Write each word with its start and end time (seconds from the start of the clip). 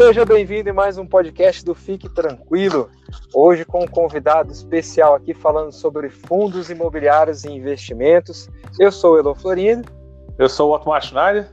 Seja 0.00 0.24
bem-vindo 0.24 0.70
em 0.70 0.72
mais 0.72 0.96
um 0.96 1.04
podcast 1.04 1.62
do 1.62 1.74
Fique 1.74 2.08
Tranquilo. 2.08 2.88
Hoje 3.34 3.66
com 3.66 3.84
um 3.84 3.86
convidado 3.86 4.50
especial 4.50 5.14
aqui 5.14 5.34
falando 5.34 5.72
sobre 5.72 6.08
fundos 6.08 6.70
imobiliários 6.70 7.44
e 7.44 7.50
investimentos. 7.50 8.48
Eu 8.78 8.90
sou 8.90 9.12
o 9.12 9.18
Elon 9.18 9.34
Florindo. 9.34 9.92
Eu 10.38 10.48
sou 10.48 10.70
o 10.70 10.74
Otmar 10.74 11.02
Schneider. 11.02 11.50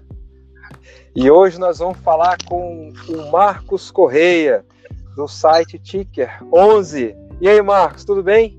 E 1.14 1.30
hoje 1.30 1.60
nós 1.60 1.80
vamos 1.80 1.98
falar 1.98 2.38
com 2.46 2.90
o 3.10 3.30
Marcos 3.30 3.92
Correia, 3.92 4.64
do 5.18 5.28
site 5.28 5.78
Ticker 5.78 6.42
11. 6.50 7.18
E 7.42 7.50
aí, 7.50 7.62
Marcos, 7.62 8.06
tudo 8.06 8.24
bem? 8.24 8.58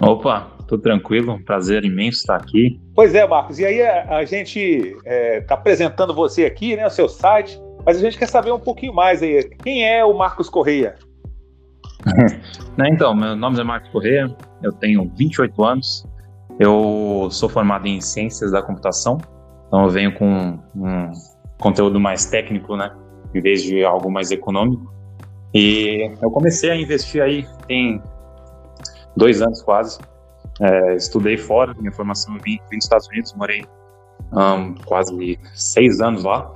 Opa, 0.00 0.50
tudo 0.66 0.82
tranquilo, 0.82 1.34
um 1.34 1.44
prazer 1.44 1.84
imenso 1.84 2.20
estar 2.20 2.36
aqui. 2.36 2.80
Pois 2.94 3.14
é, 3.14 3.26
Marcos, 3.26 3.58
e 3.58 3.66
aí 3.66 3.82
a, 3.82 4.16
a 4.16 4.24
gente 4.24 4.58
está 4.58 5.02
é, 5.04 5.40
tá 5.42 5.54
apresentando 5.56 6.14
você 6.14 6.46
aqui, 6.46 6.74
né, 6.74 6.86
o 6.86 6.90
seu 6.90 7.06
site, 7.06 7.60
mas 7.86 7.96
a 7.96 8.00
gente 8.00 8.18
quer 8.18 8.26
saber 8.26 8.50
um 8.50 8.58
pouquinho 8.58 8.92
mais 8.92 9.22
aí. 9.22 9.48
Quem 9.62 9.88
é 9.88 10.04
o 10.04 10.12
Marcos 10.12 10.50
Correia? 10.50 10.96
Né, 12.76 12.90
então, 12.90 13.14
meu 13.14 13.34
nome 13.34 13.58
é 13.58 13.64
Marcos 13.64 13.88
Correia, 13.88 14.36
eu 14.62 14.70
tenho 14.70 15.10
28 15.16 15.64
anos, 15.64 16.06
eu 16.60 17.26
sou 17.30 17.48
formado 17.48 17.86
em 17.86 18.02
Ciências 18.02 18.52
da 18.52 18.60
Computação, 18.60 19.16
então 19.66 19.84
eu 19.84 19.88
venho 19.88 20.12
com 20.12 20.58
um 20.76 21.10
conteúdo 21.58 21.98
mais 21.98 22.26
técnico, 22.26 22.76
né, 22.76 22.94
em 23.34 23.40
vez 23.40 23.62
de 23.62 23.82
algo 23.82 24.10
mais 24.10 24.30
econômico. 24.30 24.92
E 25.54 26.12
eu 26.20 26.30
comecei 26.30 26.70
a 26.70 26.76
investir 26.76 27.22
aí 27.22 27.46
tem 27.66 28.02
dois 29.16 29.40
anos 29.40 29.62
quase. 29.62 29.98
É, 30.60 30.96
estudei 30.96 31.38
fora, 31.38 31.74
minha 31.78 31.92
formação 31.92 32.34
vim, 32.34 32.58
vim 32.70 32.76
dos 32.76 32.84
Estados 32.84 33.08
Unidos, 33.08 33.32
morei 33.32 33.64
um, 34.32 34.74
quase 34.84 35.38
seis 35.54 36.02
anos 36.02 36.24
lá. 36.24 36.52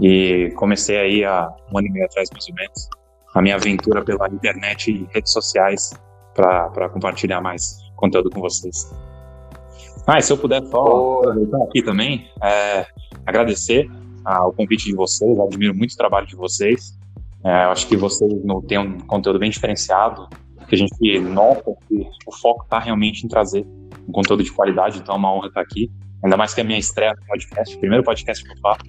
E 0.00 0.52
comecei 0.56 0.98
aí 0.98 1.24
há 1.24 1.48
um 1.72 1.78
ano 1.78 1.88
e 1.88 1.90
meio 1.90 2.06
atrás, 2.06 2.28
mais 2.30 2.48
ou 2.48 2.54
menos, 2.54 2.88
a 3.34 3.42
minha 3.42 3.56
aventura 3.56 4.04
pela 4.04 4.28
internet 4.28 4.90
e 4.90 5.08
redes 5.12 5.32
sociais 5.32 5.92
para 6.34 6.88
compartilhar 6.88 7.40
mais 7.40 7.76
conteúdo 7.96 8.30
com 8.30 8.40
vocês. 8.40 8.90
Ah, 10.06 10.18
e 10.18 10.22
se 10.22 10.32
eu 10.32 10.38
puder 10.38 10.64
só 10.66 11.18
aproveitar 11.18 11.62
aqui 11.64 11.82
também, 11.82 12.30
é, 12.42 12.86
agradecer 13.26 13.90
ao 14.24 14.52
convite 14.52 14.86
de 14.86 14.94
vocês, 14.94 15.38
admiro 15.38 15.74
muito 15.74 15.92
o 15.92 15.96
trabalho 15.96 16.26
de 16.26 16.36
vocês. 16.36 16.98
É, 17.44 17.64
eu 17.64 17.70
acho 17.70 17.86
que 17.86 17.96
vocês 17.96 18.32
têm 18.66 18.78
um 18.78 18.98
conteúdo 19.00 19.38
bem 19.38 19.50
diferenciado, 19.50 20.28
que 20.68 20.74
a 20.74 20.78
gente 20.78 21.18
nota 21.20 21.72
que 21.88 22.06
o 22.26 22.32
foco 22.32 22.64
está 22.64 22.78
realmente 22.78 23.24
em 23.24 23.28
trazer 23.28 23.66
um 24.06 24.12
conteúdo 24.12 24.42
de 24.42 24.52
qualidade, 24.52 24.98
então 24.98 25.14
é 25.14 25.18
uma 25.18 25.32
honra 25.32 25.48
estar 25.48 25.60
aqui. 25.60 25.90
Ainda 26.22 26.36
mais 26.36 26.52
que 26.52 26.60
a 26.60 26.64
minha 26.64 26.78
estreia 26.78 27.12
no 27.18 27.26
podcast, 27.26 27.78
primeiro 27.78 28.04
podcast 28.04 28.44
que 28.44 28.50
eu 28.50 28.60
faço. 28.60 28.80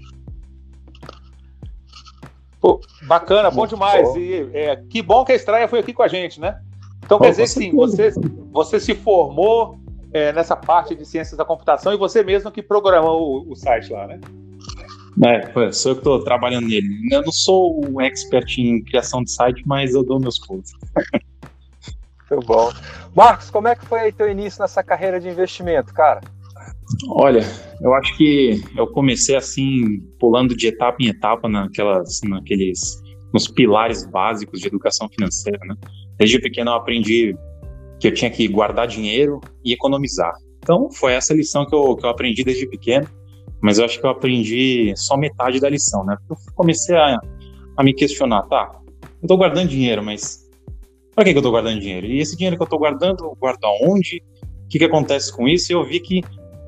Pô, 2.59 2.81
bacana, 3.03 3.49
bom 3.49 3.65
demais. 3.65 4.15
E 4.15 4.49
é, 4.53 4.75
que 4.75 5.01
bom 5.01 5.23
que 5.23 5.31
a 5.31 5.35
estreia 5.35 5.67
foi 5.67 5.79
aqui 5.79 5.93
com 5.93 6.03
a 6.03 6.07
gente, 6.07 6.39
né? 6.39 6.59
Então 7.03 7.17
Pô, 7.17 7.23
quer 7.23 7.31
dizer 7.31 7.43
que 7.43 7.49
sim, 7.49 7.71
você, 7.71 8.11
você 8.51 8.79
se 8.79 8.93
formou 8.93 9.79
é, 10.13 10.33
nessa 10.33 10.55
parte 10.55 10.93
de 10.95 11.05
ciências 11.05 11.37
da 11.37 11.45
computação 11.45 11.93
e 11.93 11.97
você 11.97 12.23
mesmo 12.23 12.51
que 12.51 12.61
programou 12.61 13.45
o, 13.47 13.51
o 13.51 13.55
site 13.55 13.91
lá, 13.91 14.07
né? 14.07 14.19
É, 15.25 15.71
sou 15.71 15.91
eu 15.91 15.95
que 15.95 16.01
estou 16.01 16.23
trabalhando 16.23 16.67
nele. 16.67 16.87
Eu 17.11 17.21
não 17.23 17.31
sou 17.31 17.83
um 17.85 17.99
expert 17.99 18.57
em 18.57 18.83
criação 18.83 19.23
de 19.23 19.31
site, 19.31 19.63
mas 19.65 19.93
eu 19.93 20.03
dou 20.03 20.19
meus 20.19 20.39
pulos. 20.39 20.71
Muito 22.29 22.45
bom. 22.45 22.71
Marcos, 23.15 23.49
como 23.49 23.67
é 23.67 23.75
que 23.75 23.85
foi 23.85 23.99
aí 23.99 24.11
teu 24.11 24.29
início 24.29 24.61
nessa 24.61 24.83
carreira 24.83 25.19
de 25.19 25.27
investimento, 25.27 25.93
cara? 25.93 26.21
Olha, 27.09 27.41
eu 27.81 27.93
acho 27.93 28.17
que 28.17 28.61
eu 28.75 28.87
comecei 28.87 29.35
assim, 29.35 29.99
pulando 30.19 30.55
de 30.55 30.67
etapa 30.67 30.97
em 30.99 31.07
etapa 31.07 31.47
naquelas, 31.47 32.19
naqueles, 32.23 33.01
nos 33.33 33.47
pilares 33.47 34.05
básicos 34.05 34.59
de 34.59 34.67
educação 34.67 35.07
financeira, 35.09 35.59
né? 35.65 35.75
Desde 36.17 36.39
pequeno 36.39 36.71
eu 36.71 36.75
aprendi 36.75 37.35
que 37.99 38.07
eu 38.07 38.13
tinha 38.13 38.31
que 38.31 38.47
guardar 38.47 38.87
dinheiro 38.87 39.39
e 39.63 39.73
economizar. 39.73 40.33
Então, 40.57 40.89
foi 40.91 41.13
essa 41.13 41.33
lição 41.33 41.65
que 41.65 41.75
eu, 41.75 41.95
que 41.95 42.05
eu 42.05 42.09
aprendi 42.09 42.43
desde 42.43 42.67
pequeno, 42.67 43.07
mas 43.61 43.77
eu 43.77 43.85
acho 43.85 43.99
que 43.99 44.05
eu 44.05 44.09
aprendi 44.09 44.93
só 44.95 45.15
metade 45.17 45.59
da 45.59 45.69
lição, 45.69 46.03
né? 46.05 46.17
Eu 46.29 46.35
comecei 46.55 46.95
a, 46.95 47.19
a 47.77 47.83
me 47.83 47.93
questionar, 47.93 48.43
tá, 48.43 48.79
eu 49.21 49.27
tô 49.27 49.37
guardando 49.37 49.67
dinheiro, 49.67 50.03
mas 50.03 50.49
para 51.13 51.25
que, 51.25 51.33
que 51.33 51.37
eu 51.37 51.43
tô 51.43 51.51
guardando 51.51 51.79
dinheiro? 51.79 52.07
E 52.07 52.19
esse 52.19 52.37
dinheiro 52.37 52.55
que 52.55 52.63
eu 52.63 52.67
tô 52.67 52.77
guardando, 52.77 53.25
eu 53.25 53.35
guardo 53.37 53.63
aonde? 53.65 54.23
O 54.65 54.69
que, 54.69 54.79
que 54.79 54.85
acontece 54.85 55.35
com 55.35 55.47
isso? 55.47 55.71
E 55.71 55.75
eu 55.75 55.83
vi 55.83 55.99
que 55.99 56.21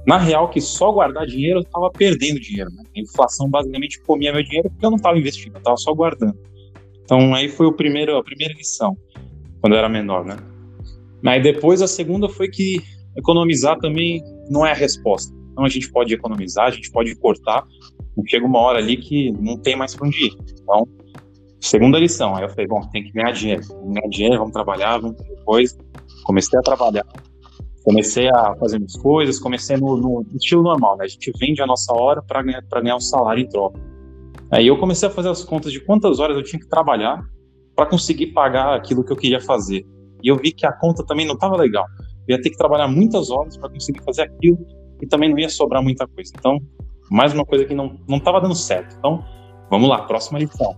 na 0.06 0.18
real, 0.18 0.50
que 0.50 0.60
só 0.60 0.92
guardar 0.92 1.26
dinheiro 1.26 1.60
eu 1.60 1.64
estava 1.64 1.90
perdendo 1.92 2.40
dinheiro. 2.40 2.72
Né? 2.72 2.84
A 2.96 3.00
inflação 3.00 3.50
basicamente 3.50 4.02
comia 4.02 4.34
meu 4.34 4.44
dinheiro 4.44 4.70
porque 4.70 4.86
eu 4.86 4.90
não 4.90 4.98
estava 4.98 5.18
investindo, 5.18 5.54
eu 5.54 5.60
estava 5.60 5.78
só 5.78 5.94
guardando. 5.94 6.38
Então 7.04 7.34
aí 7.34 7.50
foi 7.50 7.66
o 7.66 7.74
primeiro, 7.74 8.18
a 8.18 8.24
primeira 8.24 8.54
lição, 8.54 8.98
quando 9.60 9.74
eu 9.74 9.80
era 9.80 9.90
menor, 9.90 10.26
né? 10.26 10.38
Mas 11.22 11.44
depois 11.44 11.82
a 11.82 11.88
segunda 11.88 12.28
foi 12.28 12.50
que 12.50 12.82
economizar 13.16 13.78
também 13.80 14.24
não 14.50 14.66
é 14.66 14.72
a 14.72 14.76
resposta. 14.76 15.36
Então 15.52 15.66
a 15.66 15.70
gente 15.70 15.92
pode 15.92 16.14
economizar, 16.14 16.68
a 16.68 16.72
gente 16.72 16.90
pode 16.92 17.14
cortar, 17.16 17.66
chega 18.28 18.46
uma 18.46 18.60
hora 18.60 18.80
ali 18.80 18.98
que 18.98 19.32
não 19.34 19.58
tem 19.58 19.76
mais 19.76 19.96
para 19.96 20.08
onde 20.08 20.26
ir. 20.26 20.38
Então, 20.62 20.88
segunda 21.60 22.00
lição, 22.00 22.36
aí 22.36 22.44
eu 22.44 22.50
falei, 22.50 22.68
bom, 22.68 22.82
tem 22.92 23.04
que 23.04 23.12
ganhar 23.12 23.32
dinheiro, 23.32 23.62
ganhar 23.94 24.08
dinheiro, 24.10 24.38
vamos 24.38 24.54
trabalhar, 24.54 24.98
vamos 24.98 25.18
depois. 25.18 25.78
Comecei 26.24 26.58
a 26.58 26.62
trabalhar, 26.62 27.06
comecei 27.84 28.30
a 28.30 28.56
fazer 28.56 28.78
minhas 28.78 28.96
coisas, 28.96 29.40
comecei 29.40 29.78
no, 29.78 29.98
no 29.98 30.26
estilo 30.36 30.64
normal, 30.64 30.98
né? 30.98 31.06
A 31.06 31.08
gente 31.08 31.32
vende 31.40 31.62
a 31.62 31.66
nossa 31.66 31.94
hora 31.94 32.22
para 32.22 32.42
ganhar, 32.42 32.62
ganhar 32.62 32.96
um 32.96 33.02
salário 33.02 33.44
em 33.44 33.50
troca. 33.50 33.80
Aí 34.52 34.68
eu 34.68 34.78
comecei 34.78 35.08
a 35.08 35.12
fazer 35.12 35.30
as 35.30 35.44
contas 35.44 35.72
de 35.72 35.80
quantas 35.80 36.20
horas 36.20 36.36
eu 36.36 36.44
tinha 36.44 36.60
que 36.60 36.68
trabalhar 36.68 37.24
para 37.76 37.86
conseguir 37.86 38.28
pagar 38.28 38.76
aquilo 38.76 39.04
que 39.04 39.12
eu 39.12 39.16
queria 39.16 39.40
fazer. 39.40 39.86
E 40.24 40.28
eu 40.28 40.36
vi 40.36 40.52
que 40.52 40.66
a 40.66 40.72
conta 40.72 41.06
também 41.06 41.26
não 41.26 41.36
estava 41.36 41.56
legal. 41.56 41.86
Eu 42.28 42.36
ia 42.36 42.42
ter 42.42 42.50
que 42.50 42.58
trabalhar 42.58 42.88
muitas 42.88 43.32
horas 43.32 43.58
para 43.58 43.70
conseguir 43.70 44.04
fazer 44.04 44.24
aquilo 44.24 44.60
e 45.02 45.08
também 45.08 45.30
não 45.30 45.40
ia 45.40 45.50
sobrar 45.50 45.82
muita 45.82 46.06
coisa. 46.08 46.32
Então, 46.38 46.60
mais 47.10 47.34
uma 47.34 47.46
coisa 47.46 47.66
que 47.66 47.74
não 47.74 47.98
estava 48.10 48.40
dando 48.40 48.56
certo. 48.56 48.96
Então, 48.98 49.24
vamos 49.70 49.90
lá, 49.90 50.04
próxima 50.04 50.38
lição. 50.38 50.76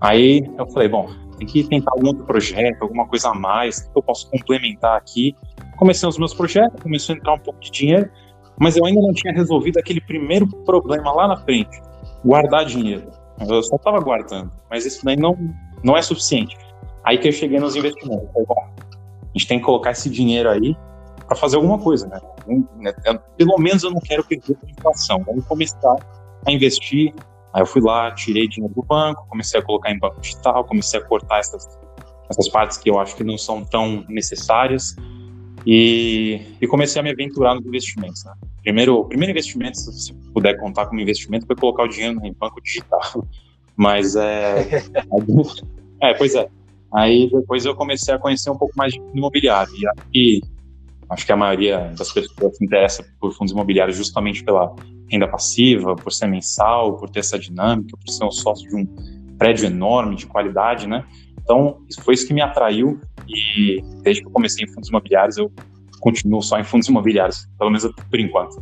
Aí 0.00 0.48
eu 0.58 0.66
falei, 0.68 0.88
bom, 0.88 1.08
tem 1.36 1.46
que 1.46 1.64
tentar 1.64 1.90
algum 1.92 2.08
outro 2.08 2.24
projeto, 2.24 2.82
alguma 2.82 3.06
coisa 3.06 3.30
a 3.30 3.34
mais 3.34 3.80
que 3.80 3.98
eu 3.98 4.02
posso 4.02 4.30
complementar 4.30 4.96
aqui 4.96 5.34
comecei 5.84 6.08
os 6.08 6.16
meus 6.16 6.32
projetos, 6.32 6.82
começou 6.82 7.14
a 7.14 7.18
entrar 7.18 7.34
um 7.34 7.38
pouco 7.38 7.60
de 7.60 7.70
dinheiro, 7.70 8.10
mas 8.58 8.74
eu 8.74 8.86
ainda 8.86 9.02
não 9.02 9.12
tinha 9.12 9.34
resolvido 9.34 9.76
aquele 9.76 10.00
primeiro 10.00 10.46
problema 10.64 11.12
lá 11.12 11.28
na 11.28 11.36
frente, 11.36 11.78
guardar 12.24 12.64
dinheiro. 12.64 13.06
Eu 13.38 13.62
só 13.62 13.76
estava 13.76 14.00
guardando, 14.00 14.50
mas 14.70 14.86
isso 14.86 15.04
daí 15.04 15.16
não, 15.16 15.36
não 15.82 15.94
é 15.94 16.00
suficiente. 16.00 16.56
Aí 17.04 17.18
que 17.18 17.28
eu 17.28 17.32
cheguei 17.32 17.60
nos 17.60 17.76
investimentos. 17.76 18.26
Falei, 18.32 18.46
bom, 18.46 18.54
a 18.56 19.26
gente 19.34 19.46
tem 19.46 19.58
que 19.58 19.64
colocar 19.66 19.90
esse 19.90 20.08
dinheiro 20.08 20.48
aí 20.48 20.74
para 21.26 21.36
fazer 21.36 21.56
alguma 21.56 21.78
coisa, 21.78 22.06
né? 22.06 22.18
né 22.78 22.94
pelo 23.36 23.58
menos 23.58 23.82
eu 23.82 23.90
não 23.90 24.00
quero 24.00 24.24
perder 24.24 24.56
a 24.66 24.70
inflação. 24.70 25.22
Vamos 25.26 25.44
começar 25.44 25.96
a 26.46 26.50
investir. 26.50 27.12
Aí 27.52 27.60
eu 27.60 27.66
fui 27.66 27.82
lá, 27.82 28.10
tirei 28.12 28.48
dinheiro 28.48 28.74
do 28.74 28.82
banco, 28.82 29.26
comecei 29.28 29.60
a 29.60 29.62
colocar 29.62 29.90
em 29.90 29.98
banco 29.98 30.18
digital, 30.22 30.64
comecei 30.64 30.98
a 30.98 31.04
cortar 31.04 31.40
essas, 31.40 31.78
essas 32.30 32.48
partes 32.48 32.78
que 32.78 32.88
eu 32.88 32.98
acho 32.98 33.14
que 33.14 33.22
não 33.22 33.36
são 33.36 33.62
tão 33.62 34.02
necessárias 34.08 34.96
e, 35.66 36.40
e, 36.60 36.66
comecei 36.66 37.00
a 37.00 37.02
me 37.02 37.10
aventurar 37.10 37.54
nos 37.54 37.64
investimentos. 37.64 38.24
Né? 38.24 38.32
Primeiro, 38.62 38.96
o 38.96 39.04
primeiro 39.04 39.30
investimento, 39.30 39.78
se 39.78 40.12
puder 40.32 40.58
contar 40.58 40.86
como 40.86 41.00
investimento, 41.00 41.46
foi 41.46 41.56
colocar 41.56 41.84
o 41.84 41.88
dinheiro 41.88 42.20
em 42.24 42.32
banco 42.32 42.60
digital. 42.62 43.00
Mas 43.76 44.14
é, 44.14 44.82
é, 46.00 46.14
pois 46.14 46.34
é. 46.34 46.48
Aí 46.92 47.28
depois 47.30 47.64
eu 47.64 47.74
comecei 47.74 48.14
a 48.14 48.18
conhecer 48.18 48.50
um 48.50 48.56
pouco 48.56 48.72
mais 48.76 48.92
de 48.92 49.02
imobiliário 49.14 49.72
e 50.14 50.40
acho 51.10 51.26
que 51.26 51.32
a 51.32 51.36
maioria 51.36 51.92
das 51.98 52.12
pessoas 52.12 52.56
se 52.56 52.64
interessa 52.64 53.04
por 53.18 53.32
fundos 53.32 53.52
imobiliários 53.52 53.96
justamente 53.96 54.44
pela 54.44 54.72
renda 55.10 55.26
passiva, 55.26 55.96
por 55.96 56.12
ser 56.12 56.28
mensal, 56.28 56.96
por 56.96 57.10
ter 57.10 57.20
essa 57.20 57.38
dinâmica, 57.38 57.96
por 57.96 58.10
ser 58.10 58.24
um 58.24 58.30
sócio 58.30 58.68
de 58.68 58.76
um 58.76 58.86
prédio 59.38 59.66
enorme 59.66 60.16
de 60.16 60.26
qualidade, 60.26 60.86
né? 60.86 61.04
Então, 61.42 61.78
foi 62.02 62.14
isso 62.14 62.26
que 62.26 62.32
me 62.32 62.40
atraiu 62.40 63.00
e 63.28 63.82
desde 64.02 64.22
que 64.22 64.28
eu 64.28 64.32
comecei 64.32 64.64
em 64.64 64.68
fundos 64.68 64.88
imobiliários, 64.88 65.36
eu 65.36 65.52
continuo 66.00 66.42
só 66.42 66.58
em 66.58 66.64
fundos 66.64 66.88
imobiliários, 66.88 67.46
pelo 67.58 67.70
menos 67.70 67.90
por 68.10 68.20
enquanto. 68.20 68.60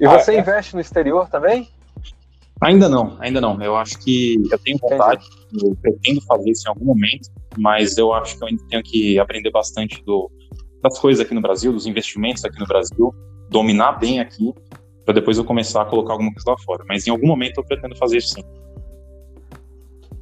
E 0.00 0.06
você 0.06 0.32
ah, 0.32 0.34
é? 0.34 0.40
investe 0.40 0.74
no 0.74 0.80
exterior 0.80 1.28
também? 1.28 1.68
Ainda 2.60 2.88
não, 2.88 3.16
ainda 3.20 3.40
não. 3.40 3.60
Eu 3.62 3.76
acho 3.76 3.98
que 4.00 4.36
eu 4.50 4.58
tenho 4.58 4.78
vontade, 4.78 5.24
eu 5.62 5.76
pretendo 5.80 6.20
fazer 6.22 6.50
isso 6.50 6.66
em 6.66 6.70
algum 6.70 6.86
momento, 6.86 7.30
mas 7.56 7.96
eu 7.96 8.12
acho 8.12 8.36
que 8.36 8.42
eu 8.42 8.48
ainda 8.48 8.64
tenho 8.68 8.82
que 8.82 9.18
aprender 9.18 9.50
bastante 9.50 10.02
do, 10.04 10.30
das 10.82 10.98
coisas 10.98 11.24
aqui 11.24 11.34
no 11.34 11.40
Brasil, 11.40 11.72
dos 11.72 11.86
investimentos 11.86 12.44
aqui 12.44 12.58
no 12.58 12.66
Brasil, 12.66 13.14
dominar 13.48 13.92
bem 13.92 14.18
aqui, 14.18 14.52
para 15.04 15.14
depois 15.14 15.38
eu 15.38 15.44
começar 15.44 15.82
a 15.82 15.84
colocar 15.84 16.14
alguma 16.14 16.32
coisa 16.32 16.50
lá 16.50 16.58
fora. 16.58 16.84
Mas 16.88 17.06
em 17.06 17.10
algum 17.10 17.26
momento 17.26 17.58
eu 17.58 17.64
pretendo 17.64 17.96
fazer 17.96 18.18
isso 18.18 18.34
sim. 18.34 18.42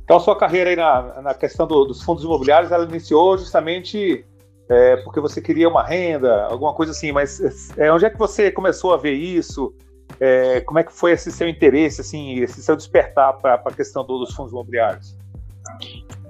Então, 0.06 0.19
a 0.19 0.20
sua 0.20 0.37
carreira 0.37 0.70
aí 0.70 0.76
na, 0.76 1.20
na 1.20 1.35
questão 1.35 1.67
do, 1.67 1.85
dos 1.85 2.00
fundos 2.00 2.23
imobiliários, 2.23 2.70
ela 2.70 2.85
iniciou 2.85 3.37
justamente 3.37 4.25
é, 4.69 4.97
porque 4.99 5.19
você 5.19 5.41
queria 5.41 5.69
uma 5.69 5.82
renda, 5.82 6.44
alguma 6.44 6.73
coisa 6.73 6.93
assim, 6.93 7.11
mas 7.11 7.41
é, 7.76 7.93
onde 7.93 8.05
é 8.05 8.11
que 8.11 8.17
você 8.17 8.49
começou 8.53 8.94
a 8.94 8.97
ver 8.97 9.14
isso? 9.14 9.75
É, 10.20 10.61
como 10.61 10.79
é 10.79 10.85
que 10.85 10.93
foi 10.93 11.11
esse 11.11 11.32
seu 11.32 11.49
interesse, 11.49 12.03
assim, 12.03 12.38
esse 12.38 12.62
seu 12.62 12.76
despertar 12.76 13.32
para 13.35 13.55
a 13.55 13.73
questão 13.73 14.06
dos 14.06 14.32
fundos 14.32 14.53
imobiliários? 14.53 15.17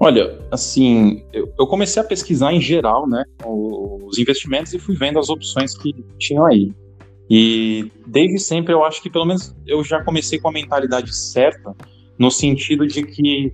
Olha, 0.00 0.38
assim, 0.50 1.22
eu, 1.30 1.52
eu, 1.58 1.66
comecei 1.66 2.00
a 2.00 2.04
pesquisar 2.04 2.54
em 2.54 2.60
geral, 2.60 3.06
né, 3.06 3.24
os 3.44 4.16
investimentos 4.16 4.72
e 4.72 4.78
fui 4.78 4.96
vendo 4.96 5.18
as 5.18 5.28
opções 5.28 5.76
que 5.76 5.92
tinham 6.18 6.46
aí. 6.46 6.72
E 7.28 7.92
desde 8.06 8.38
sempre 8.38 8.72
eu 8.72 8.82
acho 8.82 9.02
que 9.02 9.10
pelo 9.10 9.26
menos 9.26 9.54
eu 9.66 9.84
já 9.84 10.02
comecei 10.02 10.38
com 10.38 10.48
a 10.48 10.52
mentalidade 10.52 11.14
certa, 11.14 11.74
no 12.18 12.30
sentido 12.30 12.86
de 12.86 13.02
que 13.02 13.52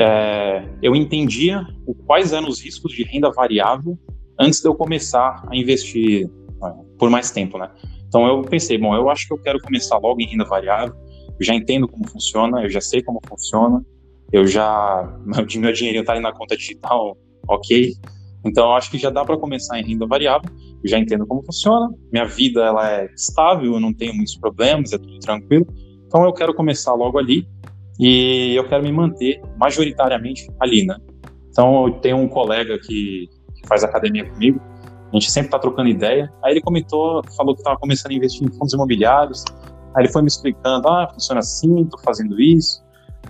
é, 0.00 0.66
eu 0.82 0.96
entendia 0.96 1.66
quais 2.06 2.32
eram 2.32 2.48
os 2.48 2.62
riscos 2.62 2.92
de 2.92 3.04
renda 3.04 3.30
variável 3.30 3.98
antes 4.38 4.60
de 4.60 4.66
eu 4.66 4.74
começar 4.74 5.46
a 5.46 5.54
investir 5.54 6.26
é, 6.64 6.72
por 6.98 7.10
mais 7.10 7.30
tempo, 7.30 7.58
né? 7.58 7.70
Então 8.08 8.26
eu 8.26 8.40
pensei, 8.42 8.78
bom, 8.78 8.94
eu 8.94 9.10
acho 9.10 9.26
que 9.28 9.34
eu 9.34 9.38
quero 9.38 9.60
começar 9.60 9.98
logo 9.98 10.20
em 10.22 10.26
renda 10.26 10.44
variável, 10.46 10.94
eu 11.38 11.44
já 11.44 11.54
entendo 11.54 11.86
como 11.86 12.08
funciona, 12.08 12.62
eu 12.62 12.70
já 12.70 12.80
sei 12.80 13.02
como 13.02 13.20
funciona, 13.28 13.84
eu 14.32 14.46
já 14.46 15.06
meu, 15.24 15.46
meu 15.60 15.72
dinheirinho 15.72 16.00
está 16.00 16.14
ali 16.14 16.22
na 16.22 16.32
conta 16.32 16.56
digital, 16.56 17.18
ok. 17.46 17.92
Então 18.42 18.70
eu 18.70 18.72
acho 18.72 18.90
que 18.90 18.96
já 18.96 19.10
dá 19.10 19.22
para 19.22 19.36
começar 19.36 19.78
em 19.78 19.84
renda 19.84 20.06
variável. 20.06 20.50
Eu 20.82 20.88
já 20.88 20.98
entendo 20.98 21.26
como 21.26 21.44
funciona. 21.44 21.94
Minha 22.10 22.24
vida 22.24 22.64
ela 22.64 22.90
é 22.90 23.04
estável, 23.14 23.74
eu 23.74 23.80
não 23.80 23.92
tenho 23.92 24.14
muitos 24.14 24.34
problemas, 24.34 24.94
é 24.94 24.98
tudo 24.98 25.18
tranquilo. 25.18 25.66
Então 26.06 26.24
eu 26.24 26.32
quero 26.32 26.54
começar 26.54 26.94
logo 26.94 27.18
ali 27.18 27.46
e 28.00 28.56
eu 28.56 28.66
quero 28.66 28.82
me 28.82 28.90
manter 28.90 29.40
majoritariamente 29.56 30.48
ali, 30.58 30.84
né? 30.86 30.96
Então 31.50 31.86
eu 31.86 31.92
tenho 31.94 32.16
um 32.16 32.28
colega 32.28 32.78
que, 32.78 33.28
que 33.54 33.68
faz 33.68 33.84
academia 33.84 34.28
comigo. 34.28 34.60
A 35.12 35.16
gente 35.16 35.30
sempre 35.30 35.48
está 35.48 35.58
trocando 35.58 35.88
ideia. 35.88 36.32
Aí 36.42 36.52
ele 36.52 36.60
comentou, 36.60 37.22
falou 37.36 37.54
que 37.54 37.60
estava 37.60 37.76
começando 37.78 38.12
a 38.12 38.14
investir 38.14 38.46
em 38.46 38.50
fundos 38.52 38.72
imobiliários. 38.72 39.44
Aí 39.94 40.04
ele 40.04 40.08
foi 40.12 40.22
me 40.22 40.28
explicando, 40.28 40.88
ah, 40.88 41.08
funciona 41.12 41.40
assim, 41.40 41.82
estou 41.82 42.00
fazendo 42.00 42.40
isso 42.40 42.80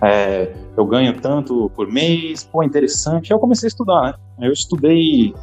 é, 0.01 0.51
eu 0.77 0.85
ganho 0.85 1.19
tanto 1.19 1.69
por 1.75 1.87
mês, 1.87 2.43
pô, 2.43 2.63
interessante. 2.63 3.31
Aí 3.31 3.35
eu 3.35 3.39
comecei 3.39 3.67
a 3.67 3.69
estudar, 3.69 4.19
né? 4.37 4.47
Eu 4.47 4.51
estudei, 4.51 5.33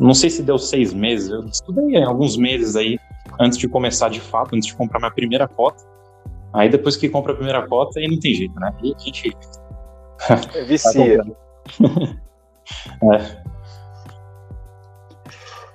não 0.00 0.14
sei 0.14 0.30
se 0.30 0.42
deu 0.42 0.58
seis 0.58 0.92
meses, 0.92 1.30
eu 1.30 1.44
estudei 1.46 2.02
alguns 2.02 2.36
meses 2.36 2.74
aí, 2.74 2.98
antes 3.38 3.58
de 3.58 3.68
começar 3.68 4.08
de 4.08 4.20
fato, 4.20 4.54
antes 4.54 4.66
de 4.66 4.74
comprar 4.74 4.98
minha 4.98 5.10
primeira 5.10 5.46
cota. 5.46 5.84
Aí 6.54 6.68
depois 6.68 6.96
que 6.96 7.08
compra 7.08 7.32
a 7.32 7.36
primeira 7.36 7.66
cota, 7.66 7.98
aí 7.98 8.08
não 8.08 8.18
tem 8.18 8.34
jeito, 8.34 8.54
né? 8.58 8.74
Aí 8.82 8.94
a 8.94 8.98
gente. 8.98 9.36
Vicia. 10.66 11.22
é. 13.14 13.42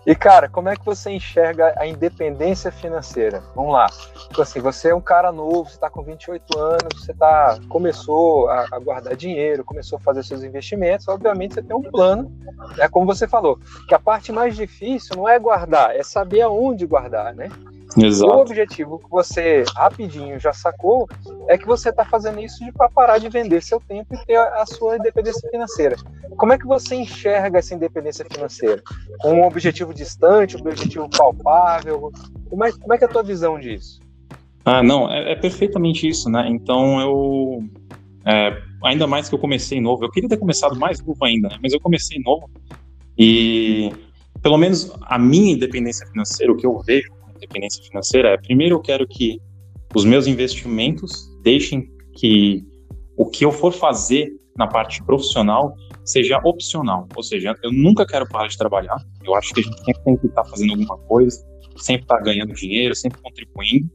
E, 0.08 0.16
cara, 0.16 0.48
como 0.48 0.70
é 0.70 0.76
que 0.78 0.86
você 0.86 1.12
enxerga 1.12 1.76
a 1.78 1.86
independência 1.86 2.72
financeira? 2.72 3.44
Vamos 3.54 3.74
lá. 3.74 3.88
Tipo 4.30 4.42
assim, 4.42 4.62
você 4.62 4.92
é 4.92 4.96
um 4.96 5.02
cara 5.02 5.34
novo, 5.34 5.66
você 5.66 5.76
está 5.76 5.90
com 5.90 6.02
28 6.02 6.58
anos, 6.58 7.02
você 7.06 7.14
tá, 7.14 7.60
começou 7.68 8.48
a, 8.48 8.68
a, 8.72 8.80
guardar 8.80 9.18
dinheiro, 9.18 9.66
começou 9.66 9.98
a 9.98 10.00
fazer 10.00 10.24
seus 10.24 10.44
investimentos, 10.44 11.10
obviamente 11.10 11.56
você 11.56 11.62
tem 11.62 11.76
um 11.76 11.82
plano, 11.82 12.32
é 12.78 12.88
como 12.88 13.06
você 13.06 13.28
falou, 13.28 13.60
que 13.86 13.94
a 13.94 14.00
parte 14.00 14.32
mais 14.32 14.56
difícil 14.56 15.18
não 15.18 15.28
é 15.28 15.38
guardar, 15.38 15.94
é 15.94 16.04
saber 16.04 16.40
aonde 16.40 16.86
guardar, 16.86 17.36
né? 17.36 17.50
Exato. 17.98 18.32
O 18.32 18.42
objetivo 18.42 19.00
que 19.00 19.10
você 19.10 19.64
rapidinho 19.76 20.40
já 20.40 20.54
sacou 20.54 21.08
é 21.48 21.58
que 21.58 21.66
você 21.66 21.90
está 21.90 22.06
fazendo 22.06 22.40
isso 22.40 22.64
para 22.74 22.90
parar 22.90 23.18
de 23.18 23.28
vender 23.30 23.62
seu 23.64 23.80
tempo 23.80 24.14
e 24.14 24.26
ter 24.26 24.38
a, 24.38 24.66
sua 24.66 24.98
independência 24.98 25.50
financeira. 25.50 25.96
Como 26.38 26.54
é 26.54 26.58
que 26.58 26.66
você 26.66 26.96
enxerga 26.96 27.60
essa 27.60 27.74
independência 27.74 28.26
financeira? 28.32 28.84
Com 29.20 29.42
um 29.42 29.46
objetivo 29.46 29.94
distante, 29.94 30.56
um 30.56 30.60
objetivo 30.60 31.10
palpável? 31.10 32.12
Como 32.50 32.64
é, 32.64 32.72
como 32.72 32.94
é 32.94 32.98
que 32.98 33.04
é 33.04 33.08
a 33.08 33.12
tua 33.12 33.24
visão 33.24 33.60
disso? 33.60 34.00
Ah, 34.64 34.84
não, 34.84 35.12
é, 35.12 35.32
é 35.32 35.36
perfeitamente 35.36 36.08
isso, 36.08 36.30
né? 36.30 36.48
Então 36.50 37.02
eu. 37.02 37.64
É, 38.26 38.62
ainda 38.84 39.08
mais 39.08 39.30
que 39.30 39.36
eu 39.36 39.40
comecei 39.40 39.80
novo, 39.80 40.04
eu 40.04 40.12
queria 40.12 40.28
ter 40.28 40.38
começado 40.38 40.78
mais 40.78 41.02
novo 41.02 41.24
ainda, 41.24 41.48
né? 41.48 41.58
Mas 41.64 41.74
eu 41.74 41.80
comecei 41.80 42.20
novo 42.20 42.50
e 43.18 43.92
pelo 44.42 44.58
menos 44.58 44.92
a 45.04 45.18
minha 45.18 45.54
independência 45.54 46.06
financeira, 46.08 46.52
o 46.52 46.58
que 46.58 46.66
eu 46.66 46.78
vejo 46.80 47.17
independência 47.48 47.84
financeira 47.84 48.30
é, 48.30 48.38
primeiro, 48.38 48.76
eu 48.76 48.82
quero 48.82 49.08
que 49.08 49.40
os 49.96 50.04
meus 50.04 50.28
investimentos 50.28 51.28
deixem 51.42 51.90
que 52.14 52.64
o 53.18 53.26
que 53.26 53.46
eu 53.46 53.52
for 53.52 53.72
fazer 53.72 54.32
na 54.58 54.68
parte 54.68 55.04
profissional 55.04 55.74
seja 56.04 56.40
opcional. 56.44 57.08
Ou 57.16 57.24
seja, 57.24 57.56
eu 57.64 57.72
nunca 57.72 58.06
quero 58.06 58.28
parar 58.28 58.48
de 58.48 58.58
trabalhar. 58.58 58.98
Eu 59.24 59.36
acho 59.36 59.54
que 59.54 59.62
a 59.62 59.64
gente 59.64 59.78
sempre 59.84 60.04
tem 60.04 60.18
que 60.18 60.28
estar 60.28 60.44
fazendo 60.46 60.72
alguma 60.72 60.98
coisa, 61.00 61.46
sempre 61.78 62.04
estar 62.04 62.20
ganhando 62.22 62.54
dinheiro, 62.54 62.96
sempre 62.96 63.22
contribuindo. 63.22 63.90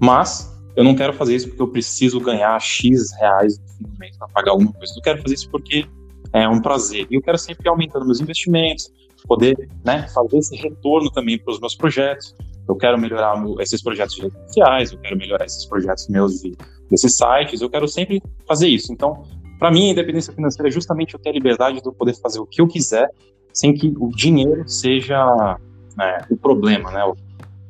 Mas 0.00 0.52
eu 0.76 0.84
não 0.84 0.94
quero 0.94 1.12
fazer 1.12 1.34
isso 1.34 1.48
porque 1.48 1.62
eu 1.62 1.68
preciso 1.68 2.20
ganhar 2.20 2.58
X 2.60 3.12
reais 3.18 3.58
no 3.58 3.68
fim 3.68 3.84
do 3.84 3.98
mês 3.98 4.16
para 4.16 4.28
pagar 4.28 4.52
alguma 4.52 4.72
coisa. 4.72 4.92
Eu 4.96 5.02
quero 5.02 5.22
fazer 5.22 5.34
isso 5.34 5.50
porque 5.50 5.86
é 6.32 6.48
um 6.48 6.60
prazer. 6.60 7.06
E 7.10 7.14
eu 7.14 7.22
quero 7.22 7.38
sempre 7.38 7.68
aumentando 7.68 8.04
meus 8.04 8.20
investimentos, 8.20 8.92
poder 9.26 9.56
né, 9.84 10.06
fazer 10.08 10.38
esse 10.38 10.56
retorno 10.56 11.10
também 11.10 11.38
para 11.38 11.52
os 11.52 11.60
meus 11.60 11.74
projetos 11.74 12.34
eu 12.68 12.74
quero 12.76 12.98
melhorar 12.98 13.42
esses 13.60 13.82
projetos 13.82 14.14
de 14.16 14.22
redes 14.22 14.38
sociais, 14.46 14.92
eu 14.92 14.98
quero 14.98 15.16
melhorar 15.16 15.44
esses 15.44 15.64
projetos 15.66 16.08
meus 16.08 16.40
de, 16.40 16.56
desses 16.90 17.16
sites, 17.16 17.60
eu 17.60 17.70
quero 17.70 17.86
sempre 17.86 18.22
fazer 18.46 18.68
isso. 18.68 18.92
Então, 18.92 19.22
para 19.58 19.70
mim, 19.70 19.88
a 19.88 19.92
independência 19.92 20.32
financeira 20.32 20.68
é 20.68 20.72
justamente 20.72 21.14
eu 21.14 21.20
ter 21.20 21.30
a 21.30 21.32
liberdade 21.32 21.80
de 21.80 21.86
eu 21.86 21.92
poder 21.92 22.14
fazer 22.14 22.40
o 22.40 22.46
que 22.46 22.60
eu 22.60 22.66
quiser, 22.66 23.08
sem 23.52 23.72
que 23.72 23.94
o 23.98 24.10
dinheiro 24.10 24.68
seja 24.68 25.58
né, 25.96 26.18
o 26.30 26.36
problema, 26.36 26.90
né? 26.90 27.02
Eu, 27.02 27.16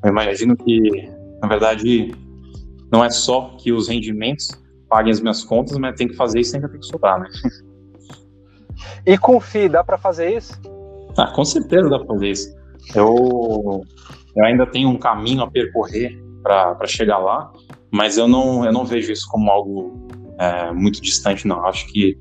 eu 0.03 0.11
imagino 0.11 0.57
que, 0.57 1.09
na 1.41 1.49
verdade, 1.49 2.13
não 2.91 3.05
é 3.05 3.11
só 3.11 3.57
que 3.59 3.73
os 3.73 3.89
rendimentos 3.89 4.49
paguem 4.89 5.13
as 5.13 5.21
minhas 5.21 5.45
contas, 5.45 5.77
mas 5.79 5.97
tem 5.97 6.09
que 6.09 6.15
fazer 6.15 6.41
isso 6.41 6.53
sempre 6.53 6.71
tem 6.71 6.81
que 6.81 6.87
sobrar, 6.87 7.21
né? 7.21 7.29
E 9.07 9.17
com 9.17 9.41
FI, 9.41 9.69
dá 9.69 9.85
para 9.85 9.97
fazer 9.97 10.37
isso? 10.37 10.61
Ah, 11.17 11.33
com 11.33 11.45
certeza 11.45 11.89
dá 11.89 11.99
para 11.99 12.09
fazer 12.09 12.31
isso. 12.31 12.55
Eu 12.95 13.83
eu 14.37 14.45
ainda 14.45 14.67
tenho 14.67 14.89
um 14.89 14.99
caminho 14.99 15.43
a 15.43 15.51
percorrer 15.51 16.23
para 16.43 16.87
chegar 16.87 17.19
lá, 17.19 17.51
mas 17.91 18.19
eu 18.19 18.29
não, 18.29 18.65
eu 18.65 18.73
não 18.73 18.85
vejo 18.85 19.11
isso 19.11 19.27
como 19.29 19.51
algo 19.51 20.07
é, 20.39 20.71
muito 20.73 21.01
distante, 21.01 21.47
não. 21.47 21.65
Acho 21.67 21.87
que 21.89 22.19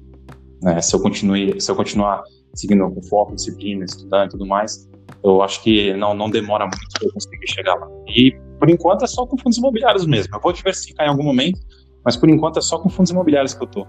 né, 0.63 0.81
se, 0.81 0.95
eu 0.95 1.01
continue, 1.01 1.59
se 1.59 1.69
eu 1.69 1.75
continuar 1.75 2.23
seguindo 2.53 2.89
com 2.89 3.03
foco, 3.03 3.35
disciplina, 3.35 3.83
estudando 3.83 4.27
e 4.27 4.31
tudo 4.31 4.45
mais, 4.45 4.89
eu 5.23 5.41
acho 5.43 5.61
que 5.61 5.93
não, 5.93 6.13
não 6.13 6.29
demora 6.29 6.65
muito 6.65 6.87
para 6.93 7.07
eu 7.07 7.13
conseguir 7.13 7.47
chegar 7.47 7.75
lá. 7.75 7.87
E 8.07 8.31
por 8.59 8.69
enquanto 8.69 9.03
é 9.03 9.07
só 9.07 9.25
com 9.25 9.37
fundos 9.37 9.57
imobiliários 9.57 10.05
mesmo. 10.05 10.35
Eu 10.35 10.39
vou 10.39 10.53
diversificar 10.53 11.05
em 11.05 11.09
algum 11.09 11.23
momento, 11.23 11.59
mas 12.03 12.15
por 12.15 12.29
enquanto 12.29 12.59
é 12.59 12.61
só 12.61 12.79
com 12.79 12.89
fundos 12.89 13.11
imobiliários 13.11 13.53
que 13.53 13.61
eu 13.61 13.67
tô. 13.67 13.85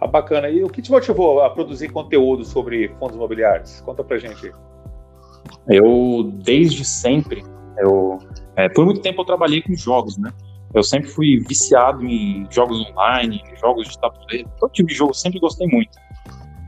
Ah, 0.00 0.06
bacana. 0.06 0.50
E 0.50 0.62
o 0.62 0.68
que 0.68 0.82
te 0.82 0.90
motivou 0.90 1.40
a 1.40 1.48
produzir 1.48 1.88
conteúdo 1.90 2.44
sobre 2.44 2.88
fundos 2.98 3.16
imobiliários? 3.16 3.80
Conta 3.80 4.04
pra 4.04 4.18
gente. 4.18 4.52
Eu, 5.68 6.30
desde 6.42 6.84
sempre, 6.84 7.44
eu, 7.78 8.18
é, 8.56 8.68
por 8.68 8.84
muito 8.84 9.00
tempo 9.00 9.20
eu 9.20 9.24
trabalhei 9.24 9.62
com 9.62 9.74
jogos, 9.74 10.18
né? 10.18 10.32
Eu 10.74 10.82
sempre 10.82 11.08
fui 11.08 11.38
viciado 11.46 12.04
em 12.04 12.46
jogos 12.50 12.80
online, 12.90 13.42
jogos 13.60 13.88
de 13.88 13.98
tabuleiro, 13.98 14.48
todo 14.58 14.72
tipo 14.72 14.88
de 14.88 14.94
jogo, 14.94 15.12
sempre 15.12 15.38
gostei 15.38 15.66
muito. 15.66 15.98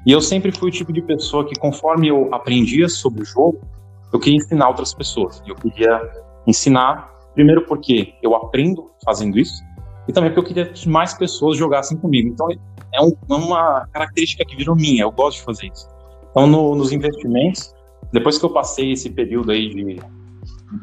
E 0.06 0.12
eu 0.12 0.20
sempre 0.20 0.52
fui 0.52 0.68
o 0.68 0.72
tipo 0.72 0.92
de 0.92 1.00
pessoa 1.00 1.46
que, 1.46 1.54
conforme 1.54 2.08
eu 2.08 2.32
aprendia 2.34 2.88
sobre 2.88 3.22
o 3.22 3.24
jogo, 3.24 3.60
eu 4.12 4.20
queria 4.20 4.36
ensinar 4.36 4.68
outras 4.68 4.92
pessoas. 4.92 5.42
Eu 5.46 5.54
queria 5.54 5.98
ensinar, 6.46 7.10
primeiro 7.34 7.62
porque 7.62 8.14
eu 8.22 8.36
aprendo 8.36 8.90
fazendo 9.02 9.38
isso, 9.38 9.62
e 10.06 10.12
também 10.12 10.30
porque 10.30 10.40
eu 10.40 10.54
queria 10.54 10.66
que 10.66 10.86
mais 10.86 11.14
pessoas 11.14 11.56
jogassem 11.56 11.96
comigo. 11.96 12.28
Então, 12.28 12.46
é, 12.92 13.00
um, 13.00 13.12
é 13.30 13.34
uma 13.34 13.88
característica 13.90 14.44
que 14.44 14.54
virou 14.54 14.76
minha, 14.76 15.02
eu 15.02 15.10
gosto 15.10 15.38
de 15.38 15.44
fazer 15.44 15.66
isso. 15.72 15.88
Então, 16.30 16.46
no, 16.46 16.74
nos 16.74 16.92
investimentos, 16.92 17.74
depois 18.14 18.38
que 18.38 18.44
eu 18.44 18.50
passei 18.50 18.92
esse 18.92 19.10
período 19.10 19.50
aí 19.50 19.68
de 19.68 20.00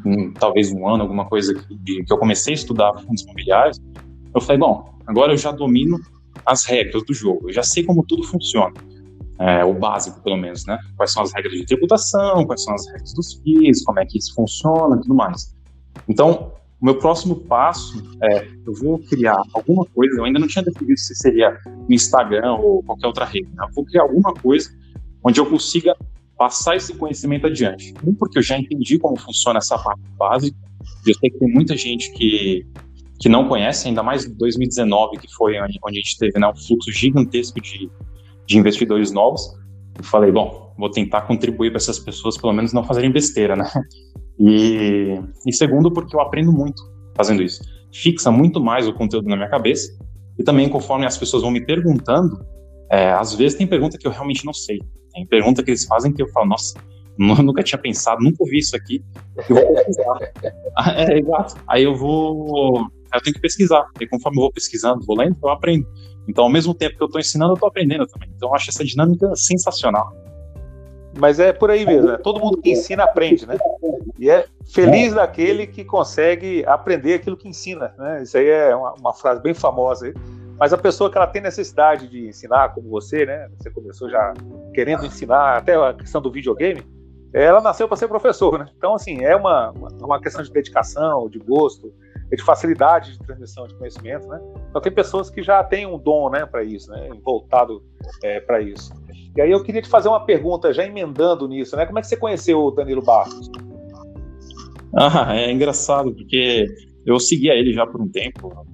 um, 0.04 0.32
talvez 0.34 0.70
um 0.70 0.86
ano, 0.86 1.02
alguma 1.02 1.24
coisa 1.24 1.54
que, 1.54 2.04
que 2.04 2.12
eu 2.12 2.18
comecei 2.18 2.52
a 2.52 2.56
estudar 2.56 2.92
fundos 2.98 3.22
imobiliários, 3.22 3.80
eu 4.34 4.40
falei, 4.40 4.58
bom, 4.58 4.94
agora 5.06 5.32
eu 5.32 5.38
já 5.38 5.50
domino 5.50 5.98
as 6.44 6.66
regras 6.66 7.02
do 7.04 7.14
jogo, 7.14 7.48
eu 7.48 7.52
já 7.54 7.62
sei 7.62 7.84
como 7.84 8.04
tudo 8.04 8.22
funciona. 8.24 8.74
É, 9.38 9.64
o 9.64 9.72
básico, 9.72 10.20
pelo 10.20 10.36
menos, 10.36 10.66
né? 10.66 10.78
Quais 10.94 11.10
são 11.10 11.22
as 11.22 11.32
regras 11.32 11.54
de 11.54 11.64
tributação, 11.64 12.44
quais 12.44 12.62
são 12.62 12.74
as 12.74 12.86
regras 12.86 13.14
dos 13.14 13.40
FIIs, 13.42 13.82
como 13.82 13.98
é 13.98 14.04
que 14.04 14.18
isso 14.18 14.34
funciona 14.34 15.00
tudo 15.00 15.14
mais. 15.14 15.56
Então, 16.06 16.52
o 16.80 16.84
meu 16.84 16.98
próximo 16.98 17.34
passo 17.34 18.02
é, 18.22 18.46
eu 18.66 18.74
vou 18.74 18.98
criar 18.98 19.40
alguma 19.54 19.86
coisa, 19.86 20.18
eu 20.18 20.24
ainda 20.24 20.38
não 20.38 20.46
tinha 20.46 20.62
definido 20.62 20.98
se 20.98 21.14
seria 21.14 21.58
no 21.66 21.94
Instagram 21.94 22.56
ou 22.56 22.82
qualquer 22.82 23.06
outra 23.06 23.24
rede, 23.24 23.48
né? 23.54 23.64
eu 23.66 23.74
vou 23.74 23.86
criar 23.86 24.02
alguma 24.02 24.34
coisa 24.34 24.70
onde 25.24 25.40
eu 25.40 25.46
consiga 25.46 25.96
passar 26.42 26.74
esse 26.74 26.92
conhecimento 26.94 27.46
adiante. 27.46 27.94
Um, 28.04 28.12
porque 28.12 28.36
eu 28.36 28.42
já 28.42 28.58
entendi 28.58 28.98
como 28.98 29.16
funciona 29.16 29.58
essa 29.58 29.78
parte 29.78 30.02
básica, 30.18 30.56
eu 31.06 31.14
sei 31.14 31.30
que 31.30 31.38
tem 31.38 31.48
muita 31.48 31.76
gente 31.76 32.12
que, 32.14 32.66
que 33.20 33.28
não 33.28 33.46
conhece, 33.48 33.86
ainda 33.86 34.02
mais 34.02 34.28
2019, 34.28 35.18
que 35.18 35.32
foi 35.34 35.54
onde 35.60 35.78
a 35.86 35.92
gente 35.92 36.18
teve 36.18 36.40
né, 36.40 36.48
um 36.48 36.56
fluxo 36.56 36.90
gigantesco 36.90 37.60
de, 37.60 37.88
de 38.44 38.58
investidores 38.58 39.12
novos. 39.12 39.56
Eu 39.96 40.02
falei, 40.02 40.32
bom, 40.32 40.74
vou 40.76 40.90
tentar 40.90 41.22
contribuir 41.22 41.70
para 41.70 41.76
essas 41.76 42.00
pessoas, 42.00 42.36
pelo 42.36 42.52
menos 42.52 42.72
não 42.72 42.82
fazerem 42.82 43.12
besteira, 43.12 43.54
né? 43.54 43.70
E, 44.40 45.20
e 45.46 45.52
segundo, 45.52 45.92
porque 45.92 46.16
eu 46.16 46.20
aprendo 46.20 46.50
muito 46.50 46.82
fazendo 47.14 47.40
isso. 47.40 47.62
Fixa 47.92 48.32
muito 48.32 48.60
mais 48.60 48.88
o 48.88 48.92
conteúdo 48.92 49.28
na 49.28 49.36
minha 49.36 49.48
cabeça 49.48 49.96
e 50.36 50.42
também 50.42 50.68
conforme 50.68 51.06
as 51.06 51.16
pessoas 51.16 51.42
vão 51.42 51.52
me 51.52 51.64
perguntando, 51.64 52.44
é, 52.90 53.12
às 53.12 53.32
vezes 53.32 53.56
tem 53.56 53.66
pergunta 53.66 53.96
que 53.96 54.06
eu 54.06 54.10
realmente 54.10 54.44
não 54.44 54.52
sei. 54.52 54.80
Tem 55.12 55.26
pergunta 55.26 55.62
que 55.62 55.70
eles 55.70 55.84
fazem 55.84 56.12
que 56.12 56.22
eu 56.22 56.28
falo, 56.28 56.46
nossa, 56.46 56.74
nunca 57.18 57.62
tinha 57.62 57.78
pensado, 57.78 58.22
nunca 58.22 58.42
ouvi 58.42 58.58
isso 58.58 58.76
aqui. 58.76 59.04
Eu 59.48 59.56
vou 59.56 59.74
pesquisar. 59.74 60.18
Ah, 60.74 61.02
é, 61.02 61.18
exato. 61.18 61.56
Aí 61.68 61.82
eu 61.82 61.94
vou. 61.94 62.86
Eu 63.12 63.20
tenho 63.20 63.34
que 63.34 63.42
pesquisar. 63.42 63.86
E 64.00 64.06
conforme 64.06 64.38
eu 64.38 64.42
vou 64.44 64.52
pesquisando, 64.52 65.04
vou 65.04 65.14
lendo, 65.18 65.36
eu 65.42 65.50
aprendo. 65.50 65.86
Então, 66.26 66.44
ao 66.44 66.50
mesmo 66.50 66.72
tempo 66.72 66.96
que 66.96 67.02
eu 67.02 67.06
estou 67.06 67.20
ensinando, 67.20 67.52
eu 67.52 67.54
estou 67.54 67.68
aprendendo 67.68 68.06
também. 68.06 68.30
Então, 68.34 68.48
eu 68.48 68.54
acho 68.54 68.70
essa 68.70 68.82
dinâmica 68.82 69.30
sensacional. 69.36 70.14
Mas 71.18 71.38
é 71.38 71.52
por 71.52 71.70
aí 71.70 71.84
mesmo, 71.84 72.08
né? 72.08 72.16
todo 72.16 72.40
mundo 72.40 72.56
que 72.56 72.70
ensina 72.70 73.04
aprende, 73.04 73.46
né? 73.46 73.58
E 74.18 74.30
é 74.30 74.46
feliz 74.64 75.12
daquele 75.12 75.66
que 75.66 75.84
consegue 75.84 76.64
aprender 76.66 77.14
aquilo 77.14 77.36
que 77.36 77.46
ensina, 77.46 77.94
né? 77.98 78.22
Isso 78.22 78.38
aí 78.38 78.48
é 78.48 78.74
uma, 78.74 78.94
uma 78.94 79.12
frase 79.12 79.42
bem 79.42 79.52
famosa 79.52 80.06
aí. 80.06 80.14
Mas 80.58 80.72
a 80.72 80.78
pessoa 80.78 81.10
que 81.10 81.16
ela 81.16 81.26
tem 81.26 81.42
necessidade 81.42 82.08
de 82.08 82.28
ensinar, 82.28 82.74
como 82.74 82.88
você, 82.88 83.26
né? 83.26 83.48
Você 83.58 83.70
começou 83.70 84.08
já 84.08 84.32
querendo 84.74 85.04
ensinar, 85.04 85.56
até 85.56 85.74
a 85.74 85.92
questão 85.94 86.20
do 86.20 86.30
videogame, 86.30 86.82
ela 87.32 87.60
nasceu 87.60 87.88
para 87.88 87.96
ser 87.96 88.08
professor, 88.08 88.58
né? 88.58 88.66
Então, 88.76 88.94
assim, 88.94 89.22
é 89.22 89.34
uma, 89.34 89.72
uma 90.00 90.20
questão 90.20 90.42
de 90.42 90.52
dedicação, 90.52 91.28
de 91.28 91.38
gosto, 91.38 91.92
de 92.30 92.42
facilidade 92.42 93.12
de 93.12 93.18
transmissão 93.18 93.66
de 93.66 93.74
conhecimento, 93.74 94.26
né? 94.28 94.40
Então, 94.68 94.80
tem 94.80 94.92
pessoas 94.92 95.30
que 95.30 95.42
já 95.42 95.62
têm 95.64 95.86
um 95.86 95.98
dom, 95.98 96.30
né, 96.30 96.46
para 96.46 96.62
isso, 96.62 96.90
né? 96.90 97.08
Voltado 97.22 97.82
é, 98.22 98.40
para 98.40 98.60
isso. 98.60 98.92
E 99.34 99.40
aí 99.40 99.50
eu 99.50 99.62
queria 99.62 99.80
te 99.80 99.88
fazer 99.88 100.08
uma 100.08 100.24
pergunta, 100.24 100.72
já 100.72 100.84
emendando 100.84 101.48
nisso, 101.48 101.74
né? 101.76 101.86
Como 101.86 101.98
é 101.98 102.02
que 102.02 102.08
você 102.08 102.16
conheceu 102.16 102.62
o 102.62 102.70
Danilo 102.70 103.02
Barros? 103.02 103.50
Ah, 104.94 105.34
é 105.34 105.50
engraçado, 105.50 106.14
porque 106.14 106.66
eu 107.06 107.18
seguia 107.18 107.54
ele 107.54 107.72
já 107.72 107.86
por 107.86 108.00
um 108.00 108.08
tempo, 108.08 108.66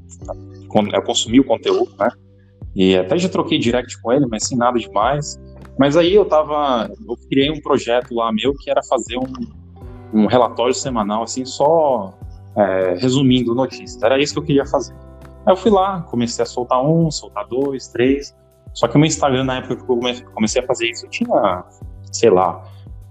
eu 0.92 1.02
consumi 1.02 1.40
o 1.40 1.44
conteúdo, 1.44 1.92
né? 1.98 2.08
E 2.74 2.96
até 2.96 3.18
já 3.18 3.28
troquei 3.28 3.58
direct 3.58 4.00
com 4.00 4.12
ele, 4.12 4.26
mas 4.26 4.46
sem 4.46 4.56
nada 4.56 4.78
demais. 4.78 5.40
Mas 5.78 5.96
aí 5.96 6.14
eu 6.14 6.24
tava. 6.24 6.90
Eu 7.08 7.16
criei 7.28 7.50
um 7.50 7.60
projeto 7.60 8.14
lá 8.14 8.32
meu 8.32 8.54
que 8.54 8.70
era 8.70 8.82
fazer 8.82 9.16
um, 9.16 10.20
um 10.20 10.26
relatório 10.26 10.74
semanal, 10.74 11.22
assim, 11.22 11.44
só 11.44 12.14
é, 12.56 12.94
resumindo 12.98 13.54
notícias. 13.54 14.02
Era 14.02 14.20
isso 14.20 14.34
que 14.34 14.38
eu 14.40 14.44
queria 14.44 14.66
fazer. 14.66 14.94
Aí 15.46 15.52
eu 15.52 15.56
fui 15.56 15.70
lá, 15.70 16.02
comecei 16.02 16.42
a 16.42 16.46
soltar 16.46 16.84
um, 16.84 17.10
soltar 17.10 17.46
dois, 17.46 17.88
três. 17.88 18.36
Só 18.74 18.86
que 18.86 18.96
o 18.96 18.98
meu 18.98 19.06
Instagram, 19.06 19.44
na 19.44 19.58
época 19.58 19.76
que 19.76 19.82
eu 19.82 20.32
comecei 20.34 20.62
a 20.62 20.66
fazer 20.66 20.90
isso, 20.90 21.06
eu 21.06 21.10
tinha, 21.10 21.64
sei 22.12 22.30
lá, 22.30 22.62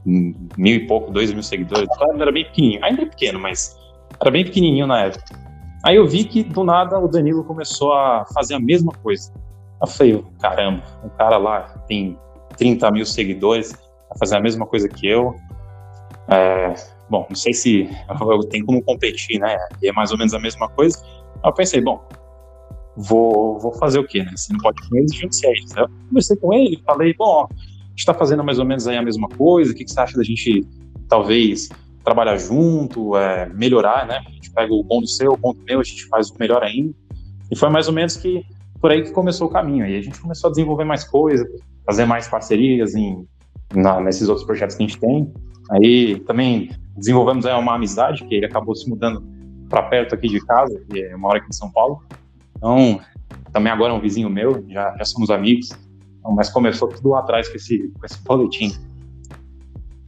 mil 0.05 0.75
e 0.75 0.87
pouco, 0.87 1.11
dois 1.11 1.33
mil 1.33 1.43
seguidores. 1.43 1.87
Então, 1.93 2.21
era 2.21 2.31
bem 2.31 2.45
pequenininho. 2.45 2.85
Ainda 2.85 3.01
é 3.01 3.05
pequeno, 3.05 3.39
mas 3.39 3.75
era 4.19 4.31
bem 4.31 4.43
pequenininho 4.43 4.87
na 4.87 5.05
época. 5.05 5.46
Aí 5.83 5.95
eu 5.95 6.07
vi 6.07 6.23
que 6.23 6.43
do 6.43 6.63
nada 6.63 6.99
o 6.99 7.07
Danilo 7.07 7.43
começou 7.43 7.93
a 7.93 8.25
fazer 8.33 8.55
a 8.55 8.59
mesma 8.59 8.91
coisa. 8.91 9.31
Eu 9.79 9.87
falei, 9.87 10.25
caramba, 10.39 10.83
o 11.03 11.09
cara 11.11 11.37
lá 11.37 11.61
tem 11.87 12.17
30 12.57 12.91
mil 12.91 13.05
seguidores, 13.05 13.71
vai 14.09 14.17
fazer 14.17 14.37
a 14.37 14.39
mesma 14.39 14.65
coisa 14.65 14.89
que 14.89 15.07
eu. 15.07 15.35
É, 16.27 16.73
bom, 17.09 17.25
não 17.29 17.35
sei 17.35 17.53
se 17.53 17.89
eu 18.09 18.39
tenho 18.49 18.65
como 18.65 18.83
competir, 18.83 19.39
né? 19.39 19.57
É 19.83 19.91
mais 19.91 20.11
ou 20.11 20.17
menos 20.17 20.33
a 20.33 20.39
mesma 20.39 20.67
coisa. 20.69 20.97
Eu 21.43 21.53
pensei, 21.53 21.79
bom, 21.79 22.03
vou, 22.95 23.59
vou 23.59 23.73
fazer 23.73 23.99
o 23.99 24.07
quê, 24.07 24.23
né? 24.23 24.33
Se 24.35 24.51
não 24.51 24.59
pode 24.59 24.81
com 24.89 24.97
eles, 24.97 25.13
junte-se 25.13 25.45
a 25.45 25.51
eles. 25.51 25.75
Eu 25.75 25.87
conversei 26.09 26.37
com 26.37 26.53
ele, 26.53 26.81
falei, 26.85 27.13
bom, 27.13 27.45
a 27.45 27.53
gente 27.89 27.99
está 27.99 28.13
fazendo 28.13 28.43
mais 28.43 28.57
ou 28.57 28.65
menos 28.65 28.87
aí 28.87 28.97
a 28.97 29.01
mesma 29.01 29.29
coisa, 29.29 29.71
o 29.71 29.75
que, 29.75 29.85
que 29.85 29.91
você 29.91 29.99
acha 29.99 30.17
da 30.17 30.23
gente, 30.23 30.65
talvez, 31.07 31.69
trabalhar 32.07 32.37
junto, 32.37 33.17
é, 33.17 33.49
melhorar, 33.49 34.07
né? 34.07 34.23
A 34.25 34.31
gente 34.31 34.49
pega 34.51 34.73
o 34.73 34.81
bom 34.81 35.01
do 35.01 35.07
seu, 35.07 35.33
o 35.33 35.37
bom 35.37 35.53
do 35.53 35.61
meu, 35.63 35.81
a 35.81 35.83
gente 35.83 36.05
faz 36.07 36.29
o 36.29 36.37
melhor 36.39 36.63
ainda. 36.63 36.93
E 37.51 37.55
foi 37.57 37.69
mais 37.69 37.89
ou 37.89 37.93
menos 37.93 38.15
que 38.15 38.45
por 38.79 38.91
aí 38.91 39.03
que 39.03 39.11
começou 39.11 39.47
o 39.47 39.49
caminho. 39.49 39.83
Aí 39.83 39.97
a 39.97 40.01
gente 40.01 40.17
começou 40.21 40.47
a 40.47 40.51
desenvolver 40.51 40.85
mais 40.85 41.03
coisas, 41.03 41.45
fazer 41.85 42.05
mais 42.05 42.25
parcerias 42.25 42.95
em, 42.95 43.27
na, 43.75 43.99
nesses 43.99 44.29
outros 44.29 44.45
projetos 44.45 44.77
que 44.77 44.83
a 44.83 44.87
gente 44.87 44.97
tem. 44.97 45.33
Aí 45.69 46.21
também 46.21 46.71
desenvolvemos 46.95 47.45
aí 47.45 47.53
uma 47.59 47.75
amizade, 47.75 48.23
que 48.23 48.35
ele 48.35 48.45
acabou 48.45 48.73
se 48.73 48.89
mudando 48.89 49.21
para 49.67 49.83
perto 49.83 50.15
aqui 50.15 50.29
de 50.29 50.39
casa, 50.45 50.81
que 50.89 51.03
é 51.03 51.13
uma 51.13 51.27
hora 51.27 51.39
aqui 51.39 51.49
em 51.49 51.53
São 51.53 51.69
Paulo. 51.69 52.01
Então, 52.55 53.01
também 53.51 53.71
agora 53.71 53.91
é 53.91 53.95
um 53.97 53.99
vizinho 53.99 54.29
meu, 54.29 54.63
já, 54.69 54.95
já 54.97 55.03
somos 55.03 55.29
amigos, 55.29 55.71
então, 56.19 56.31
mas 56.31 56.49
começou 56.49 56.87
tudo 56.87 57.09
lá 57.09 57.19
atrás 57.19 57.49
com 57.49 57.57
esse, 57.57 57.91
com 57.99 58.05
esse 58.05 58.23
boletim. 58.23 58.71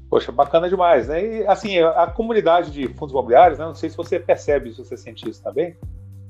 Poxa, 0.09 0.31
bacana 0.31 0.67
demais, 0.67 1.07
né? 1.07 1.23
E 1.23 1.47
assim, 1.47 1.79
a, 1.79 2.07
comunidade 2.07 2.71
de 2.71 2.87
fundos 2.87 3.11
imobiliários, 3.11 3.59
né? 3.59 3.65
Não 3.65 3.75
sei 3.75 3.89
se 3.89 3.97
você 3.97 4.19
percebe, 4.19 4.73
se 4.73 4.83
você 4.83 4.97
sente 4.97 5.29
isso 5.29 5.43
também. 5.43 5.77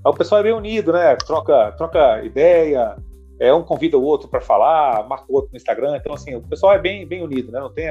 O 0.06 0.14
pessoal 0.14 0.42
é 0.42 0.44
bem 0.44 0.54
unido, 0.54 0.92
né? 0.92 1.16
Troca, 1.16 1.72
troca 1.74 2.22
ideia, 2.24 2.98
é, 3.40 3.54
um 3.54 3.64
convida 3.64 3.98
o 3.98 4.04
outro 4.04 4.28
para 4.28 4.42
falar, 4.42 5.08
marca 5.08 5.26
o 5.30 5.36
outro 5.36 5.52
no 5.52 5.58
Instagram. 5.58 5.96
Então, 5.96 6.14
assim, 6.14 6.36
o 6.36 6.42
pessoal 6.42 6.74
é 6.74 6.80
bem, 6.80 7.08
bem 7.08 7.24
unido, 7.24 7.52
né? 7.54 7.60
Não 7.62 7.72
tem 7.72 7.90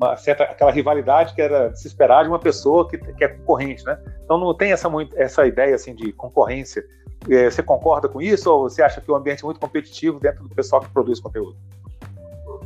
uma 0.00 0.16
certa, 0.16 0.44
aquela 0.44 0.70
rivalidade 0.70 1.34
que 1.34 1.42
era 1.42 1.68
de 1.68 1.78
se 1.78 1.86
esperar 1.86 2.22
de 2.22 2.30
uma 2.30 2.38
pessoa 2.38 2.88
que, 2.88 2.96
que 2.96 3.24
é 3.24 3.28
concorrente, 3.28 3.84
né? 3.84 3.98
Então, 4.24 4.38
não 4.38 4.54
tem 4.54 4.72
essa, 4.72 4.88
essa 5.14 5.46
ideia, 5.46 5.74
assim, 5.74 5.94
de 5.94 6.10
concorrência. 6.12 6.82
É, 7.28 7.50
você 7.50 7.62
concorda 7.62 8.08
com 8.08 8.22
isso 8.22 8.50
ou 8.50 8.70
você 8.70 8.80
acha 8.80 9.00
que 9.00 9.10
o 9.10 9.14
ambiente 9.14 9.42
é 9.42 9.44
muito 9.44 9.60
competitivo 9.60 10.20
dentro 10.20 10.44
do 10.44 10.54
pessoal 10.54 10.80
que 10.80 10.88
produz 10.88 11.20
conteúdo? 11.20 11.56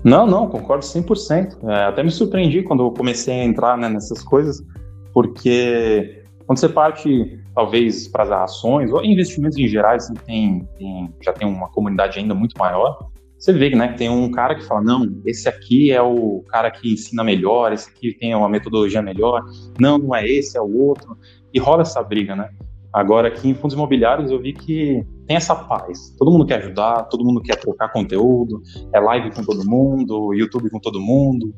Não, 0.04 0.26
não, 0.26 0.48
concordo 0.48 0.84
100%. 0.84 1.58
É, 1.68 1.84
até 1.84 2.02
me 2.02 2.10
surpreendi 2.10 2.62
quando 2.62 2.82
eu 2.82 2.90
comecei 2.90 3.40
a 3.40 3.44
entrar 3.44 3.78
né, 3.78 3.88
nessas 3.88 4.22
coisas, 4.22 4.64
porque 5.12 6.24
quando 6.46 6.58
você 6.58 6.68
parte 6.68 7.38
talvez 7.54 8.08
para 8.08 8.24
as 8.24 8.30
ações 8.30 8.90
ou 8.90 9.04
investimentos 9.04 9.58
em 9.58 9.68
geral, 9.68 9.94
assim, 9.94 10.14
tem, 10.26 10.68
tem, 10.78 11.14
já 11.20 11.32
tem 11.32 11.46
uma 11.46 11.68
comunidade 11.68 12.18
ainda 12.18 12.34
muito 12.34 12.58
maior. 12.58 13.10
Você 13.38 13.52
vê 13.52 13.70
né, 13.70 13.88
que 13.88 13.98
tem 13.98 14.08
um 14.08 14.30
cara 14.30 14.54
que 14.54 14.64
fala: 14.64 14.82
não, 14.82 15.20
esse 15.26 15.48
aqui 15.48 15.90
é 15.90 16.00
o 16.00 16.44
cara 16.48 16.70
que 16.70 16.92
ensina 16.92 17.22
melhor, 17.24 17.72
esse 17.72 17.90
aqui 17.90 18.14
tem 18.14 18.34
uma 18.34 18.48
metodologia 18.48 19.02
melhor, 19.02 19.42
não, 19.78 19.98
não 19.98 20.14
é 20.14 20.26
esse, 20.26 20.56
é 20.56 20.60
o 20.60 20.78
outro. 20.78 21.16
E 21.52 21.58
rola 21.58 21.82
essa 21.82 22.02
briga, 22.02 22.34
né? 22.34 22.50
Agora, 22.92 23.28
aqui 23.28 23.48
em 23.48 23.54
fundos 23.54 23.74
imobiliários, 23.74 24.30
eu 24.30 24.40
vi 24.40 24.52
que 24.52 25.06
tem 25.26 25.36
essa 25.36 25.54
paz. 25.54 26.14
Todo 26.18 26.30
mundo 26.30 26.44
quer 26.44 26.58
ajudar, 26.62 27.04
todo 27.04 27.24
mundo 27.24 27.40
quer 27.40 27.56
trocar 27.56 27.90
conteúdo, 27.90 28.60
é 28.92 29.00
live 29.00 29.30
com 29.34 29.42
todo 29.42 29.64
mundo, 29.64 30.34
YouTube 30.34 30.68
com 30.68 30.78
todo 30.78 31.00
mundo, 31.00 31.54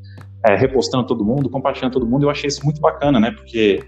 é 0.47 0.55
repostando 0.55 1.07
todo 1.07 1.25
mundo, 1.25 1.51
compartilhando 1.51 1.93
todo 1.93 2.07
mundo. 2.07 2.25
Eu 2.25 2.31
achei 2.31 2.47
isso 2.47 2.65
muito 2.65 2.81
bacana, 2.81 3.19
né? 3.19 3.33
Porque, 3.33 3.83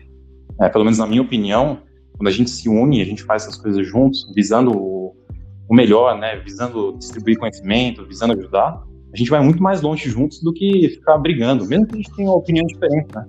é, 0.60 0.68
pelo 0.68 0.84
menos 0.84 0.98
na 0.98 1.06
minha 1.06 1.22
opinião, 1.22 1.78
quando 2.16 2.28
a 2.28 2.32
gente 2.32 2.50
se 2.50 2.68
une, 2.68 3.00
a 3.00 3.04
gente 3.04 3.22
faz 3.22 3.44
essas 3.44 3.56
coisas 3.56 3.86
juntos, 3.86 4.28
visando 4.34 4.72
o, 4.76 5.14
o 5.68 5.74
melhor, 5.74 6.18
né, 6.18 6.36
visando 6.36 6.96
distribuir 6.98 7.38
conhecimento, 7.38 8.04
visando 8.06 8.32
ajudar, 8.32 8.82
a 9.12 9.16
gente 9.16 9.30
vai 9.30 9.40
muito 9.40 9.62
mais 9.62 9.82
longe 9.82 10.08
juntos 10.08 10.42
do 10.42 10.52
que 10.52 10.88
ficar 10.88 11.18
brigando, 11.18 11.64
mesmo 11.66 11.86
que 11.86 11.94
a 11.94 11.96
gente 11.98 12.14
tenha 12.16 12.28
uma 12.28 12.36
opinião 12.36 12.66
diferente, 12.66 13.14
né? 13.14 13.24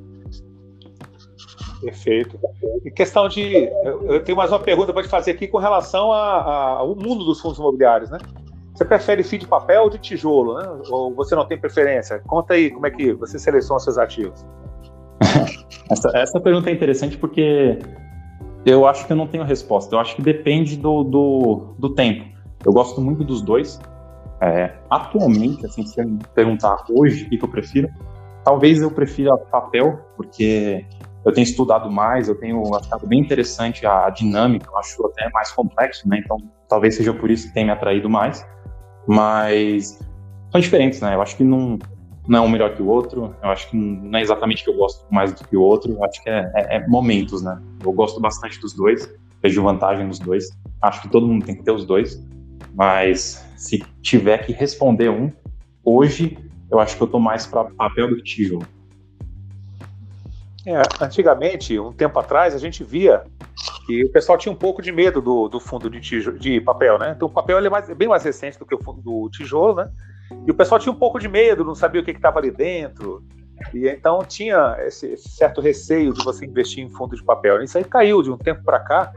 Perfeito. 1.81 2.39
Em 2.86 2.91
questão 2.91 3.27
de. 3.29 3.69
Eu 4.03 4.24
tenho 4.24 4.38
mais 4.38 4.51
uma 4.51 4.60
pergunta 4.60 4.91
para 4.91 5.03
te 5.03 5.10
fazer 5.10 5.31
aqui 5.31 5.48
com 5.48 5.57
relação 5.57 6.12
ao 6.12 6.96
mundo 6.96 7.24
dos 7.24 7.39
fundos 7.39 7.60
imobiliários, 7.60 8.10
né? 8.10 8.17
Você 8.74 8.86
prefere 8.86 9.24
FII 9.24 9.39
de 9.39 9.48
papel 9.48 9.84
ou 9.84 9.89
de 9.89 9.98
tijolo, 9.98 10.60
né? 10.60 10.67
Ou 10.89 11.13
você 11.13 11.36
não 11.36 11.46
tem 11.46 11.57
preferência? 11.57 12.19
Conta 12.27 12.53
aí 12.53 12.69
como 12.69 12.86
é 12.86 12.91
que 12.91 13.13
você 13.13 13.39
seleciona 13.39 13.79
seus 13.79 13.98
ativos. 13.98 14.46
essa, 15.89 16.12
essa 16.15 16.39
pergunta 16.39 16.69
é 16.69 16.74
interessante 16.74 17.17
porque 17.17 17.79
eu 18.65 18.86
acho 18.86 19.07
que 19.07 19.13
eu 19.13 19.17
não 19.17 19.27
tenho 19.27 19.43
resposta. 19.43 19.96
Eu 19.96 20.00
acho 20.00 20.15
que 20.15 20.22
depende 20.22 20.77
do, 20.77 21.03
do, 21.03 21.75
do 21.79 21.96
tempo. 21.96 22.25
Eu 22.65 22.72
gosto 22.72 23.01
muito 23.01 23.24
dos 23.24 23.41
dois. 23.41 23.79
É, 24.41 24.74
atualmente, 24.89 25.65
assim, 25.65 25.84
se 25.84 25.96
você 25.96 26.05
me 26.05 26.19
perguntar 26.36 26.84
hoje 26.91 27.25
o 27.25 27.29
que 27.29 27.43
eu 27.43 27.50
prefiro, 27.50 27.89
talvez 28.43 28.81
eu 28.81 28.91
prefira 28.91 29.36
papel, 29.38 30.00
porque 30.15 30.86
eu 31.27 31.34
tenho 31.34 31.43
estudado 31.43 31.91
mais, 31.91 32.29
eu 32.29 32.36
tenho 32.36 32.74
achado 32.74 33.05
bem 33.05 33.19
interessante 33.19 33.86
a 33.86 34.10
dinâmica, 34.10 34.69
eu 34.72 34.77
acho 34.77 35.05
até 35.07 35.29
mais 35.31 35.51
complexo, 35.51 36.07
né? 36.07 36.22
Então, 36.24 36.38
talvez 36.69 36.96
seja 36.96 37.13
por 37.13 37.29
isso 37.29 37.50
que 37.50 37.53
tem 37.53 37.65
me 37.65 37.72
atraído 37.72 38.10
mais. 38.10 38.48
Mas 39.05 40.00
são 40.50 40.62
diferentes, 40.62 41.01
né? 41.01 41.15
Eu 41.15 41.22
acho 41.22 41.36
que 41.36 41.43
não, 41.43 41.77
não 42.25 42.39
é 42.39 42.41
um 42.41 42.48
melhor 42.48 42.74
que 42.75 42.81
o 42.81 42.88
outro. 42.88 43.36
Eu 43.43 43.50
acho 43.50 43.69
que 43.69 43.75
não 43.75 44.17
é 44.17 44.22
exatamente 44.22 44.63
que 44.63 44.69
eu 44.69 44.77
gosto 44.77 45.05
mais 45.12 45.34
do 45.34 45.46
que 45.46 45.57
o 45.57 45.62
outro. 45.62 45.91
Eu 45.91 46.05
acho 46.05 46.24
que 46.24 46.29
é, 46.29 46.50
é, 46.55 46.77
é, 46.77 46.88
momentos, 46.88 47.43
né? 47.43 47.62
Eu 47.84 47.91
gosto 47.91 48.22
bastante 48.22 48.57
dos 48.62 48.74
dois, 48.74 49.13
vejo 49.43 49.62
vantagem 49.62 50.07
nos 50.07 50.19
dois. 50.19 50.46
Acho 50.81 51.01
que 51.01 51.10
todo 51.10 51.27
mundo 51.27 51.46
tem 51.46 51.55
que 51.55 51.63
ter 51.63 51.72
os 51.72 51.86
dois. 51.86 52.25
Mas 52.74 53.46
se 53.57 53.79
tiver 54.01 54.46
que 54.46 54.53
responder 54.53 55.10
um, 55.10 55.29
hoje 55.84 56.38
eu 56.72 56.79
acho 56.79 56.96
que 56.96 57.03
eu 57.03 57.07
tô 57.07 57.19
mais 57.19 57.46
para 57.46 57.65
papel 57.65 58.10
do 58.12 58.15
que 58.15 58.24
tijolo. 58.24 58.65
É, 60.67 60.81
antigamente, 61.01 61.79
um 61.79 61.93
tempo 61.93 62.19
atrás, 62.19 62.53
a 62.53 62.57
gente 62.57 62.83
via 62.83 63.24
que 63.86 64.03
o 64.03 64.12
pessoal 64.12 64.38
tinha 64.38 64.51
um 64.51 64.55
pouco 64.55 64.81
de 64.81 64.91
medo 64.91 65.21
do, 65.21 65.47
do 65.47 65.62
fundo 65.62 65.89
de, 65.89 66.01
tijolo, 66.01 66.38
de 66.38 66.59
papel, 66.59 67.00
né? 67.00 67.13
Então 67.15 67.29
o 67.29 67.31
papel 67.31 67.57
é, 67.57 67.69
mais, 67.69 67.89
é 67.89 67.95
bem 67.95 68.09
mais 68.09 68.21
recente 68.25 68.59
do 68.59 68.65
que 68.65 68.75
o 68.75 68.83
fundo 68.83 69.01
do 69.01 69.29
tijolo, 69.29 69.75
né? 69.75 69.89
E 70.45 70.51
o 70.51 70.53
pessoal 70.53 70.77
tinha 70.77 70.91
um 70.91 70.97
pouco 70.97 71.19
de 71.19 71.29
medo, 71.29 71.63
não 71.63 71.74
sabia 71.74 72.01
o 72.01 72.03
que 72.03 72.12
estava 72.12 72.39
ali 72.39 72.51
dentro. 72.51 73.24
E 73.74 73.88
então 73.88 74.19
tinha 74.25 74.75
esse, 74.81 75.07
esse 75.07 75.29
certo 75.29 75.62
receio 75.62 76.13
de 76.13 76.21
você 76.21 76.45
investir 76.45 76.83
em 76.83 76.89
fundo 76.89 77.15
de 77.15 77.24
papel. 77.24 77.63
Isso 77.63 77.77
aí 77.77 77.86
caiu 77.86 78.21
de 78.21 78.29
um 78.29 78.38
tempo 78.38 78.62
para 78.62 78.81
cá. 78.81 79.13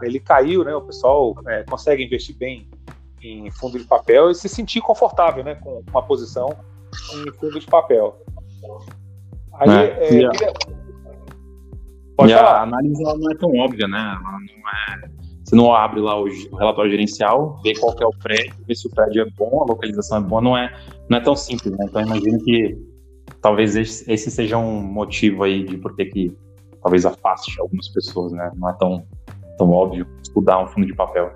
Ele 0.00 0.20
caiu, 0.20 0.62
né? 0.62 0.76
O 0.76 0.82
pessoal 0.82 1.34
é, 1.48 1.64
consegue 1.64 2.04
investir 2.04 2.36
bem 2.36 2.68
em 3.20 3.50
fundo 3.50 3.80
de 3.80 3.84
papel 3.84 4.30
e 4.30 4.34
se 4.36 4.48
sentir 4.48 4.80
confortável, 4.80 5.42
né? 5.42 5.56
Com 5.56 5.82
uma 5.90 6.04
posição 6.04 6.56
em 7.16 7.32
fundo 7.32 7.58
de 7.58 7.66
papel. 7.66 8.16
Aí, 9.54 9.70
é, 9.70 9.84
é, 9.84 10.08
queria... 10.08 10.30
Pode 12.16 12.32
e 12.32 12.34
falar. 12.34 12.58
a 12.58 12.62
análise 12.62 13.02
não 13.02 13.30
é 13.30 13.34
tão 13.36 13.50
óbvia, 13.56 13.88
né? 13.88 13.98
Ela 13.98 14.32
não 14.32 15.08
é... 15.08 15.24
Você 15.44 15.54
não 15.54 15.74
abre 15.74 16.00
lá 16.00 16.18
o, 16.18 16.24
relatório 16.56 16.90
gerencial, 16.90 17.60
vê 17.62 17.74
qual 17.74 17.94
é 18.00 18.06
o 18.06 18.10
prédio, 18.10 18.54
vê 18.66 18.74
se 18.74 18.86
o 18.86 18.90
prédio 18.90 19.22
é 19.22 19.30
bom, 19.36 19.62
a 19.62 19.66
localização 19.66 20.18
é 20.18 20.20
boa, 20.22 20.40
não 20.40 20.56
é, 20.56 20.72
não 21.08 21.18
é 21.18 21.20
tão 21.20 21.36
simples, 21.36 21.76
né? 21.76 21.84
Então 21.86 22.00
imagino 22.00 22.42
que 22.42 22.78
talvez 23.42 23.76
esse, 23.76 24.10
esse 24.10 24.30
seja 24.30 24.56
um 24.56 24.80
motivo 24.80 25.44
aí 25.44 25.62
de 25.62 25.76
por 25.76 25.94
que 25.94 26.06
que 26.06 26.36
talvez 26.82 27.04
afaste 27.04 27.60
algumas 27.60 27.88
pessoas, 27.88 28.32
né? 28.32 28.50
Não 28.56 28.70
é 28.70 28.72
tão, 28.74 29.06
tão 29.58 29.70
óbvio 29.70 30.06
estudar 30.22 30.62
um 30.62 30.66
fundo 30.66 30.86
de 30.86 30.94
papel. 30.94 31.34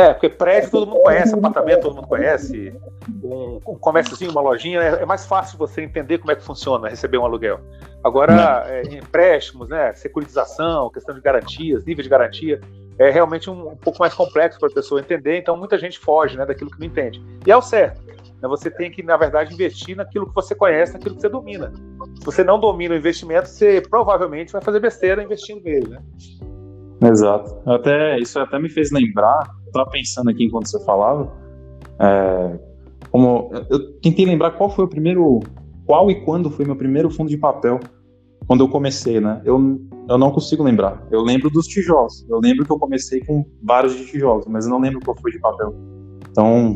É, 0.00 0.12
porque 0.12 0.28
prédio 0.28 0.70
todo 0.70 0.86
mundo 0.86 1.02
conhece, 1.02 1.34
apartamento 1.34 1.80
todo 1.82 1.96
mundo 1.96 2.06
conhece, 2.06 2.72
um, 3.20 3.56
um 3.66 3.74
comérciozinho, 3.76 4.30
uma 4.30 4.40
lojinha, 4.40 4.80
é, 4.80 5.02
é, 5.02 5.04
mais 5.04 5.26
fácil 5.26 5.58
você 5.58 5.82
entender 5.82 6.18
como 6.18 6.30
é 6.30 6.36
que 6.36 6.42
funciona 6.44 6.88
receber 6.88 7.18
um 7.18 7.24
aluguel. 7.24 7.58
Agora, 8.04 8.64
é, 8.68 8.82
empréstimos, 8.94 9.68
né, 9.68 9.92
securitização, 9.94 10.88
questão 10.88 11.16
de 11.16 11.20
garantias, 11.20 11.84
nível 11.84 12.04
de 12.04 12.08
garantia, 12.08 12.60
é 12.96 13.10
realmente 13.10 13.50
um, 13.50 13.70
um 13.70 13.76
pouco 13.76 13.98
mais 13.98 14.14
complexo 14.14 14.60
para 14.60 14.68
a 14.68 14.72
pessoa 14.72 15.00
entender, 15.00 15.36
então 15.36 15.56
muita 15.56 15.76
gente 15.76 15.98
foge 15.98 16.36
né, 16.36 16.46
daquilo 16.46 16.70
que 16.70 16.78
não 16.78 16.86
entende. 16.86 17.20
E 17.44 17.50
é 17.50 17.56
o 17.56 17.62
certo. 17.62 18.00
Né, 18.06 18.48
você 18.48 18.70
tem 18.70 18.92
que, 18.92 19.02
na 19.02 19.16
verdade, 19.16 19.52
investir 19.52 19.96
naquilo 19.96 20.28
que 20.28 20.34
você 20.34 20.54
conhece, 20.54 20.92
naquilo 20.92 21.16
que 21.16 21.22
você 21.22 21.28
domina. 21.28 21.72
Se 22.20 22.24
você 22.24 22.44
não 22.44 22.60
domina 22.60 22.94
o 22.94 22.98
investimento, 22.98 23.48
você 23.48 23.80
provavelmente 23.80 24.52
vai 24.52 24.62
fazer 24.62 24.78
besteira 24.78 25.24
investindo 25.24 25.60
nele, 25.64 25.88
né? 25.88 25.98
Exato. 27.02 27.56
Até, 27.68 28.18
isso 28.18 28.38
até 28.40 28.58
me 28.58 28.68
fez 28.68 28.90
lembrar, 28.90 29.48
estava 29.68 29.90
pensando 29.90 30.30
aqui 30.30 30.44
enquanto 30.44 30.68
você 30.68 30.82
falava, 30.84 31.32
é, 32.00 32.58
como 33.10 33.50
eu 33.70 33.92
tentei 34.00 34.26
lembrar 34.26 34.52
qual 34.52 34.70
foi 34.70 34.84
o 34.84 34.88
primeiro, 34.88 35.40
qual 35.86 36.10
e 36.10 36.24
quando 36.24 36.50
foi 36.50 36.64
meu 36.64 36.76
primeiro 36.76 37.10
fundo 37.10 37.30
de 37.30 37.36
papel, 37.36 37.80
quando 38.46 38.64
eu 38.64 38.68
comecei, 38.68 39.20
né? 39.20 39.42
Eu, 39.44 39.78
eu 40.08 40.18
não 40.18 40.30
consigo 40.30 40.62
lembrar. 40.62 41.06
Eu 41.10 41.22
lembro 41.22 41.50
dos 41.50 41.66
tijolos. 41.66 42.26
Eu 42.28 42.40
lembro 42.40 42.64
que 42.64 42.72
eu 42.72 42.78
comecei 42.78 43.20
com 43.20 43.44
vários 43.62 43.94
de 43.94 44.06
tijolos, 44.06 44.46
mas 44.46 44.64
eu 44.64 44.70
não 44.70 44.80
lembro 44.80 45.00
qual 45.04 45.16
foi 45.20 45.30
de 45.30 45.38
papel. 45.38 45.74
Então, 46.30 46.74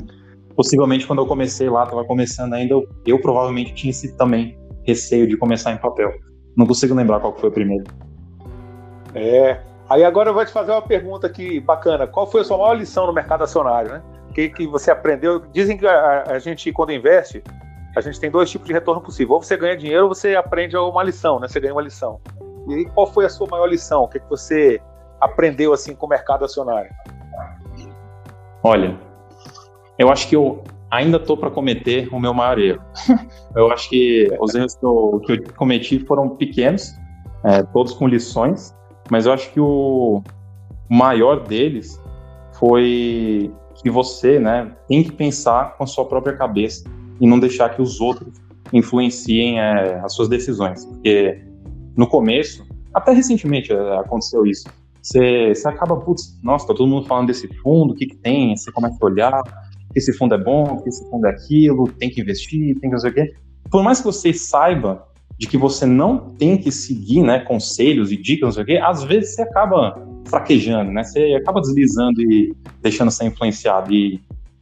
possivelmente 0.54 1.06
quando 1.06 1.20
eu 1.20 1.26
comecei 1.26 1.70
lá, 1.70 1.84
estava 1.84 2.04
começando 2.04 2.52
ainda, 2.52 2.74
eu, 2.74 2.86
eu, 3.06 3.20
provavelmente 3.20 3.72
tinha 3.74 3.90
esse 3.90 4.14
também 4.16 4.58
receio 4.84 5.26
de 5.26 5.36
começar 5.36 5.72
em 5.72 5.78
papel. 5.78 6.12
Não 6.56 6.66
consigo 6.66 6.94
lembrar 6.94 7.20
qual 7.20 7.34
foi 7.38 7.48
o 7.48 7.52
primeiro. 7.52 7.84
É, 9.14 9.60
Aí 9.92 10.04
agora 10.04 10.30
eu 10.30 10.34
vou 10.34 10.42
te 10.42 10.50
fazer 10.50 10.72
uma 10.72 10.80
pergunta 10.80 11.26
aqui 11.26 11.60
bacana. 11.60 12.06
Qual 12.06 12.26
foi 12.26 12.40
a 12.40 12.44
sua 12.44 12.56
maior 12.56 12.72
lição 12.72 13.06
no 13.06 13.12
mercado 13.12 13.44
acionário, 13.44 13.92
né? 13.92 14.02
O 14.30 14.32
que, 14.32 14.48
que 14.48 14.66
você 14.66 14.90
aprendeu? 14.90 15.40
Dizem 15.52 15.76
que 15.76 15.86
a, 15.86 16.22
a, 16.28 16.38
gente, 16.38 16.72
quando 16.72 16.92
investe, 16.92 17.44
a 17.94 18.00
gente 18.00 18.18
tem 18.18 18.30
dois 18.30 18.50
tipos 18.50 18.66
de 18.66 18.72
retorno 18.72 19.02
possível. 19.02 19.34
Ou 19.34 19.42
você 19.42 19.54
ganha 19.54 19.76
dinheiro 19.76 20.04
ou 20.04 20.14
você 20.14 20.34
aprende 20.34 20.74
uma 20.78 21.02
lição, 21.02 21.38
né? 21.38 21.46
Você 21.46 21.60
ganha 21.60 21.74
uma 21.74 21.82
lição. 21.82 22.18
E 22.68 22.74
aí, 22.74 22.84
qual 22.86 23.06
foi 23.06 23.26
a 23.26 23.28
sua 23.28 23.46
maior 23.50 23.66
lição? 23.66 24.04
O 24.04 24.08
que, 24.08 24.18
que 24.18 24.30
você 24.30 24.80
aprendeu 25.20 25.74
assim 25.74 25.94
com 25.94 26.06
o 26.06 26.08
mercado 26.08 26.42
acionário? 26.42 26.90
Olha, 28.62 28.98
eu 29.98 30.08
acho 30.08 30.26
que 30.26 30.36
eu 30.36 30.64
ainda 30.90 31.18
estou 31.18 31.36
para 31.36 31.50
cometer 31.50 32.08
o 32.10 32.18
meu 32.18 32.32
maior 32.32 32.58
erro. 32.58 32.82
eu 33.54 33.70
acho 33.70 33.90
que 33.90 34.26
os 34.40 34.54
erros 34.54 34.74
que 34.74 34.86
eu, 34.86 35.20
que 35.26 35.32
eu 35.32 35.54
cometi 35.54 35.98
foram 35.98 36.30
pequenos, 36.30 36.94
é, 37.44 37.62
todos 37.62 37.92
com 37.92 38.08
lições, 38.08 38.74
mas 39.12 39.26
eu 39.26 39.32
acho 39.34 39.52
que 39.52 39.60
o 39.60 40.22
maior 40.88 41.46
deles 41.46 42.00
foi 42.58 43.52
que 43.74 43.90
você, 43.90 44.38
né, 44.38 44.74
tem 44.88 45.04
que 45.04 45.12
pensar 45.12 45.76
com 45.76 45.84
a 45.84 45.86
sua 45.86 46.06
própria 46.06 46.34
cabeça 46.34 46.88
e 47.20 47.26
não 47.26 47.38
deixar 47.38 47.68
que 47.76 47.82
os 47.82 48.00
outros 48.00 48.40
influenciem 48.72 49.60
é, 49.60 50.00
as 50.02 50.14
suas 50.14 50.30
decisões. 50.30 50.86
Porque 50.86 51.44
no 51.94 52.06
começo, 52.06 52.66
até 52.94 53.12
recentemente 53.12 53.70
é, 53.70 53.98
aconteceu 53.98 54.46
isso. 54.46 54.66
Você, 55.02 55.54
você 55.54 55.68
acaba, 55.68 55.94
putz, 55.98 56.40
nossa, 56.42 56.66
tá 56.68 56.72
todo 56.72 56.88
mundo 56.88 57.06
falando 57.06 57.26
desse 57.26 57.48
fundo, 57.58 57.92
o 57.92 57.94
que, 57.94 58.06
que 58.06 58.16
tem? 58.16 58.56
Você 58.56 58.72
começa 58.72 58.96
a 58.98 59.04
olhar, 59.04 59.42
que 59.92 59.98
esse 59.98 60.16
fundo 60.16 60.34
é 60.36 60.42
bom, 60.42 60.78
que 60.78 60.88
esse 60.88 61.06
fundo 61.10 61.26
é 61.26 61.30
aquilo, 61.32 61.86
tem 61.98 62.08
que 62.08 62.22
investir, 62.22 62.80
tem 62.80 62.88
que 62.88 62.96
fazer 62.96 63.10
o 63.10 63.12
quê. 63.12 63.30
Por 63.70 63.82
mais 63.82 63.98
que 63.98 64.06
você 64.06 64.32
saiba 64.32 65.06
de 65.42 65.48
que 65.48 65.58
você 65.58 65.84
não 65.84 66.18
tem 66.36 66.56
que 66.56 66.70
seguir 66.70 67.20
né, 67.20 67.40
conselhos 67.40 68.12
e 68.12 68.16
dicas, 68.16 68.46
não 68.46 68.52
sei 68.52 68.62
o 68.62 68.66
quê, 68.66 68.76
às 68.76 69.02
vezes 69.02 69.34
você 69.34 69.42
acaba 69.42 70.00
fraquejando, 70.28 70.92
né? 70.92 71.02
Você 71.02 71.34
acaba 71.34 71.60
deslizando 71.60 72.22
e 72.22 72.54
deixando 72.80 73.10
ser 73.10 73.24
influenciado. 73.24 73.92
E 73.92 74.20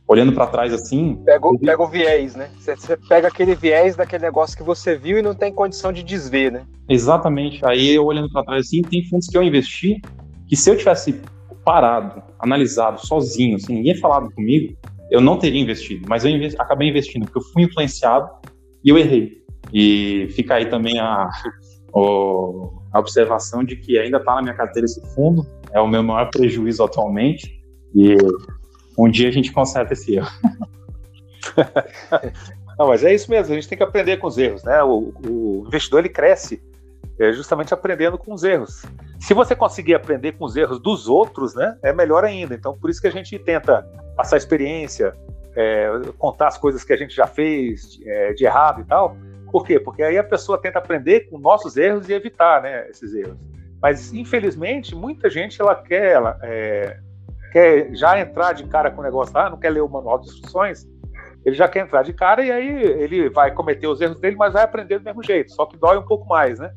olhando 0.08 0.32
para 0.32 0.46
trás 0.46 0.72
assim. 0.72 1.20
Pega 1.22 1.46
o, 1.46 1.58
pega 1.58 1.82
o 1.82 1.86
viés, 1.86 2.34
né? 2.34 2.48
Você, 2.58 2.74
você, 2.74 2.96
pega 2.96 3.28
aquele 3.28 3.54
viés 3.54 3.94
daquele 3.94 4.24
negócio 4.24 4.56
que 4.56 4.62
você 4.62 4.96
viu 4.96 5.18
e 5.18 5.22
não 5.22 5.34
tem 5.34 5.52
condição 5.52 5.92
de 5.92 6.02
desver, 6.02 6.50
né? 6.50 6.62
Exatamente. 6.88 7.62
Aí 7.62 7.90
eu 7.90 8.06
olhando 8.06 8.30
para 8.30 8.42
trás 8.42 8.64
assim, 8.64 8.80
tem 8.80 9.04
fundos 9.04 9.26
que 9.26 9.36
eu 9.36 9.42
investi 9.42 10.00
que 10.48 10.56
se 10.56 10.70
eu 10.70 10.78
tivesse 10.78 11.20
parado, 11.62 12.22
analisado 12.38 13.06
sozinho, 13.06 13.60
sem 13.60 13.76
ninguém 13.76 13.96
falado 13.96 14.32
comigo, 14.32 14.74
eu 15.10 15.20
não 15.20 15.38
teria 15.38 15.60
investido. 15.60 16.06
Mas 16.08 16.24
eu 16.24 16.30
investi, 16.30 16.58
acabei 16.58 16.88
investindo 16.88 17.26
porque 17.26 17.38
eu 17.38 17.52
fui 17.52 17.64
influenciado 17.64 18.30
e 18.82 18.88
eu 18.88 18.96
errei. 18.96 19.39
E 19.72 20.28
fica 20.34 20.54
aí 20.54 20.66
também 20.66 20.98
a, 20.98 21.28
a 22.92 22.98
observação 22.98 23.64
de 23.64 23.76
que 23.76 23.98
ainda 23.98 24.18
está 24.18 24.34
na 24.34 24.42
minha 24.42 24.54
carteira 24.54 24.86
esse 24.86 25.00
fundo, 25.14 25.46
é 25.72 25.80
o 25.80 25.86
meu 25.86 26.02
maior 26.02 26.30
prejuízo 26.30 26.82
atualmente, 26.82 27.62
e 27.94 28.16
um 28.98 29.10
dia 29.10 29.28
a 29.28 29.32
gente 29.32 29.52
conserta 29.52 29.92
esse 29.92 30.16
erro. 30.16 30.30
Não, 32.78 32.88
mas 32.88 33.04
é 33.04 33.14
isso 33.14 33.30
mesmo, 33.30 33.52
a 33.52 33.54
gente 33.56 33.68
tem 33.68 33.76
que 33.76 33.84
aprender 33.84 34.16
com 34.16 34.26
os 34.26 34.38
erros, 34.38 34.64
né? 34.64 34.82
O, 34.82 35.12
o 35.26 35.64
investidor 35.66 36.00
ele 36.00 36.08
cresce 36.08 36.62
é, 37.18 37.32
justamente 37.32 37.74
aprendendo 37.74 38.16
com 38.16 38.32
os 38.32 38.42
erros. 38.42 38.82
Se 39.20 39.34
você 39.34 39.54
conseguir 39.54 39.94
aprender 39.94 40.32
com 40.32 40.46
os 40.46 40.56
erros 40.56 40.80
dos 40.80 41.06
outros, 41.06 41.54
né, 41.54 41.76
é 41.82 41.92
melhor 41.92 42.24
ainda. 42.24 42.54
Então, 42.54 42.76
por 42.76 42.88
isso 42.88 43.00
que 43.00 43.06
a 43.06 43.12
gente 43.12 43.38
tenta 43.38 43.82
passar 44.16 44.38
experiência, 44.38 45.14
é, 45.54 45.90
contar 46.16 46.48
as 46.48 46.56
coisas 46.56 46.82
que 46.82 46.92
a 46.92 46.96
gente 46.96 47.14
já 47.14 47.26
fez 47.26 48.00
é, 48.06 48.32
de 48.32 48.46
errado 48.46 48.80
e 48.80 48.84
tal, 48.84 49.14
por 49.50 49.66
quê? 49.66 49.78
Porque 49.80 50.02
aí 50.02 50.16
a 50.16 50.24
pessoa 50.24 50.60
tenta 50.60 50.78
aprender 50.78 51.28
com 51.28 51.38
nossos 51.38 51.76
erros 51.76 52.08
e 52.08 52.12
evitar 52.12 52.62
né, 52.62 52.88
esses 52.88 53.14
erros. 53.14 53.38
Mas, 53.82 54.12
infelizmente, 54.12 54.94
muita 54.94 55.30
gente 55.30 55.60
ela 55.60 55.74
quer, 55.74 56.12
ela, 56.12 56.38
é, 56.42 56.98
quer 57.52 57.94
já 57.94 58.20
entrar 58.20 58.52
de 58.52 58.64
cara 58.64 58.90
com 58.90 59.00
o 59.00 59.04
negócio, 59.04 59.36
ah, 59.36 59.50
não 59.50 59.58
quer 59.58 59.70
ler 59.70 59.82
o 59.82 59.88
manual 59.88 60.18
de 60.18 60.28
instruções, 60.28 60.86
ele 61.44 61.56
já 61.56 61.66
quer 61.66 61.80
entrar 61.80 62.02
de 62.02 62.12
cara 62.12 62.44
e 62.44 62.50
aí 62.52 62.68
ele 62.68 63.30
vai 63.30 63.52
cometer 63.52 63.86
os 63.86 64.00
erros 64.00 64.20
dele, 64.20 64.36
mas 64.36 64.52
vai 64.52 64.62
aprender 64.62 64.98
do 64.98 65.04
mesmo 65.04 65.22
jeito, 65.22 65.52
só 65.52 65.64
que 65.64 65.78
dói 65.78 65.96
um 65.96 66.04
pouco 66.04 66.28
mais, 66.28 66.58
né? 66.58 66.70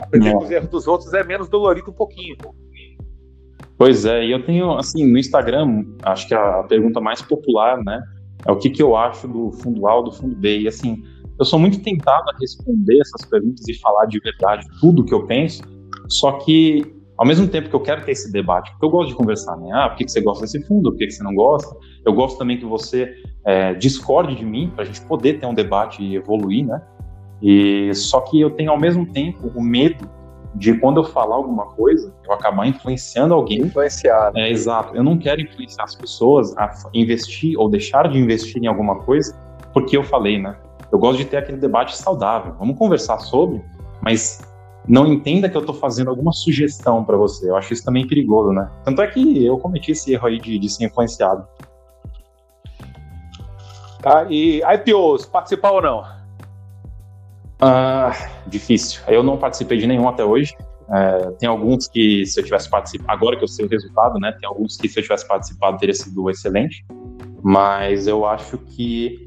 Aprender 0.00 0.32
com 0.32 0.44
os 0.44 0.50
erros 0.50 0.68
dos 0.68 0.88
outros 0.88 1.12
é 1.12 1.22
menos 1.22 1.48
dolorido 1.48 1.90
um 1.90 1.94
pouquinho. 1.94 2.36
Pois 3.76 4.06
é, 4.06 4.24
e 4.24 4.32
eu 4.32 4.42
tenho, 4.42 4.72
assim, 4.72 5.06
no 5.06 5.18
Instagram, 5.18 5.84
acho 6.02 6.26
que 6.26 6.34
a 6.34 6.62
pergunta 6.62 6.98
mais 6.98 7.20
popular, 7.20 7.82
né, 7.84 8.02
é 8.46 8.50
o 8.50 8.56
que, 8.56 8.70
que 8.70 8.82
eu 8.82 8.96
acho 8.96 9.28
do 9.28 9.52
fundo 9.52 9.86
A 9.86 9.96
ou 9.96 10.04
do 10.04 10.12
fundo 10.12 10.34
B, 10.34 10.60
e 10.60 10.68
assim, 10.68 11.02
eu 11.38 11.44
sou 11.44 11.58
muito 11.58 11.80
tentado 11.80 12.30
a 12.30 12.36
responder 12.40 13.00
essas 13.00 13.28
perguntas 13.28 13.66
e 13.68 13.74
falar 13.74 14.06
de 14.06 14.18
verdade 14.18 14.66
tudo 14.80 15.04
que 15.04 15.14
eu 15.14 15.26
penso, 15.26 15.62
só 16.08 16.32
que 16.32 16.94
ao 17.16 17.26
mesmo 17.26 17.48
tempo 17.48 17.68
que 17.68 17.74
eu 17.74 17.80
quero 17.80 18.04
ter 18.04 18.12
esse 18.12 18.30
debate, 18.30 18.70
porque 18.72 18.84
eu 18.84 18.90
gosto 18.90 19.08
de 19.08 19.14
conversar, 19.14 19.56
né? 19.56 19.70
Ah, 19.72 19.88
por 19.88 19.96
que, 19.96 20.08
você 20.08 20.20
gosta 20.20 20.42
desse 20.42 20.62
fundo? 20.66 20.90
Por 20.90 20.98
que, 20.98 21.10
você 21.10 21.22
não 21.22 21.34
gosta? 21.34 21.74
Eu 22.04 22.12
gosto 22.12 22.36
também 22.38 22.58
que 22.58 22.64
você 22.64 23.14
é, 23.44 23.72
discorde 23.74 24.34
de 24.34 24.44
mim, 24.44 24.70
para 24.74 24.84
a 24.84 24.86
gente 24.86 25.00
poder 25.02 25.40
ter 25.40 25.46
um 25.46 25.54
debate 25.54 26.02
e 26.02 26.14
evoluir, 26.14 26.66
né? 26.66 26.82
E 27.42 27.94
só 27.94 28.20
que 28.20 28.40
eu 28.40 28.50
tenho 28.50 28.70
ao 28.70 28.78
mesmo 28.78 29.06
tempo 29.06 29.50
o 29.54 29.62
medo 29.62 30.08
de 30.54 30.74
quando 30.78 30.98
eu 30.98 31.04
falar 31.04 31.36
alguma 31.36 31.66
coisa, 31.66 32.14
eu 32.24 32.32
acabar 32.32 32.66
influenciando 32.66 33.34
alguém. 33.34 33.60
Influenciar. 33.60 34.32
É, 34.34 34.50
exato. 34.50 34.96
Eu 34.96 35.02
não 35.02 35.18
quero 35.18 35.40
influenciar 35.40 35.84
as 35.84 35.94
pessoas 35.94 36.56
a 36.56 36.72
investir 36.94 37.58
ou 37.58 37.68
deixar 37.68 38.08
de 38.08 38.18
investir 38.18 38.62
em 38.62 38.66
alguma 38.66 38.96
coisa 39.00 39.38
porque 39.72 39.94
eu 39.94 40.02
falei, 40.02 40.40
né? 40.40 40.56
Eu 40.92 40.98
gosto 40.98 41.18
de 41.18 41.24
ter 41.24 41.38
aquele 41.38 41.58
debate 41.58 41.96
saudável. 41.96 42.54
Vamos 42.58 42.78
conversar 42.78 43.18
sobre, 43.18 43.62
mas 44.00 44.40
não 44.88 45.06
entenda 45.06 45.48
que 45.48 45.56
eu 45.56 45.60
estou 45.60 45.74
fazendo 45.74 46.10
alguma 46.10 46.32
sugestão 46.32 47.04
para 47.04 47.16
você. 47.16 47.50
Eu 47.50 47.56
acho 47.56 47.72
isso 47.72 47.84
também 47.84 48.06
perigoso, 48.06 48.52
né? 48.52 48.70
Tanto 48.84 49.02
é 49.02 49.06
que 49.06 49.44
eu 49.44 49.58
cometi 49.58 49.92
esse 49.92 50.12
erro 50.12 50.28
aí 50.28 50.40
de, 50.40 50.58
de 50.58 50.68
ser 50.68 50.84
influenciado. 50.84 51.46
Tá, 54.00 54.26
e 54.30 54.62
IPOs, 54.62 55.26
participar 55.26 55.72
ou 55.72 55.82
não? 55.82 56.04
Ah, 57.60 58.12
difícil. 58.46 59.00
Eu 59.08 59.22
não 59.22 59.36
participei 59.36 59.78
de 59.78 59.86
nenhum 59.86 60.08
até 60.08 60.24
hoje. 60.24 60.54
É, 60.88 61.30
tem 61.32 61.48
alguns 61.48 61.88
que, 61.88 62.24
se 62.24 62.38
eu 62.38 62.44
tivesse 62.44 62.70
participado, 62.70 63.10
agora 63.10 63.36
que 63.36 63.42
eu 63.42 63.48
sei 63.48 63.66
o 63.66 63.68
resultado, 63.68 64.20
né? 64.20 64.32
Tem 64.38 64.48
alguns 64.48 64.76
que, 64.76 64.88
se 64.88 64.98
eu 65.00 65.02
tivesse 65.02 65.26
participado, 65.26 65.78
teria 65.78 65.94
sido 65.94 66.30
excelente. 66.30 66.84
Mas 67.42 68.06
eu 68.06 68.24
acho 68.24 68.58
que 68.58 69.25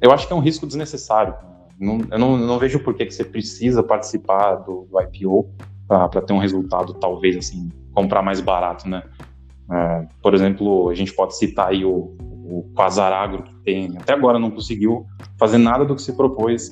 eu 0.00 0.12
acho 0.12 0.26
que 0.26 0.32
é 0.32 0.36
um 0.36 0.40
risco 0.40 0.66
desnecessário. 0.66 1.34
não, 1.78 2.00
eu 2.10 2.18
não, 2.18 2.36
não 2.36 2.58
vejo 2.58 2.80
por 2.80 2.94
que, 2.94 3.10
você 3.10 3.24
precisa 3.24 3.82
participar 3.82 4.56
do, 4.56 4.86
do 4.90 5.00
IPO 5.00 5.50
para 5.86 6.20
ter 6.22 6.32
um 6.32 6.38
resultado, 6.38 6.94
talvez, 6.94 7.36
assim, 7.36 7.70
comprar 7.92 8.22
mais 8.22 8.40
barato, 8.40 8.88
né? 8.88 9.02
É, 9.70 10.06
por 10.22 10.34
exemplo, 10.34 10.88
a 10.88 10.94
gente 10.94 11.12
pode 11.12 11.36
citar 11.36 11.68
aí 11.68 11.84
o, 11.84 12.16
o 12.44 12.64
que 13.42 13.54
tem, 13.64 13.96
até 13.98 14.12
agora 14.12 14.38
não 14.38 14.50
conseguiu 14.50 15.06
fazer 15.38 15.58
nada 15.58 15.84
do 15.84 15.94
que 15.94 16.02
se 16.02 16.12
propôs 16.12 16.70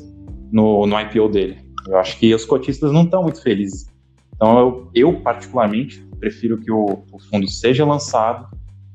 no, 0.51 0.87
no 0.87 1.01
IPO 1.01 1.29
dele. 1.29 1.59
Eu 1.87 1.99
acho 1.99 2.19
que 2.19 2.35
os 2.35 2.45
cotistas 2.45 2.93
não 2.93 3.03
estão 3.03 3.23
muito 3.23 3.43
felizes. 3.43 3.93
Então, 4.35 4.59
eu, 4.59 4.91
eu 4.95 5.21
particularmente, 5.21 6.01
prefiro 6.19 6.59
que 6.59 6.71
o, 6.71 7.05
o, 7.13 7.19
fundo 7.31 7.49
seja 7.49 7.85
lançado, 7.85 8.49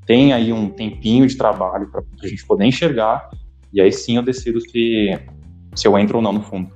tenha 0.06 0.36
aí 0.36 0.52
um 0.52 0.70
tempinho 0.70 1.28
de 1.28 1.38
trabalho 1.38 1.90
para 1.92 2.02
a 2.24 2.28
gente 2.28 2.46
poder 2.46 2.66
enxergar, 2.66 3.30
e 3.74 3.82
aí 3.82 3.92
sim 3.92 4.18
eu 4.18 4.24
decido 4.24 4.60
se, 4.62 5.20
se 5.76 5.88
eu 5.88 5.98
entro 5.98 6.18
ou 6.18 6.22
não 6.22 6.34
no 6.34 6.42
fundo. 6.42 6.72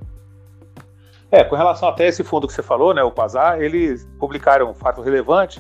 É, 1.32 1.44
com 1.44 1.56
relação 1.56 1.90
até 1.90 2.08
esse 2.08 2.24
fundo 2.24 2.48
que 2.48 2.54
você 2.54 2.62
falou, 2.62 2.94
né, 2.94 3.02
o 3.02 3.12
Pazar, 3.12 3.60
eles 3.60 4.08
publicaram 4.20 4.70
um 4.70 4.74
fato 4.74 5.02
relevante 5.02 5.60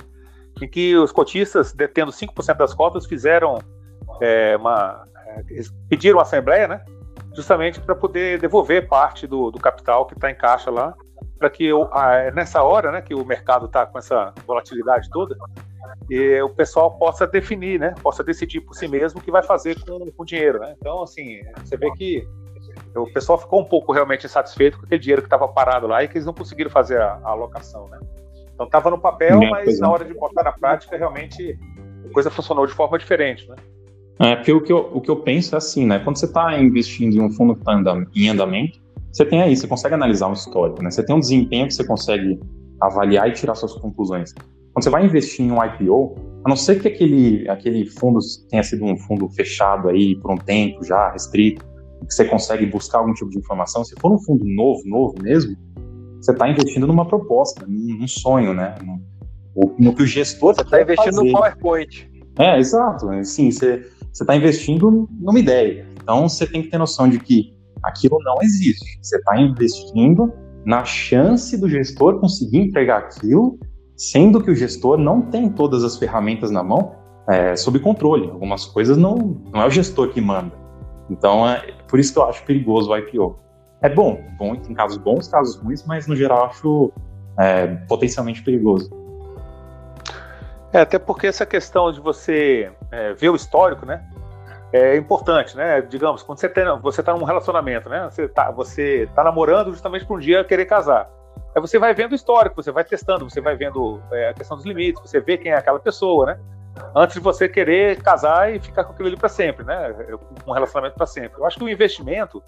em 0.62 0.67
que 0.67 0.96
os 0.96 1.12
cotistas, 1.12 1.74
detendo 1.74 2.12
5% 2.12 2.58
das 2.58 2.74
cotas, 2.74 3.08
fizeram 3.08 3.58
é, 4.22 4.56
uma. 4.56 5.08
É, 5.26 5.41
pediram 5.89 6.19
a 6.19 6.22
assembleia, 6.22 6.67
né? 6.67 6.86
Justamente 7.36 7.82
para 7.82 7.96
poder 7.96 8.39
devolver 8.39 8.88
parte 8.88 9.26
do, 9.26 9.50
do 9.50 9.60
capital 9.60 10.06
que 10.06 10.13
está 10.13 10.30
em 10.30 10.36
caixa 10.36 10.69
lá, 10.69 10.93
para 11.38 11.50
que 11.50 11.65
eu, 11.65 11.84
a, 11.93 12.32
nessa 12.32 12.62
hora, 12.63 12.91
né, 12.91 13.02
que 13.02 13.13
o 13.13 13.26
mercado 13.26 13.65
está 13.65 13.86
com 13.86 13.98
essa 13.98 14.34
volatilidade 14.46 15.10
toda, 15.10 15.36
e 16.10 16.41
o 16.41 16.50
pessoal 16.50 16.98
possa 16.98 17.28
definir, 17.28 17.80
né, 17.80 17.93
possa 18.02 18.24
decidir 18.24 18.62
por 18.62 18.76
si 18.76 18.88
mesmo 18.88 19.19
o 19.19 19.24
que 19.24 19.32
vai 19.32 19.43
fazer 19.43 19.80
com, 19.82 20.00
com 20.12 20.24
o 20.24 20.26
dinheiro, 20.26 20.60
né? 20.60 20.76
Então, 20.80 21.04
assim, 21.04 21.41
você 21.63 21.78
vê 21.78 21.91
que 21.91 22.28
o 22.96 23.12
pessoal 23.12 23.38
ficou 23.38 23.62
um 23.62 23.65
pouco 23.65 23.91
realmente 23.91 24.26
insatisfeito 24.26 24.78
com 24.78 24.86
aquele 24.86 25.02
dinheiro 25.02 25.22
que 25.22 25.28
estava 25.28 25.48
parado 25.48 25.88
lá 25.88 26.04
e 26.04 26.08
que 26.08 26.17
eles 26.17 26.26
não 26.26 26.34
conseguiram 26.34 26.69
fazer 26.69 27.02
a, 27.02 27.19
a 27.24 27.30
alocação, 27.30 27.88
né? 27.89 28.00
Então 28.54 28.65
estava 28.65 28.89
no 28.89 29.00
papel, 29.00 29.41
é, 29.41 29.50
mas 29.50 29.80
na 29.80 29.89
hora 29.89 30.06
de 30.06 30.13
botar 30.13 30.43
na 30.43 30.52
prática, 30.52 30.96
realmente 30.96 31.58
a 32.06 32.13
coisa 32.13 32.30
funcionou 32.30 32.67
de 32.67 32.74
forma 32.74 32.98
diferente, 32.98 33.50
né? 33.50 33.56
É, 34.19 34.36
porque 34.36 34.54
o 34.54 34.62
que, 34.62 34.72
eu, 34.72 34.89
o 34.93 35.02
que 35.02 35.10
eu 35.10 35.17
penso 35.17 35.56
é 35.56 35.58
assim, 35.58 35.88
né? 35.88 36.00
Quando 36.00 36.17
você 36.17 36.26
está 36.26 36.58
investindo 36.60 37.15
em 37.15 37.22
um 37.22 37.32
fundo 37.32 37.56
que 37.56 37.62
está 37.62 37.74
em 38.15 38.30
andamento, 38.30 38.80
você 39.13 39.23
tem 39.26 39.43
aí, 39.43 39.56
você 39.56 39.67
consegue 39.67 39.93
analisar 39.93 40.28
um 40.28 40.34
histórico, 40.34 40.82
né? 40.82 40.89
Você 40.89 41.06
tem 41.06 41.15
um 41.15 41.19
desempenho 41.19 41.67
que 41.67 41.76
você 41.76 41.86
consegue 41.86 42.39
avaliar 42.82 43.30
e 43.30 43.32
tirar 43.32 43.54
suas 43.54 43.73
conclusões. 43.73 44.34
Quando 44.34 44.84
você 44.84 44.89
vai 44.89 45.06
investir 45.06 45.45
em 45.45 45.52
um 45.52 45.63
IPO, 45.63 46.15
a 46.43 46.49
não 46.49 46.56
ser 46.56 46.82
que 46.82 46.88
aquele, 46.88 47.47
aquele 47.47 47.86
fundo 47.86 48.19
tenha 48.49 48.63
sido 48.63 48.84
um 48.84 48.97
fundo 48.97 49.30
fechado 49.30 49.88
aí 49.88 50.15
por 50.15 50.32
um 50.32 50.38
tempo 50.38 50.84
já, 50.84 51.12
restrito, 51.12 51.63
que 52.08 52.13
você 52.13 52.26
consegue 52.26 52.65
buscar 52.65 52.97
algum 52.97 53.13
tipo 53.13 53.30
de 53.30 53.38
informação, 53.38 53.86
se 53.86 53.95
for 54.02 54.12
um 54.12 54.19
fundo 54.19 54.43
novo, 54.45 54.82
novo 54.84 55.13
mesmo, 55.21 55.56
você 56.19 56.32
está 56.32 56.49
investindo 56.49 56.88
numa 56.88 57.08
proposta, 57.08 57.65
num 57.67 58.08
sonho, 58.08 58.54
né? 58.54 58.76
No, 58.84 59.76
no 59.78 59.93
que 59.93 60.04
o 60.04 60.08
gestor. 60.08 60.56
Você 60.56 60.62
está 60.62 60.82
investindo 60.82 61.15
fazer. 61.15 61.28
no 61.28 61.34
PowerPoint. 61.34 62.10
É, 62.39 62.58
exato. 62.58 63.08
Sim, 63.23 63.52
você 63.52 63.86
está 64.12 64.36
investindo 64.36 65.08
numa 65.12 65.39
ideia. 65.39 65.86
Então 66.02 66.28
você 66.28 66.47
tem 66.47 66.63
que 66.63 66.69
ter 66.69 66.78
noção 66.78 67.08
de 67.08 67.19
que 67.19 67.54
aquilo 67.84 68.17
não 68.24 68.36
existe. 68.41 69.00
Você 69.02 69.17
está 69.17 69.38
investindo 69.39 70.32
na 70.65 70.84
chance 70.86 71.58
do 71.58 71.69
gestor 71.69 72.19
conseguir 72.19 72.60
entregar 72.60 73.00
aquilo, 73.00 73.60
sendo 73.96 74.41
que 74.41 74.50
o 74.50 74.56
gestor 74.56 74.98
não 74.98 75.22
tem 75.22 75.50
todas 75.50 75.84
as 75.84 75.98
ferramentas 75.98 76.50
na 76.52 76.63
mão 76.63 76.96
é, 77.30 77.56
sob 77.56 77.80
controle. 77.80 78.30
Algumas 78.30 78.65
coisas 78.65 78.98
não, 78.98 79.15
não 79.52 79.62
é 79.62 79.65
o 79.65 79.69
gestor 79.69 80.10
que 80.10 80.22
manda. 80.22 80.54
Então 81.10 81.48
é 81.48 81.74
por 81.88 82.00
isso 82.00 82.13
que 82.13 82.19
eu 82.19 82.24
acho 82.24 82.43
perigoso 82.46 82.91
o 82.91 82.98
IPO 82.98 83.43
é 83.82 83.89
bom, 83.89 84.24
bom 84.38 84.56
em 84.56 84.74
casos 84.74 84.98
bons, 84.98 85.28
casos 85.28 85.58
ruins, 85.58 85.84
mas 85.86 86.08
no 86.08 86.15
geral 86.15 86.46
acho 86.46 86.91
é, 87.38 87.67
potencialmente 87.88 88.41
perigoso. 88.41 88.89
É, 90.72 90.80
até 90.80 90.98
porque 90.98 91.28
essa 91.28 91.46
questão 91.46 91.91
de 91.91 92.00
você 92.00 92.72
é, 92.89 93.13
ver 93.13 93.30
o 93.30 93.36
histórico, 93.36 93.86
né, 93.86 94.02
é 94.74 94.98
importante, 94.98 95.56
né? 95.56 95.82
Digamos, 95.82 96.24
quando 96.24 96.40
você 96.40 96.50
tem, 96.50 96.66
você 96.82 97.02
está 97.02 97.14
num 97.14 97.24
relacionamento, 97.24 97.88
né, 97.88 98.10
você 98.10 98.24
está 98.24 98.50
você 98.50 99.08
tá 99.14 99.24
namorando 99.24 99.72
justamente 99.72 100.04
para 100.04 100.16
um 100.16 100.20
dia 100.20 100.44
querer 100.44 100.66
casar. 100.66 101.08
Aí 101.56 101.62
você 101.62 101.78
vai 101.78 101.94
vendo 101.94 102.14
o 102.14 102.16
histórico, 102.16 102.56
você 102.56 102.72
vai 102.72 102.84
testando, 102.84 103.30
você 103.30 103.40
vai 103.40 103.56
vendo 103.56 104.02
é, 104.12 104.30
a 104.30 104.34
questão 104.34 104.58
dos 104.58 104.66
limites, 104.66 105.00
você 105.00 105.20
vê 105.20 105.38
quem 105.38 105.52
é 105.52 105.56
aquela 105.56 105.80
pessoa, 105.80 106.26
né? 106.26 106.40
Antes 106.96 107.14
de 107.14 107.20
você 107.20 107.48
querer 107.48 108.02
casar 108.02 108.52
e 108.52 108.60
ficar 108.60 108.84
com 108.84 108.94
aquilo 108.94 109.08
ali 109.10 109.16
para 109.16 109.30
sempre, 109.30 109.64
né? 109.64 109.96
Um 110.48 110.52
relacionamento 110.52 110.96
para 110.96 111.06
sempre. 111.06 111.40
Eu 111.40 111.46
acho 111.46 111.60
que 111.60 111.64
o 111.64 111.70
investimento 111.70 112.42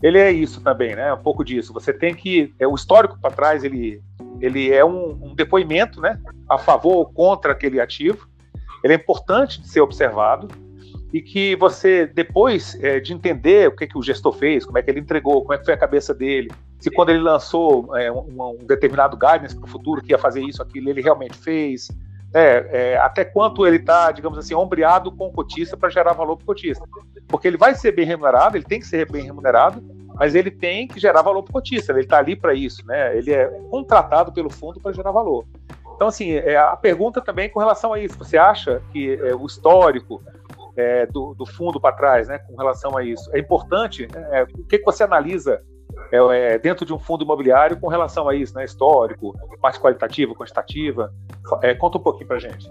ele 0.00 0.20
é 0.20 0.30
isso 0.30 0.62
também, 0.62 0.94
né? 0.94 1.12
Um 1.12 1.22
pouco 1.22 1.44
disso. 1.44 1.72
Você 1.72 1.92
tem 1.92 2.14
que 2.14 2.54
é, 2.60 2.66
o 2.68 2.76
histórico 2.76 3.18
para 3.20 3.34
trás 3.34 3.64
ele 3.64 4.00
ele 4.40 4.72
é 4.72 4.84
um, 4.84 5.18
um, 5.20 5.34
depoimento, 5.34 6.00
né? 6.00 6.20
A 6.48 6.58
favor 6.58 6.98
ou 6.98 7.06
contra 7.06 7.50
aquele 7.50 7.80
ativo. 7.80 8.28
Ele 8.84 8.92
é 8.92 8.96
importante 8.96 9.60
de 9.60 9.66
ser 9.66 9.80
observado 9.80 10.46
e 11.12 11.20
que 11.20 11.56
você 11.56 12.06
depois 12.06 12.78
é, 12.82 13.00
de 13.00 13.12
entender 13.12 13.68
o 13.68 13.76
que, 13.76 13.86
que 13.86 13.98
o 13.98 14.02
gestor 14.02 14.32
fez, 14.32 14.64
como 14.64 14.78
é 14.78 14.82
que 14.82 14.90
ele 14.90 15.00
entregou, 15.00 15.42
como 15.42 15.54
é 15.54 15.58
que 15.58 15.64
foi 15.64 15.74
a 15.74 15.78
cabeça 15.78 16.12
dele, 16.12 16.50
se 16.78 16.90
quando 16.90 17.10
ele 17.10 17.20
lançou 17.20 17.96
é, 17.96 18.10
um, 18.10 18.58
um, 18.60 18.66
determinado 18.66 19.16
guidance 19.16 19.56
para 19.56 19.64
o 19.64 19.68
futuro 19.68 20.02
que 20.02 20.12
ia 20.12 20.18
fazer 20.18 20.42
isso, 20.42 20.62
aquilo, 20.62 20.90
ele 20.90 21.00
realmente 21.00 21.36
fez, 21.38 21.88
é, 22.34 22.68
é, 22.92 22.96
até 22.98 23.24
quanto 23.24 23.66
ele 23.66 23.76
está, 23.76 24.10
digamos 24.12 24.38
assim, 24.38 24.54
ombreado 24.54 25.10
com 25.10 25.28
o 25.28 25.32
cotista 25.32 25.76
para 25.76 25.88
gerar 25.88 26.12
valor 26.12 26.36
para 26.36 26.44
o 26.44 26.46
cotista. 26.46 26.84
Porque 27.28 27.48
ele 27.48 27.56
vai 27.56 27.74
ser 27.74 27.92
bem 27.92 28.04
remunerado, 28.04 28.56
ele 28.56 28.64
tem 28.64 28.80
que 28.80 28.86
ser 28.86 29.10
bem 29.10 29.24
remunerado, 29.24 29.82
mas 30.14 30.34
ele 30.34 30.50
tem 30.50 30.86
que 30.86 31.00
gerar 31.00 31.22
valor 31.22 31.42
para 31.42 31.50
o 31.50 31.54
cotista, 31.54 31.92
ele 31.92 32.00
está 32.00 32.18
ali 32.18 32.36
para 32.36 32.54
isso, 32.54 32.84
né? 32.86 33.16
ele 33.16 33.32
é 33.32 33.46
contratado 33.70 34.32
pelo 34.32 34.50
fundo 34.50 34.80
para 34.80 34.92
gerar 34.92 35.12
valor. 35.12 35.44
Então, 35.94 36.08
assim, 36.08 36.32
é, 36.32 36.56
a 36.56 36.76
pergunta 36.76 37.22
também 37.22 37.48
com 37.48 37.58
relação 37.58 37.92
a 37.92 37.98
isso, 37.98 38.18
você 38.18 38.36
acha 38.36 38.82
que 38.92 39.14
é, 39.14 39.34
o 39.34 39.46
histórico 39.46 40.22
é, 40.76 41.06
do, 41.06 41.34
do, 41.34 41.46
fundo 41.46 41.80
para 41.80 41.94
trás, 41.94 42.28
né, 42.28 42.38
com 42.38 42.56
relação 42.56 42.96
a 42.96 43.04
isso, 43.04 43.30
é 43.34 43.38
importante? 43.38 44.06
É, 44.14 44.42
o 44.42 44.64
que, 44.66 44.78
que 44.78 44.84
você 44.84 45.02
analisa 45.02 45.60
é, 46.12 46.16
é, 46.18 46.58
dentro 46.58 46.84
de 46.84 46.92
um 46.92 46.98
fundo 46.98 47.24
imobiliário 47.24 47.78
com 47.80 47.88
relação 47.88 48.28
a 48.28 48.34
isso, 48.34 48.54
né? 48.54 48.64
Histórico, 48.64 49.34
parte 49.60 49.80
qualitativa, 49.80 50.34
quantitativa. 50.34 51.12
É, 51.62 51.74
conta 51.74 51.98
um 51.98 52.02
pouquinho 52.02 52.28
para 52.28 52.38
gente. 52.38 52.70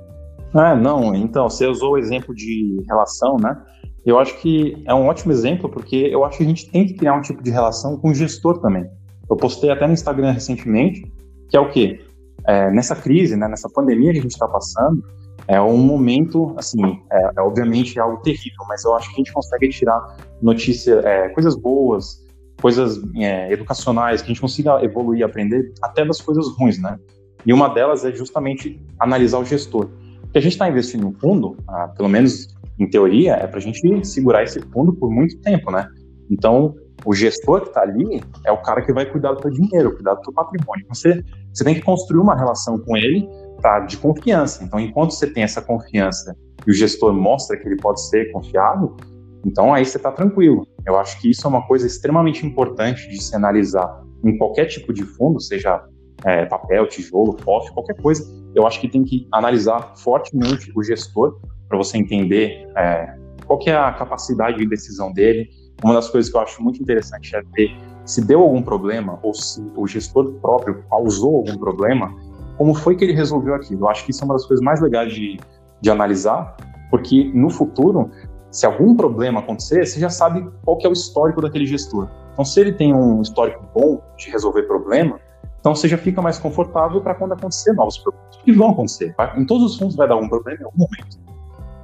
Ah, 0.54 0.76
não, 0.76 1.14
então, 1.14 1.50
você 1.50 1.68
usou 1.68 1.94
o 1.94 1.98
exemplo 1.98 2.34
de 2.34 2.82
relação, 2.88 3.38
né? 3.38 3.62
Eu 4.06 4.20
acho 4.20 4.40
que 4.40 4.82
é 4.86 4.94
um 4.94 5.08
ótimo 5.08 5.32
exemplo, 5.32 5.68
porque 5.68 5.96
eu 5.96 6.24
acho 6.24 6.38
que 6.38 6.44
a 6.44 6.48
gente 6.48 6.72
tem 6.72 6.86
que 6.86 6.94
criar 6.94 7.16
um 7.16 7.22
tipo 7.22 7.42
de 7.44 7.50
relação 7.50 7.98
com 7.98 8.12
o 8.12 8.14
gestor 8.14 8.60
também. 8.60 8.88
Eu 9.30 9.36
postei 9.36 9.72
até 9.72 9.88
no 9.88 9.94
Instagram 9.94 10.32
recentemente, 10.32 11.12
que 11.50 11.58
é 11.58 11.60
o 11.60 11.70
quê? 11.70 12.06
É, 12.48 12.70
nessa 12.72 12.96
crise, 12.96 13.36
né, 13.36 13.48
nessa 13.48 13.68
pandemia 13.70 14.14
que 14.14 14.20
a 14.20 14.22
gente 14.22 14.32
está 14.32 14.48
passando, 14.48 15.04
é 15.48 15.62
um 15.62 15.78
momento, 15.78 16.54
assim, 16.58 16.82
é, 17.12 17.32
é, 17.38 17.42
obviamente 17.42 18.00
algo 18.00 18.22
terrível, 18.22 18.66
mas 18.68 18.84
eu 18.84 18.96
acho 18.96 19.10
que 19.10 19.16
a 19.16 19.18
gente 19.18 19.34
consegue 19.34 19.70
tirar 19.70 20.18
notícias, 20.42 21.04
é, 21.06 21.30
coisas 21.30 21.56
boas, 21.56 22.24
coisas 22.62 23.00
é, 23.16 23.52
educacionais, 23.52 24.22
que 24.22 24.26
a 24.26 24.30
gente 24.30 24.42
consiga 24.42 24.84
evoluir, 24.84 25.24
aprender 25.24 25.72
até 25.82 26.04
das 26.04 26.20
coisas 26.20 26.48
ruins, 26.58 26.82
né? 26.82 26.98
E 27.46 27.54
uma 27.54 27.70
delas 27.70 28.04
é 28.04 28.12
justamente 28.12 28.82
analisar 29.00 29.38
o 29.38 29.46
gestor. 29.46 29.88
Porque 30.22 30.40
a 30.40 30.42
gente 30.42 30.54
está 30.54 30.68
investindo 30.68 31.08
em 31.08 31.14
fundo, 31.14 31.56
ah, 31.68 31.90
pelo 31.96 32.10
menos 32.10 32.48
em 32.80 32.90
teoria, 32.90 33.34
é 33.36 33.46
para 33.46 33.60
a 33.60 33.62
gente 33.62 34.04
segurar 34.06 34.44
esse 34.44 34.60
fundo 34.74 34.94
por 34.94 35.12
muito 35.12 35.40
tempo, 35.42 35.70
né? 35.72 35.88
Então, 36.30 36.74
o 37.06 37.14
gestor 37.14 37.62
que 37.62 37.68
está 37.68 37.82
ali 37.82 38.22
é 38.44 38.52
o 38.52 38.58
cara 38.58 38.82
que 38.82 38.92
vai 38.92 39.06
cuidar 39.06 39.34
do 39.34 39.42
seu 39.42 39.52
dinheiro, 39.52 39.94
cuidar 39.94 40.16
do 40.16 40.24
seu 40.24 40.34
patrimônio. 40.34 40.86
Você, 40.90 41.24
você 41.54 41.64
tem 41.64 41.76
que 41.76 41.82
construir 41.82 42.20
uma 42.20 42.36
relação 42.36 42.80
com 42.80 42.98
ele 42.98 43.30
pra, 43.66 43.80
de 43.80 43.98
confiança. 43.98 44.64
Então, 44.64 44.80
enquanto 44.80 45.10
você 45.12 45.26
tem 45.26 45.42
essa 45.42 45.60
confiança 45.60 46.38
e 46.68 46.70
o 46.70 46.74
gestor 46.74 47.12
mostra 47.12 47.58
que 47.58 47.68
ele 47.68 47.78
pode 47.78 48.00
ser 48.08 48.32
confiável, 48.32 48.96
então 49.44 49.74
aí 49.74 49.84
você 49.84 49.98
está 49.98 50.12
tranquilo. 50.12 50.68
Eu 50.86 51.00
acho 51.00 51.20
que 51.20 51.32
isso 51.32 51.48
é 51.48 51.50
uma 51.50 51.66
coisa 51.66 51.88
extremamente 51.88 52.46
importante 52.46 53.10
de 53.10 53.20
se 53.20 53.36
analisar 53.36 54.04
em 54.24 54.38
qualquer 54.38 54.66
tipo 54.66 54.94
de 54.94 55.04
fundo, 55.04 55.42
seja 55.42 55.84
é, 56.24 56.46
papel, 56.46 56.88
tijolo, 56.88 57.36
FOF, 57.42 57.72
qualquer 57.72 57.96
coisa. 57.96 58.24
Eu 58.54 58.68
acho 58.68 58.80
que 58.80 58.88
tem 58.88 59.04
que 59.04 59.28
analisar 59.32 59.94
fortemente 59.98 60.72
o 60.76 60.84
gestor 60.84 61.40
para 61.68 61.76
você 61.76 61.98
entender 61.98 62.70
é, 62.78 63.18
qual 63.48 63.60
é 63.66 63.76
a 63.76 63.92
capacidade 63.94 64.60
de 64.60 64.68
decisão 64.68 65.12
dele. 65.12 65.50
Uma 65.84 65.96
das 65.96 66.08
coisas 66.08 66.32
que 66.32 66.38
eu 66.38 66.42
acho 66.42 66.62
muito 66.62 66.80
interessante 66.84 67.36
é 67.36 67.42
ver 67.56 67.76
se 68.06 68.24
deu 68.24 68.42
algum 68.42 68.62
problema 68.62 69.20
ou 69.24 69.34
se 69.34 69.60
o 69.76 69.88
gestor 69.88 70.34
próprio 70.36 70.84
causou 70.88 71.38
algum 71.38 71.58
problema, 71.58 72.16
como 72.58 72.74
foi 72.74 72.96
que 72.96 73.04
ele 73.04 73.14
resolveu 73.14 73.56
aquilo. 73.56 73.82
Eu 73.86 73.90
acho 73.90 74.06
que 74.06 74.12
isso 74.12 74.24
é 74.24 74.26
uma 74.26 74.36
das 74.36 74.46
coisas 74.46 74.64
mais 74.64 74.82
legais 74.82 75.14
de, 75.14 75.40
de 75.82 75.90
analisar, 75.90 76.56
porque 76.90 77.32
no 77.34 77.50
futuro 77.50 78.12
se 78.56 78.66
algum 78.66 78.96
problema 78.96 79.42
acontecer, 79.42 79.86
você 79.86 80.00
já 80.00 80.10
sabe 80.10 80.50
qual 80.64 80.78
que 80.78 80.88
é 80.88 80.90
o 80.90 80.94
histórico 80.94 81.42
daquele 81.42 81.66
gestor. 81.66 82.08
Então, 82.32 82.46
se 82.46 82.58
ele 82.62 82.72
tem 82.72 82.94
um 82.94 83.22
histórico 83.22 83.62
bom 83.74 84.02
de 84.18 84.32
resolver 84.32 84.64
problema, 84.64 85.20
então 85.60 85.76
você 85.76 85.90
já 85.90 85.98
fica 85.98 86.22
mais 86.22 86.40
confortável 86.40 87.02
para 87.02 87.14
quando 87.16 87.34
acontecer 87.34 87.74
novos 87.74 87.98
problemas. 87.98 88.38
Que 88.46 88.54
vão 88.54 88.70
acontecer. 88.70 89.14
Em 89.36 89.46
todos 89.46 89.74
os 89.74 89.78
fundos 89.78 89.98
vai 89.98 90.08
dar 90.08 90.16
um 90.16 90.30
problema 90.30 90.62
em 90.62 90.64
algum 90.64 90.78
momento. 90.78 91.20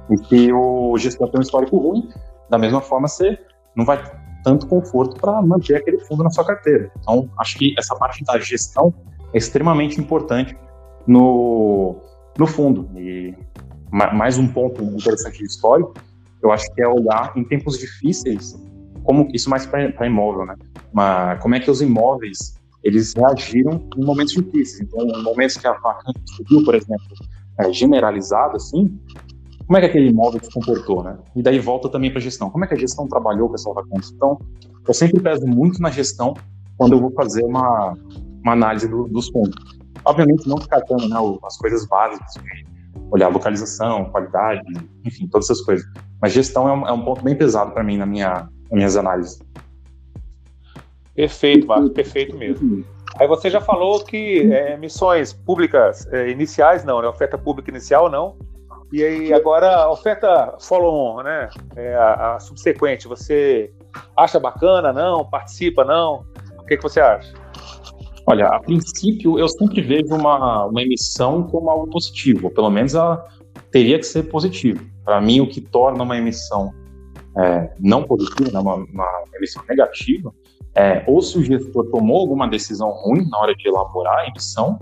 Em 0.08 0.16
que 0.16 0.50
o 0.50 0.96
gestor 0.96 1.28
tem 1.28 1.40
um 1.40 1.42
histórico 1.42 1.76
ruim, 1.76 2.08
da 2.48 2.56
mesma 2.56 2.80
forma 2.80 3.06
você 3.06 3.38
não 3.76 3.84
vai 3.84 4.02
tanto 4.42 4.66
conforto 4.66 5.20
para 5.20 5.42
manter 5.42 5.76
aquele 5.76 5.98
fundo 5.98 6.24
na 6.24 6.30
sua 6.30 6.44
carteira. 6.46 6.90
Então, 7.00 7.28
acho 7.38 7.58
que 7.58 7.74
essa 7.78 7.94
parte 7.96 8.24
da 8.24 8.38
gestão 8.38 8.94
é 9.32 9.38
extremamente 9.38 10.00
importante 10.00 10.56
no, 11.06 11.96
no 12.38 12.46
fundo. 12.46 12.88
E 12.96 13.34
mais 13.90 14.38
um 14.38 14.48
ponto 14.48 14.82
interessante 14.82 15.38
de 15.38 15.44
história, 15.44 15.86
eu 16.42 16.50
acho 16.50 16.72
que 16.74 16.82
é 16.82 16.88
olhar 16.88 17.32
em 17.36 17.44
tempos 17.44 17.78
difíceis, 17.78 18.58
como 19.04 19.28
isso 19.32 19.50
mais 19.50 19.66
para 19.66 20.06
imóvel, 20.06 20.46
né? 20.46 20.56
Mas 20.92 21.40
como 21.42 21.54
é 21.54 21.60
que 21.60 21.70
os 21.70 21.82
imóveis 21.82 22.60
eles 22.82 23.14
reagiram 23.14 23.88
em 23.96 24.04
momentos 24.04 24.34
difíceis. 24.34 24.80
Então, 24.80 25.06
em 25.06 25.22
momentos 25.22 25.56
que 25.56 25.66
a 25.66 25.72
vacância 25.72 26.20
subiu, 26.36 26.64
por 26.64 26.74
exemplo, 26.74 27.06
é, 27.58 27.72
generalizada, 27.72 28.56
assim, 28.56 28.98
como 29.66 29.78
é 29.78 29.80
que 29.80 29.86
aquele 29.86 30.08
imóvel 30.08 30.40
se 30.42 30.50
comportou, 30.50 31.02
né? 31.04 31.16
E 31.36 31.42
daí 31.42 31.58
volta 31.58 31.88
também 31.88 32.10
para 32.10 32.18
a 32.18 32.22
gestão. 32.22 32.50
Como 32.50 32.64
é 32.64 32.68
que 32.68 32.74
a 32.74 32.78
gestão 32.78 33.06
trabalhou 33.06 33.48
com 33.48 33.54
essa 33.54 33.72
vacância? 33.72 34.12
Então, 34.14 34.38
eu 34.86 34.92
sempre 34.92 35.20
peso 35.20 35.46
muito 35.46 35.80
na 35.80 35.90
gestão 35.90 36.34
quando 36.76 36.94
eu 36.94 37.00
vou 37.00 37.12
fazer 37.12 37.44
uma, 37.44 37.96
uma 38.42 38.52
análise 38.52 38.88
do, 38.88 39.08
dos 39.08 39.28
fundos. 39.28 39.54
Obviamente, 40.04 40.48
não 40.48 40.56
descartando 40.56 41.08
né, 41.08 41.16
as 41.44 41.56
coisas 41.56 41.86
básicas, 41.86 42.34
olhar 43.10 43.28
localização, 43.28 44.06
qualidade, 44.06 44.62
enfim, 45.04 45.28
todas 45.28 45.48
essas 45.48 45.64
coisas. 45.64 45.86
Mas 46.20 46.32
gestão 46.32 46.68
é 46.68 46.72
um, 46.72 46.88
é 46.88 46.92
um 46.92 47.04
ponto 47.04 47.22
bem 47.22 47.36
pesado 47.36 47.72
para 47.72 47.84
mim 47.84 47.96
na 47.96 48.06
minha, 48.06 48.30
nas 48.30 48.72
minhas 48.72 48.96
análises. 48.96 49.40
Perfeito, 51.14 51.66
Marcos, 51.66 51.90
perfeito 51.90 52.36
mesmo. 52.36 52.84
Aí 53.18 53.28
você 53.28 53.50
já 53.50 53.60
falou 53.60 54.02
que 54.02 54.50
é, 54.52 54.74
emissões 54.74 55.32
públicas 55.32 56.06
é, 56.10 56.30
iniciais 56.30 56.84
não, 56.84 57.02
né? 57.02 57.08
Oferta 57.08 57.36
pública 57.36 57.70
inicial 57.70 58.10
não. 58.10 58.36
E 58.90 59.02
aí 59.02 59.32
agora 59.32 59.88
oferta 59.90 60.56
follow-on, 60.60 61.22
né? 61.22 61.50
É, 61.76 61.94
a, 61.94 62.34
a, 62.34 62.40
subsequente, 62.40 63.06
você 63.06 63.70
acha 64.16 64.40
bacana, 64.40 64.92
não? 64.92 65.24
Participa, 65.24 65.84
não? 65.84 66.24
O 66.58 66.64
que, 66.64 66.76
que 66.76 66.82
você 66.82 67.00
acha? 67.00 67.32
Olha, 68.26 68.46
a 68.46 68.60
princípio 68.60 69.38
eu 69.38 69.48
sempre 69.48 69.80
vejo 69.80 70.14
uma, 70.14 70.66
uma 70.66 70.82
emissão 70.82 71.42
como 71.44 71.68
algo 71.68 71.88
positivo, 71.88 72.50
pelo 72.50 72.70
menos 72.70 72.94
ela 72.94 73.26
teria 73.70 73.98
que 73.98 74.04
ser 74.04 74.24
positivo. 74.24 74.84
Para 75.04 75.20
mim, 75.20 75.40
o 75.40 75.48
que 75.48 75.60
torna 75.60 76.02
uma 76.04 76.16
emissão 76.16 76.72
é, 77.36 77.74
não 77.80 78.04
positiva, 78.04 78.52
né, 78.52 78.60
uma, 78.60 78.76
uma 78.76 79.24
emissão 79.34 79.62
negativa, 79.68 80.32
é, 80.74 81.04
ou 81.06 81.20
se 81.20 81.36
o 81.38 81.44
gestor 81.44 81.90
tomou 81.90 82.20
alguma 82.20 82.48
decisão 82.48 82.90
ruim 82.90 83.28
na 83.28 83.38
hora 83.38 83.54
de 83.54 83.68
elaborar 83.68 84.20
a 84.20 84.28
emissão, 84.28 84.78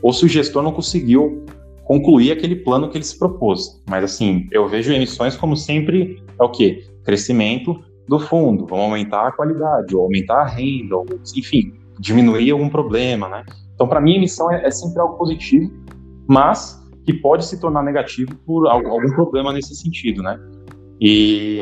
ou 0.00 0.12
se 0.12 0.24
o 0.24 0.28
gestor 0.28 0.62
não 0.62 0.72
conseguiu 0.72 1.44
concluir 1.84 2.32
aquele 2.32 2.56
plano 2.56 2.88
que 2.88 2.96
ele 2.96 3.04
se 3.04 3.18
propôs. 3.18 3.82
Mas 3.88 4.04
assim, 4.04 4.48
eu 4.52 4.68
vejo 4.68 4.92
emissões 4.92 5.36
como 5.36 5.56
sempre 5.56 6.22
é 6.38 6.44
o 6.44 6.48
quê? 6.48 6.84
Crescimento 7.04 7.82
do 8.08 8.18
fundo, 8.18 8.66
vamos 8.66 8.84
aumentar 8.84 9.28
a 9.28 9.32
qualidade, 9.32 9.96
ou 9.96 10.04
aumentar 10.04 10.42
a 10.42 10.46
renda, 10.46 10.96
ou, 10.96 11.06
enfim, 11.36 11.72
diminuir 11.98 12.50
algum 12.50 12.68
problema, 12.68 13.28
né? 13.28 13.44
Então, 13.74 13.88
para 13.88 14.00
mim, 14.00 14.16
emissão 14.16 14.50
é, 14.50 14.66
é, 14.66 14.70
sempre 14.70 15.00
algo 15.00 15.16
positivo, 15.16 15.72
mas 16.28 16.82
que 17.04 17.12
pode 17.12 17.44
se 17.44 17.60
tornar 17.60 17.82
negativo 17.82 18.34
por 18.46 18.66
algum 18.66 19.10
problema 19.14 19.52
nesse 19.52 19.74
sentido, 19.74 20.22
né? 20.22 20.38
E 21.00 21.58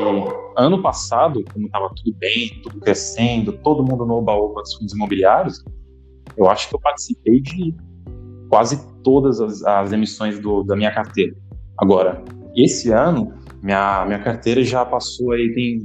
ano 0.55 0.81
passado, 0.81 1.43
como 1.51 1.65
estava 1.65 1.89
tudo 1.95 2.15
bem, 2.17 2.61
tudo 2.61 2.79
crescendo, 2.79 3.51
todo 3.51 3.83
mundo 3.83 4.05
no 4.05 4.15
oba-oba 4.15 4.61
dos 4.61 4.75
fundos 4.75 4.93
imobiliários, 4.93 5.63
eu 6.37 6.49
acho 6.49 6.69
que 6.69 6.75
eu 6.75 6.79
participei 6.79 7.41
de 7.41 7.75
quase 8.47 8.87
todas 9.03 9.41
as, 9.41 9.63
as 9.63 9.91
emissões 9.91 10.39
do, 10.39 10.63
da 10.63 10.75
minha 10.75 10.93
carteira. 10.93 11.35
Agora, 11.77 12.23
esse 12.55 12.91
ano, 12.91 13.33
minha, 13.61 14.05
minha 14.05 14.19
carteira 14.19 14.63
já 14.63 14.85
passou 14.85 15.31
aí, 15.31 15.51
tem 15.53 15.83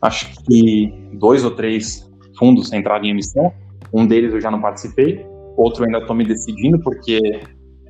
acho 0.00 0.32
que 0.44 0.92
dois 1.14 1.44
ou 1.44 1.50
três 1.50 2.07
fundos 2.38 2.72
entraram 2.72 3.04
em 3.04 3.10
emissão. 3.10 3.52
Um 3.92 4.06
deles 4.06 4.32
eu 4.32 4.40
já 4.40 4.50
não 4.50 4.60
participei, 4.60 5.26
outro 5.56 5.84
ainda 5.84 5.98
estou 5.98 6.14
me 6.14 6.24
decidindo, 6.24 6.78
porque 6.80 7.20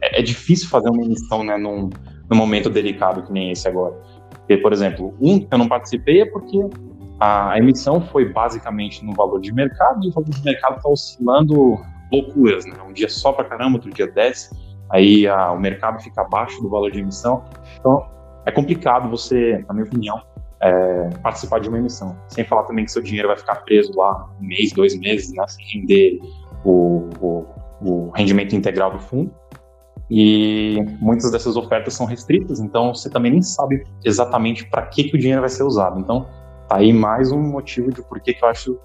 é, 0.01 0.21
é, 0.21 0.23
difícil 0.23 0.69
fazer 0.69 0.89
uma 0.91 1.03
emissão 1.03 1.45
né, 1.45 1.57
num, 1.57 1.91
num 2.31 2.37
momento 2.37 2.71
delicado 2.71 3.23
que 3.23 3.33
nem 3.33 3.51
esse 3.51 3.69
agora. 3.69 3.95
Porque, 4.31 4.57
por 4.57 4.73
exemplo, 4.73 5.15
um 5.21 5.39
que 5.41 5.49
eu 5.51 5.59
não 5.59 5.69
participei 5.69 6.23
é 6.23 6.27
porque 6.27 6.59
a 7.21 7.59
emissão 7.59 8.01
foi 8.01 8.33
basicamente 8.33 9.05
no 9.05 9.13
valor 9.13 9.41
de 9.41 9.53
mercado 9.53 10.05
e 10.05 10.09
o 10.09 10.13
valor 10.13 10.31
de 10.31 10.45
mercado 10.45 10.77
está 10.77 10.89
oscilando 10.89 11.79
loucuras, 12.13 12.65
né? 12.65 12.75
Um 12.89 12.93
dia 12.93 13.09
só 13.09 13.33
para 13.33 13.45
caramba, 13.45 13.77
outro 13.77 13.91
dia 13.91 14.07
desce, 14.07 14.55
aí 14.89 15.27
a, 15.27 15.53
o 15.53 15.59
mercado 15.59 16.01
fica 16.01 16.23
abaixo 16.23 16.63
do 16.63 16.71
valor 16.71 16.91
de 16.91 17.01
emissão. 17.01 17.45
Então, 17.79 18.07
é 18.47 18.51
complicado 18.51 19.11
você, 19.11 19.65
na 19.69 19.75
minha 19.75 19.85
opinião, 19.85 20.23
é, 20.61 21.11
participar 21.23 21.61
de 21.61 21.69
uma 21.69 21.79
emissão. 21.79 22.17
Sem 22.29 22.45
falar 22.45 22.65
também 22.65 22.85
que 22.85 22.93
seu 22.93 23.03
dinheiro 23.03 23.29
vai 23.29 23.37
ficar 23.37 23.57
preso 23.57 23.93
lá 23.97 24.29
um 24.41 24.47
mês, 24.47 24.73
dois 24.73 24.99
meses, 24.99 25.33
né? 25.33 25.47
Sem 25.47 25.65
render 25.67 26.21
o, 26.65 27.09
o, 27.21 27.47
o 27.81 28.11
rendimento 28.11 28.55
integral 28.55 28.93
do 28.93 28.99
fundo 28.99 29.33
e 30.11 30.79
muitas 31.01 31.31
dessas 31.31 31.57
ofertas 31.57 31.95
são 31.95 32.07
restritas, 32.07 32.61
então 32.61 32.95
você 32.95 33.11
também 33.11 33.33
nem 33.33 33.43
sabe 33.43 33.85
exatamente 34.03 34.65
para 34.67 34.83
que, 34.83 35.05
que 35.05 35.17
o 35.17 35.19
dinheiro 35.19 35.41
vai 35.41 35.51
ser 35.51 35.65
usado. 35.65 36.01
Então, 36.01 36.27
tá 36.67 36.77
aí 36.77 36.93
mais 36.93 37.31
um 37.31 37.41
motivo 37.41 37.93
de 37.93 38.03
por 38.03 38.21
que 38.21 38.37
eu 38.41 38.49
acho 38.49 38.79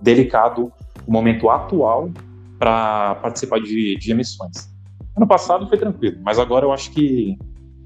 delicado 0.00 0.72
o 1.06 1.12
momento 1.12 1.50
atual 1.50 2.10
para 2.58 3.16
participar 3.16 3.60
de, 3.60 3.96
de 3.96 4.10
emissões. 4.10 4.72
Ano 5.14 5.26
passado 5.26 5.68
foi 5.68 5.76
tranquilo, 5.76 6.18
mas 6.22 6.38
agora 6.38 6.64
eu 6.64 6.72
acho 6.72 6.90
que 6.90 7.36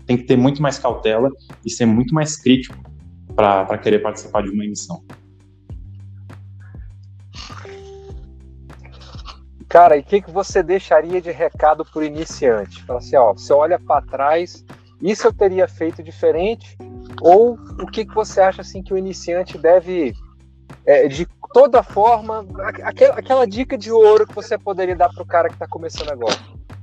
tem 0.06 0.16
que 0.16 0.22
ter 0.22 0.36
muito 0.36 0.62
mais 0.62 0.78
cautela 0.78 1.28
e 1.64 1.70
ser 1.70 1.86
muito 1.86 2.14
mais 2.14 2.40
crítico 2.40 2.76
para 3.36 3.78
querer 3.78 3.98
participar 4.00 4.42
de 4.42 4.50
uma 4.50 4.64
emissão. 4.64 5.04
Cara, 9.68 9.96
e 9.96 10.00
o 10.00 10.04
que, 10.04 10.22
que 10.22 10.30
você 10.30 10.62
deixaria 10.62 11.20
de 11.20 11.30
recado 11.30 11.84
para 11.84 12.00
o 12.00 12.04
iniciante? 12.04 12.82
Fala 12.84 12.98
assim, 12.98 13.16
ó, 13.16 13.34
você 13.34 13.52
olha 13.52 13.78
para 13.78 14.00
trás, 14.00 14.64
isso 15.02 15.26
eu 15.26 15.32
teria 15.32 15.68
feito 15.68 16.02
diferente? 16.02 16.76
Ou 17.20 17.58
o 17.80 17.86
que, 17.86 18.06
que 18.06 18.14
você 18.14 18.40
acha 18.40 18.62
assim 18.62 18.82
que 18.82 18.94
o 18.94 18.98
iniciante 18.98 19.58
deve, 19.58 20.14
é, 20.86 21.08
de 21.08 21.26
toda 21.52 21.82
forma, 21.82 22.46
aquela, 22.84 23.14
aquela, 23.14 23.46
dica 23.46 23.76
de 23.76 23.90
ouro 23.90 24.26
que 24.26 24.34
você 24.34 24.56
poderia 24.56 24.96
dar 24.96 25.10
para 25.10 25.22
o 25.22 25.26
cara 25.26 25.48
que 25.48 25.54
está 25.54 25.66
começando 25.66 26.10
agora? 26.10 26.36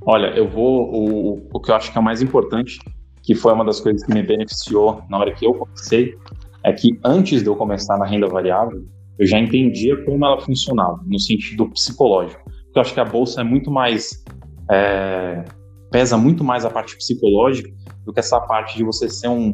Olha, 0.06 0.28
eu 0.36 0.48
vou. 0.48 0.94
O, 0.94 1.50
o 1.54 1.60
que 1.60 1.72
eu 1.72 1.76
acho 1.76 1.92
que 1.92 1.98
é 1.98 2.02
o 2.02 2.04
mais 2.04 2.22
importante, 2.22 2.80
que 3.22 3.34
foi 3.34 3.54
uma 3.54 3.64
das 3.64 3.80
coisas 3.80 4.04
que 4.06 4.14
me 4.14 4.22
beneficiou 4.22 5.04
na 5.10 5.18
hora 5.18 5.34
que 5.34 5.46
eu 5.46 5.54
comecei, 5.54 6.18
é 6.66 6.74
que 6.74 7.00
antes 7.04 7.42
de 7.42 7.48
eu 7.48 7.56
começar 7.56 7.98
na 7.98 8.06
renda 8.06 8.28
variável, 8.28 8.84
eu 9.20 9.28
já 9.28 9.40
entendia 9.40 10.04
como 10.06 10.26
ela 10.26 10.40
funcionava, 10.40 11.00
no 11.06 11.20
sentido 11.20 11.70
psicológico 11.70 12.44
eu 12.76 12.82
acho 12.82 12.94
que 12.94 13.00
a 13.00 13.06
bolsa 13.06 13.42
é 13.42 13.44
muito 13.44 13.70
mais 13.70 14.24
é, 14.72 15.44
pesa 15.92 16.18
muito 16.18 16.44
mais 16.44 16.66
a 16.66 16.70
parte 16.70 16.98
psicológica 16.98 17.70
do 18.06 18.12
que 18.12 18.20
essa 18.20 18.40
parte 18.42 18.76
de 18.76 18.84
você 18.84 19.08
ser 19.08 19.28
um 19.28 19.54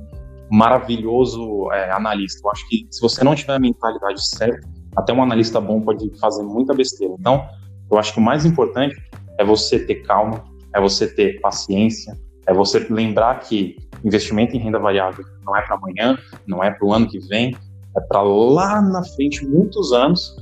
maravilhoso 0.49 1.71
é, 1.71 1.91
analista. 1.91 2.39
Eu 2.43 2.51
acho 2.51 2.67
que 2.69 2.87
se 2.89 3.01
você 3.01 3.23
não 3.23 3.35
tiver 3.35 3.53
a 3.53 3.59
mentalidade 3.59 4.27
certa, 4.27 4.67
até 4.95 5.13
um 5.13 5.21
analista 5.21 5.59
bom 5.59 5.81
pode 5.81 6.09
fazer 6.19 6.43
muita 6.43 6.73
besteira. 6.73 7.13
Então, 7.19 7.45
eu 7.91 7.97
acho 7.97 8.13
que 8.13 8.19
o 8.19 8.21
mais 8.21 8.45
importante 8.45 8.95
é 9.37 9.43
você 9.43 9.79
ter 9.79 10.03
calma, 10.03 10.43
é 10.73 10.81
você 10.81 11.07
ter 11.13 11.39
paciência, 11.41 12.17
é 12.49 12.53
você 12.53 12.79
lembrar 12.89 13.39
que 13.41 13.77
investimento 14.03 14.55
em 14.55 14.59
renda 14.59 14.79
variável 14.79 15.23
não 15.45 15.55
é 15.55 15.61
para 15.61 15.75
amanhã, 15.75 16.17
não 16.47 16.63
é 16.63 16.71
para 16.71 16.85
o 16.85 16.91
ano 16.91 17.07
que 17.07 17.19
vem, 17.19 17.55
é 17.95 18.01
para 18.01 18.21
lá 18.23 18.81
na 18.81 19.03
frente, 19.03 19.45
muitos 19.45 19.93
anos, 19.93 20.35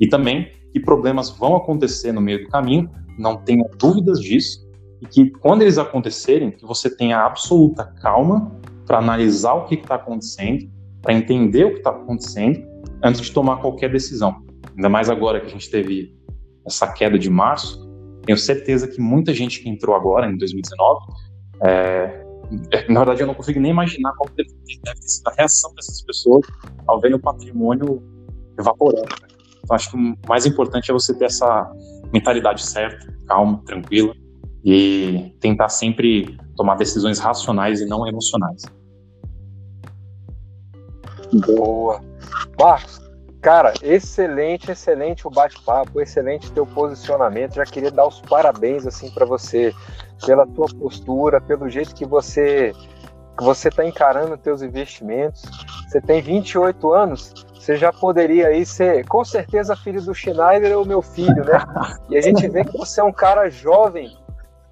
e 0.00 0.08
também 0.08 0.50
que 0.72 0.80
problemas 0.80 1.28
vão 1.30 1.54
acontecer 1.54 2.12
no 2.12 2.20
meio 2.20 2.44
do 2.44 2.50
caminho, 2.50 2.88
não 3.18 3.36
tenha 3.36 3.64
dúvidas 3.78 4.20
disso, 4.20 4.66
e 5.02 5.06
que 5.06 5.30
quando 5.30 5.62
eles 5.62 5.76
acontecerem, 5.76 6.50
que 6.50 6.64
você 6.64 6.94
tenha 6.94 7.18
absoluta 7.18 7.84
calma 7.84 8.50
para 8.86 8.98
analisar 8.98 9.54
o 9.54 9.66
que 9.66 9.74
está 9.74 9.96
acontecendo, 9.96 10.66
para 11.02 11.12
entender 11.12 11.64
o 11.64 11.72
que 11.72 11.78
está 11.78 11.90
acontecendo, 11.90 12.62
antes 13.02 13.20
de 13.20 13.32
tomar 13.32 13.56
qualquer 13.56 13.90
decisão. 13.90 14.42
Ainda 14.76 14.88
mais 14.88 15.10
agora 15.10 15.40
que 15.40 15.46
a 15.46 15.50
gente 15.50 15.70
teve 15.70 16.14
essa 16.66 16.90
queda 16.90 17.18
de 17.18 17.28
março, 17.28 17.88
tenho 18.24 18.38
certeza 18.38 18.86
que 18.86 19.00
muita 19.00 19.32
gente 19.34 19.62
que 19.62 19.68
entrou 19.68 19.96
agora, 19.96 20.30
em 20.30 20.36
2019, 20.36 21.00
é, 21.64 22.24
na 22.88 23.00
verdade 23.00 23.22
eu 23.22 23.26
não 23.26 23.34
consigo 23.34 23.60
nem 23.60 23.70
imaginar 23.70 24.12
qual 24.16 24.28
deve 24.36 24.50
ter 24.66 24.96
sido 24.96 25.28
a 25.28 25.34
reação 25.36 25.72
dessas 25.74 26.02
pessoas 26.02 26.46
ao 26.86 27.00
ver 27.00 27.14
o 27.14 27.18
patrimônio 27.18 28.02
evaporando. 28.58 29.08
Né? 29.22 29.28
Então, 29.62 29.76
acho 29.76 29.90
que 29.90 29.96
o 29.96 30.16
mais 30.28 30.46
importante 30.46 30.90
é 30.90 30.94
você 30.94 31.14
ter 31.14 31.26
essa 31.26 31.70
mentalidade 32.12 32.64
certa, 32.64 33.06
calma, 33.26 33.62
tranquila 33.64 34.14
e 34.64 35.34
tentar 35.40 35.68
sempre 35.68 36.38
tomar 36.56 36.76
decisões 36.76 37.18
racionais 37.18 37.80
e 37.80 37.86
não 37.86 38.06
emocionais. 38.06 38.62
Boa. 41.46 42.02
Marcos, 42.58 43.00
cara, 43.40 43.72
excelente, 43.82 44.70
excelente 44.70 45.26
o 45.26 45.30
bate-papo, 45.30 46.00
excelente 46.00 46.50
teu 46.52 46.66
posicionamento. 46.66 47.54
Já 47.54 47.64
queria 47.64 47.90
dar 47.90 48.06
os 48.06 48.20
parabéns 48.20 48.86
assim 48.86 49.10
para 49.10 49.24
você 49.24 49.72
pela 50.24 50.46
tua 50.46 50.66
postura, 50.78 51.40
pelo 51.40 51.68
jeito 51.68 51.94
que 51.94 52.04
você 52.04 52.72
que 53.38 53.44
você 53.44 53.68
está 53.68 53.84
encarando 53.84 54.36
teus 54.36 54.60
investimentos. 54.60 55.42
Você 55.88 56.00
tem 56.00 56.20
28 56.20 56.92
anos 56.92 57.32
você 57.60 57.76
já 57.76 57.92
poderia 57.92 58.48
aí 58.48 58.64
ser, 58.64 59.06
com 59.06 59.22
certeza, 59.22 59.76
filho 59.76 60.00
do 60.00 60.14
Schneider 60.14 60.76
ou 60.78 60.86
meu 60.86 61.02
filho, 61.02 61.44
né? 61.44 61.62
E 62.08 62.16
a 62.16 62.20
gente 62.22 62.48
vê 62.48 62.64
que 62.64 62.76
você 62.76 63.02
é 63.02 63.04
um 63.04 63.12
cara 63.12 63.50
jovem 63.50 64.16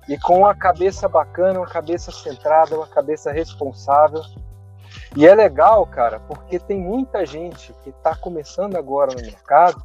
e 0.09 0.19
com 0.19 0.39
uma 0.39 0.55
cabeça 0.55 1.07
bacana, 1.07 1.61
uma 1.61 1.69
cabeça 1.69 2.11
centrada, 2.11 2.75
uma 2.75 2.87
cabeça 2.87 3.31
responsável. 3.31 4.23
E 5.15 5.27
é 5.27 5.35
legal, 5.35 5.87
cara, 5.87 6.19
porque 6.21 6.59
tem 6.59 6.81
muita 6.81 7.27
gente 7.27 7.75
que 7.85 7.91
está 7.91 8.17
começando 8.17 8.75
agora 8.75 9.15
no 9.15 9.21
mercado 9.21 9.83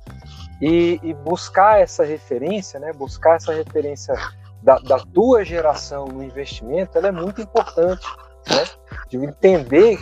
e, 0.61 0.97
e, 1.03 1.13
buscar 1.13 1.81
essa 1.81 2.05
referência, 2.05 2.79
né? 2.79 2.93
Buscar 2.93 3.35
essa 3.35 3.53
referência 3.53 4.15
da, 4.63 4.79
da 4.79 4.97
tua 4.99 5.43
geração 5.43 6.05
no 6.05 6.23
investimento, 6.23 6.97
ela 6.97 7.09
é 7.09 7.11
muito 7.11 7.41
importante, 7.41 8.07
né? 8.47 8.63
De 9.09 9.17
entender 9.17 9.99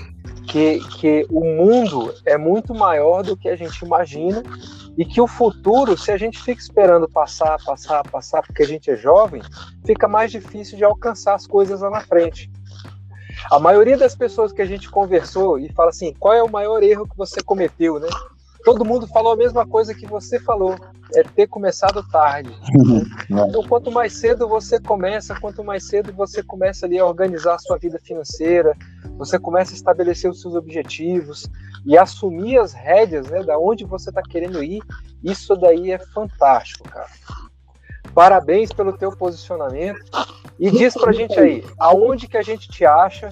que, 0.48 0.80
que 0.98 1.26
o 1.30 1.42
mundo 1.42 2.14
é 2.26 2.38
muito 2.38 2.74
maior 2.74 3.24
do 3.24 3.36
que 3.36 3.50
a 3.50 3.56
gente 3.56 3.84
imagina 3.84 4.44
e 4.98 5.04
que 5.04 5.20
o 5.20 5.28
futuro, 5.28 5.98
se 5.98 6.12
a 6.12 6.18
gente 6.18 6.40
fica 6.42 6.62
esperando 6.62 7.10
passar, 7.10 7.58
passar, 7.64 8.04
passar, 8.10 8.42
porque 8.44 8.62
a 8.62 8.68
gente 8.68 8.92
é 8.92 8.96
jovem, 8.96 9.42
fica 9.86 10.08
mais 10.08 10.32
difícil 10.32 10.78
de 10.78 10.84
alcançar 10.84 11.34
as 11.34 11.48
coisas 11.48 11.82
lá 11.82 11.90
na 11.90 12.02
frente. 12.02 12.52
A 13.50 13.60
maioria 13.60 13.98
das 13.98 14.16
pessoas 14.16 14.54
que 14.54 14.62
a 14.62 14.66
gente 14.66 14.90
conversou 14.90 15.58
e 15.58 15.72
fala 15.74 15.90
assim, 15.90 16.14
qual 16.14 16.34
é 16.34 16.44
o 16.44 16.52
maior 16.52 16.84
erro 16.84 17.08
que 17.08 17.18
você 17.18 17.42
cometeu, 17.42 18.00
né? 18.00 18.08
Todo 18.64 18.86
mundo 18.86 19.08
falou 19.08 19.34
a 19.34 19.38
mesma 19.38 19.66
coisa 19.66 19.94
que 19.94 20.06
você 20.06 20.40
falou, 20.40 20.76
é 21.16 21.24
ter 21.24 21.48
começado 21.48 22.08
tarde. 22.10 22.56
Então, 23.30 23.64
quanto 23.68 23.92
mais 23.92 24.14
cedo 24.14 24.48
você 24.48 24.80
começa, 24.80 25.40
quanto 25.40 25.64
mais 25.64 25.88
cedo 25.88 26.14
você 26.14 26.44
começa 26.44 26.86
ali 26.86 27.00
a 27.00 27.06
organizar 27.06 27.56
a 27.56 27.60
sua 27.60 27.78
vida 27.78 28.00
financeira, 28.00 28.76
você 29.18 29.40
começa 29.40 29.74
a 29.74 29.76
estabelecer 29.76 30.30
os 30.30 30.42
seus 30.42 30.56
objetivos 30.56 31.50
e 31.86 31.98
assumir 31.98 32.60
as 32.60 32.74
rédeas, 32.74 33.28
né, 33.30 33.44
da 33.44 33.58
onde 33.58 33.84
você 33.84 34.10
está 34.10 34.22
querendo 34.22 34.64
ir, 34.64 34.82
isso 35.24 35.56
daí 35.56 35.92
é 35.92 36.00
fantástico, 36.00 36.88
cara. 36.88 37.10
Parabéns 38.14 38.72
pelo 38.72 38.94
teu 38.94 39.12
posicionamento 39.16 40.00
e 40.60 40.70
diz 40.70 40.94
pra 40.94 41.12
gente 41.12 41.40
aí, 41.40 41.64
aonde 41.80 42.28
que 42.28 42.38
a 42.38 42.42
gente 42.42 42.68
te 42.68 42.86
acha, 42.86 43.32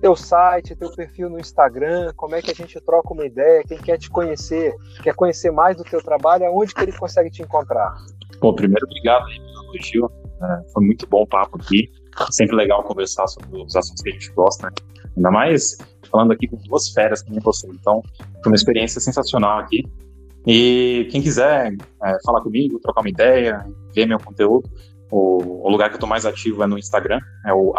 teu 0.00 0.14
site, 0.14 0.76
teu 0.76 0.90
perfil 0.90 1.30
no 1.30 1.38
Instagram, 1.38 2.12
como 2.16 2.34
é 2.34 2.42
que 2.42 2.50
a 2.50 2.54
gente 2.54 2.80
troca 2.80 3.12
uma 3.12 3.24
ideia, 3.24 3.62
quem 3.64 3.78
quer 3.78 3.98
te 3.98 4.10
conhecer, 4.10 4.74
quer 5.02 5.14
conhecer 5.14 5.50
mais 5.50 5.76
do 5.76 5.84
teu 5.84 6.02
trabalho, 6.02 6.46
aonde 6.46 6.74
que 6.74 6.82
ele 6.82 6.92
consegue 6.92 7.30
te 7.30 7.42
encontrar? 7.42 7.94
Bom, 8.40 8.54
primeiro, 8.54 8.86
obrigado 8.86 9.26
aí 9.26 9.36
pelo 9.36 9.74
elogio, 9.74 10.10
é, 10.42 10.72
foi 10.72 10.84
muito 10.84 11.06
bom 11.06 11.22
o 11.22 11.26
papo 11.26 11.58
aqui, 11.60 11.90
sempre 12.30 12.56
legal 12.56 12.82
conversar 12.82 13.26
sobre 13.26 13.62
os 13.62 13.74
assuntos 13.74 14.02
que 14.02 14.10
a 14.10 14.12
gente 14.12 14.30
gosta, 14.32 14.66
né? 14.66 14.72
ainda 15.16 15.30
mais 15.30 15.78
falando 16.10 16.32
aqui 16.32 16.46
com 16.46 16.56
duas 16.56 16.90
férias 16.90 17.22
como 17.22 17.40
você, 17.40 17.66
então 17.68 18.02
foi 18.42 18.52
uma 18.52 18.56
experiência 18.56 19.00
sensacional 19.00 19.58
aqui, 19.60 19.84
e 20.46 21.08
quem 21.10 21.20
quiser 21.20 21.74
é, 22.04 22.16
falar 22.24 22.40
comigo, 22.40 22.78
trocar 22.78 23.00
uma 23.00 23.10
ideia, 23.10 23.66
ver 23.92 24.06
meu 24.06 24.18
conteúdo, 24.20 24.70
o, 25.10 25.66
o 25.66 25.70
lugar 25.70 25.88
que 25.88 25.94
eu 25.94 25.98
estou 25.98 26.08
mais 26.08 26.26
ativo 26.26 26.62
é 26.62 26.66
no 26.66 26.78
Instagram, 26.78 27.20
é 27.46 27.52
o 27.52 27.72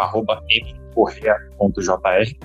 mcorrea.jr. 0.94 2.36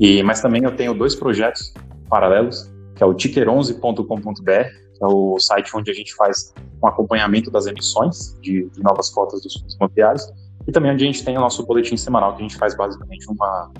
E, 0.00 0.22
mas 0.22 0.40
também 0.40 0.64
eu 0.64 0.74
tenho 0.74 0.94
dois 0.94 1.14
projetos 1.14 1.74
paralelos, 2.08 2.72
que 2.94 3.02
é 3.02 3.06
o 3.06 3.14
ticker11.com.br, 3.14 4.68
que 4.94 5.02
é 5.02 5.06
o 5.06 5.38
site 5.38 5.70
onde 5.74 5.90
a 5.90 5.94
gente 5.94 6.14
faz 6.14 6.54
um 6.82 6.86
acompanhamento 6.86 7.50
das 7.50 7.66
emissões 7.66 8.38
de, 8.40 8.70
de 8.70 8.82
novas 8.82 9.10
cotas 9.10 9.42
dos 9.42 9.52
fundos 9.54 9.74
imobiliários, 9.74 10.26
e 10.66 10.72
também 10.72 10.92
onde 10.92 11.04
a 11.04 11.06
gente 11.06 11.24
tem 11.24 11.36
o 11.36 11.40
nosso 11.40 11.66
boletim 11.66 11.96
semanal, 11.96 12.36
que 12.36 12.42
a 12.42 12.44
gente 12.46 12.56
faz 12.56 12.76
basicamente 12.76 13.26
uma, 13.28 13.72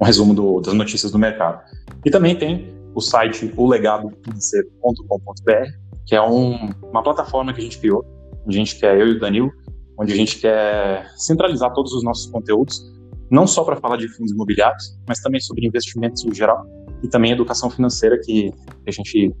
um 0.00 0.04
resumo 0.04 0.34
do, 0.34 0.60
das 0.60 0.74
notícias 0.74 1.12
do 1.12 1.18
mercado. 1.18 1.62
E 2.04 2.10
também 2.10 2.36
tem 2.36 2.74
o 2.94 3.00
site 3.00 3.52
olegadofinanceiro.com.br, 3.56 5.70
que 6.06 6.14
é 6.14 6.22
um, 6.22 6.70
uma 6.82 7.02
plataforma 7.02 7.52
que 7.52 7.60
a 7.60 7.64
gente 7.64 7.78
criou, 7.78 8.04
a 8.46 8.52
gente 8.52 8.78
quer, 8.78 8.98
eu 8.98 9.08
e 9.08 9.12
o 9.12 9.20
Danilo, 9.20 9.50
onde 9.98 10.12
a 10.12 10.16
gente 10.16 10.38
quer 10.38 11.10
centralizar 11.16 11.72
todos 11.72 11.92
os 11.92 12.02
nossos 12.02 12.26
conteúdos, 12.26 12.92
não 13.30 13.46
só 13.46 13.64
para 13.64 13.76
falar 13.76 13.96
de 13.96 14.08
fundos 14.08 14.32
imobiliários, 14.32 14.98
mas 15.08 15.20
também 15.20 15.40
sobre 15.40 15.66
investimentos 15.66 16.24
em 16.24 16.34
geral 16.34 16.66
e 17.02 17.08
também 17.08 17.32
educação 17.32 17.70
financeira, 17.70 18.18
que 18.18 18.52
a 18.86 18.90
gente 18.90 19.34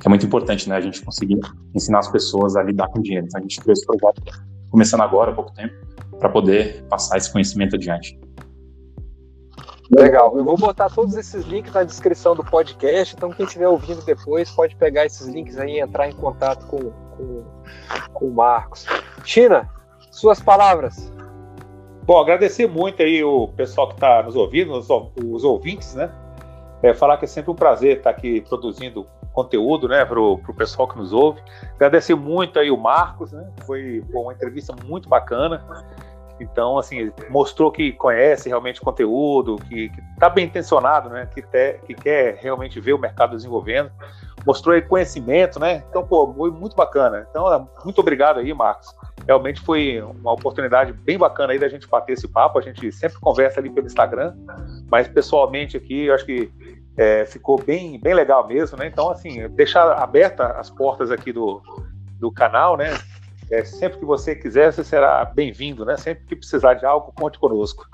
que 0.00 0.08
é 0.08 0.08
muito 0.08 0.26
importante, 0.26 0.68
né? 0.68 0.76
A 0.76 0.80
gente 0.80 1.02
conseguir 1.02 1.38
ensinar 1.74 2.00
as 2.00 2.08
pessoas 2.08 2.56
a 2.56 2.62
lidar 2.62 2.88
com 2.88 3.00
dinheiro. 3.00 3.26
Então 3.26 3.38
a 3.38 3.42
gente 3.42 3.60
criou 3.60 3.72
esse 3.72 3.86
projeto 3.86 4.22
começando 4.70 5.02
agora, 5.02 5.30
há 5.30 5.34
pouco 5.34 5.52
tempo, 5.52 5.72
para 6.18 6.28
poder 6.28 6.84
passar 6.88 7.16
esse 7.16 7.30
conhecimento 7.30 7.76
adiante. 7.76 8.18
Legal. 9.90 10.36
Eu 10.36 10.44
vou 10.44 10.56
botar 10.56 10.88
todos 10.90 11.14
esses 11.14 11.44
links 11.44 11.72
na 11.72 11.84
descrição 11.84 12.34
do 12.34 12.42
podcast, 12.42 13.14
então 13.14 13.30
quem 13.30 13.46
estiver 13.46 13.68
ouvindo 13.68 14.02
depois 14.04 14.50
pode 14.50 14.74
pegar 14.76 15.06
esses 15.06 15.26
links 15.26 15.56
aí 15.58 15.74
e 15.74 15.80
entrar 15.80 16.08
em 16.08 16.12
contato 16.12 16.66
com, 16.66 16.78
com, 16.80 17.44
com 18.12 18.28
o 18.28 18.34
Marcos. 18.34 18.86
China, 19.24 19.70
suas 20.14 20.40
palavras. 20.40 21.12
Bom, 22.04 22.18
agradecer 22.18 22.66
muito 22.66 23.02
aí 23.02 23.24
o 23.24 23.48
pessoal 23.48 23.88
que 23.88 23.94
está 23.94 24.22
nos 24.22 24.36
ouvindo, 24.36 24.72
os, 24.72 24.88
os 24.90 25.44
ouvintes, 25.44 25.94
né? 25.94 26.10
É, 26.82 26.92
falar 26.92 27.16
que 27.16 27.24
é 27.24 27.28
sempre 27.28 27.50
um 27.50 27.54
prazer 27.54 27.96
estar 27.96 28.10
aqui 28.10 28.42
produzindo 28.42 29.06
conteúdo, 29.32 29.88
né, 29.88 30.04
para 30.04 30.20
o 30.20 30.38
pessoal 30.56 30.86
que 30.86 30.96
nos 30.96 31.12
ouve. 31.12 31.40
Agradecer 31.74 32.14
muito 32.14 32.58
aí 32.58 32.70
o 32.70 32.76
Marcos, 32.76 33.32
né? 33.32 33.50
Foi 33.66 34.04
uma 34.12 34.32
entrevista 34.32 34.74
muito 34.84 35.08
bacana. 35.08 35.64
Então, 36.38 36.78
assim, 36.78 37.10
mostrou 37.30 37.70
que 37.72 37.92
conhece 37.92 38.48
realmente 38.48 38.80
o 38.80 38.84
conteúdo, 38.84 39.56
que 39.68 39.90
está 40.12 40.28
bem 40.28 40.44
intencionado, 40.44 41.08
né? 41.08 41.26
Que, 41.32 41.42
te, 41.42 41.80
que 41.86 41.94
quer 41.94 42.36
realmente 42.36 42.78
ver 42.80 42.92
o 42.92 42.98
mercado 42.98 43.34
desenvolvendo. 43.34 43.90
Mostrou 44.46 44.74
aí 44.74 44.82
conhecimento, 44.82 45.58
né? 45.58 45.82
Então, 45.88 46.06
pô, 46.06 46.32
foi 46.34 46.50
muito 46.50 46.76
bacana. 46.76 47.26
Então, 47.30 47.68
muito 47.84 48.00
obrigado 48.00 48.40
aí, 48.40 48.52
Marcos. 48.52 48.94
Realmente 49.26 49.60
foi 49.60 50.02
uma 50.02 50.32
oportunidade 50.32 50.92
bem 50.92 51.16
bacana 51.16 51.52
aí 51.52 51.58
da 51.58 51.68
gente 51.68 51.88
bater 51.88 52.12
esse 52.12 52.28
papo. 52.28 52.58
A 52.58 52.62
gente 52.62 52.92
sempre 52.92 53.18
conversa 53.18 53.60
ali 53.60 53.70
pelo 53.70 53.86
Instagram, 53.86 54.34
mas 54.90 55.08
pessoalmente 55.08 55.76
aqui, 55.76 56.06
eu 56.06 56.14
acho 56.14 56.26
que 56.26 56.50
é, 56.96 57.24
ficou 57.24 57.62
bem, 57.62 57.98
bem 57.98 58.14
legal 58.14 58.46
mesmo, 58.46 58.78
né? 58.78 58.86
Então, 58.86 59.10
assim, 59.10 59.48
deixar 59.50 59.92
aberta 59.92 60.48
as 60.58 60.70
portas 60.70 61.10
aqui 61.10 61.32
do, 61.32 61.60
do 62.18 62.30
canal, 62.30 62.76
né? 62.76 62.90
É, 63.50 63.64
sempre 63.64 63.98
que 63.98 64.04
você 64.04 64.34
quiser, 64.34 64.72
você 64.72 64.84
será 64.84 65.24
bem-vindo, 65.24 65.84
né? 65.84 65.96
Sempre 65.96 66.24
que 66.24 66.36
precisar 66.36 66.74
de 66.74 66.86
algo, 66.86 67.12
conte 67.12 67.38
conosco. 67.38 67.84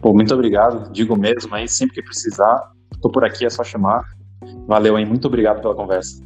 Pô, 0.00 0.12
muito 0.12 0.32
obrigado, 0.34 0.90
digo 0.92 1.16
mesmo, 1.16 1.54
aí 1.54 1.68
sempre 1.68 1.96
que 1.96 2.02
precisar, 2.02 2.72
estou 2.92 3.10
por 3.10 3.24
aqui, 3.24 3.44
é 3.44 3.50
só 3.50 3.64
chamar. 3.64 4.04
Valeu 4.66 4.96
aí, 4.96 5.04
muito 5.04 5.26
obrigado 5.26 5.60
pela 5.60 5.74
conversa. 5.74 6.22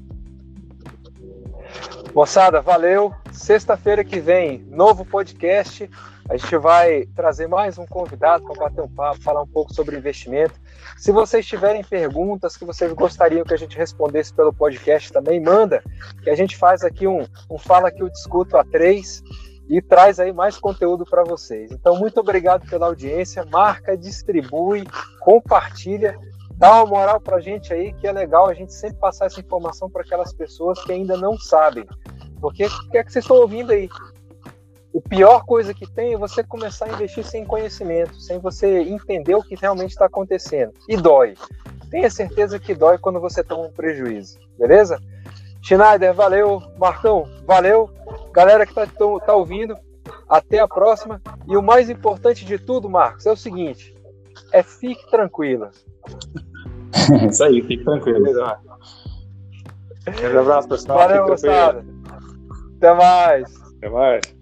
Moçada, 2.15 2.61
valeu. 2.61 3.15
Sexta-feira 3.33 4.05
que 4.05 4.21
vem, 4.21 4.67
novo 4.69 5.05
podcast. 5.05 5.89
A 6.29 6.37
gente 6.37 6.57
vai 6.59 7.07
trazer 7.17 7.49
mais 7.49 7.79
um 7.79 7.87
convidado 7.87 8.45
para 8.45 8.65
bater 8.65 8.83
um 8.83 8.89
papo, 8.89 9.23
falar 9.23 9.43
um 9.43 9.47
pouco 9.47 9.73
sobre 9.73 9.97
investimento. 9.97 10.55
Se 10.97 11.11
vocês 11.11 11.47
tiverem 11.47 11.83
perguntas 11.83 12.57
que 12.57 12.65
vocês 12.65 12.93
gostariam 12.93 13.45
que 13.45 13.55
a 13.55 13.57
gente 13.57 13.77
respondesse 13.77 14.33
pelo 14.33 14.53
podcast 14.53 15.13
também, 15.13 15.41
manda, 15.41 15.83
que 16.23 16.31
a 16.31 16.37
gente 16.37 16.57
faz 16.57 16.85
aqui 16.85 17.07
um, 17.07 17.27
um 17.51 17.59
Fala 17.59 17.91
que 17.91 18.03
eu 18.03 18.11
discuto 18.11 18.57
a 18.57 18.65
três 18.65 19.23
e 19.69 19.81
traz 19.81 20.21
aí 20.21 20.33
mais 20.33 20.59
conteúdo 20.59 21.05
para 21.05 21.25
vocês. 21.25 21.73
Então, 21.73 21.97
muito 21.97 22.21
obrigado 22.21 22.69
pela 22.69 22.87
audiência. 22.87 23.45
Marca, 23.47 23.97
distribui, 23.97 24.85
compartilha, 25.21 26.19
dá 26.63 26.77
uma 26.77 26.87
moral 26.87 27.21
para 27.21 27.39
a 27.39 27.41
gente 27.41 27.75
aí, 27.75 27.93
que 27.93 28.07
é 28.07 28.13
legal 28.13 28.49
a 28.49 28.55
gente 28.55 28.73
sempre 28.73 28.97
passar 28.99 29.27
essa 29.27 29.41
informação 29.41 29.91
para 29.91 30.03
aquelas 30.03 30.33
pessoas 30.33 30.81
que 30.85 30.93
ainda 30.93 31.17
não 31.17 31.37
sabem. 31.37 31.85
Porque 32.41 32.67
o 32.67 32.89
que 32.89 32.99
é 32.99 33.03
que 33.03 33.11
vocês 33.11 33.25
estão 33.25 33.39
ouvindo 33.39 33.73
aí? 33.73 33.89
o 34.93 35.01
pior 35.01 35.45
coisa 35.47 35.73
que 35.73 35.91
tem 35.91 36.13
é 36.13 36.19
você 36.19 36.45
começar 36.45 36.85
a 36.85 36.93
investir 36.93 37.25
sem 37.25 37.47
conhecimento, 37.47 38.15
sem 38.21 38.39
você 38.39 38.81
entender 38.83 39.35
o 39.35 39.43
que 39.43 39.57
realmente 39.57 39.93
está 39.93 40.05
acontecendo. 40.05 40.73
E 40.87 40.97
dói. 40.97 41.35
Tenha 41.91 42.11
certeza 42.11 42.61
que 42.61 42.75
dói 42.75 42.99
quando 42.99 43.19
você 43.19 43.43
toma 43.43 43.65
um 43.65 43.73
prejuízo, 43.73 44.39
beleza? 44.59 45.01
Schneider, 45.63 46.15
valeu. 46.15 46.63
Marcão, 46.79 47.27
valeu. 47.47 47.91
Galera 48.33 48.67
que 48.67 48.79
está 48.79 48.87
tá 49.19 49.35
ouvindo, 49.35 49.75
até 50.29 50.59
a 50.61 50.69
próxima. 50.69 51.21
E 51.49 51.57
o 51.57 51.63
mais 51.63 51.89
importante 51.89 52.45
de 52.45 52.59
tudo, 52.59 52.89
Marcos, 52.89 53.25
é 53.27 53.33
o 53.33 53.37
seguinte: 53.37 53.97
é 54.53 54.63
fique 54.63 55.11
tranquila. 55.11 55.71
Isso 57.31 57.45
aí, 57.45 57.63
fique 57.63 57.85
tranquilo. 57.85 58.27
Um 58.35 60.41
abraço, 60.41 60.69
pessoal. 60.69 60.99
Valeu, 60.99 61.29
moçada. 61.29 61.85
Até 62.77 62.95
mais. 62.95 63.55
Até 63.77 63.89
mais. 63.89 64.42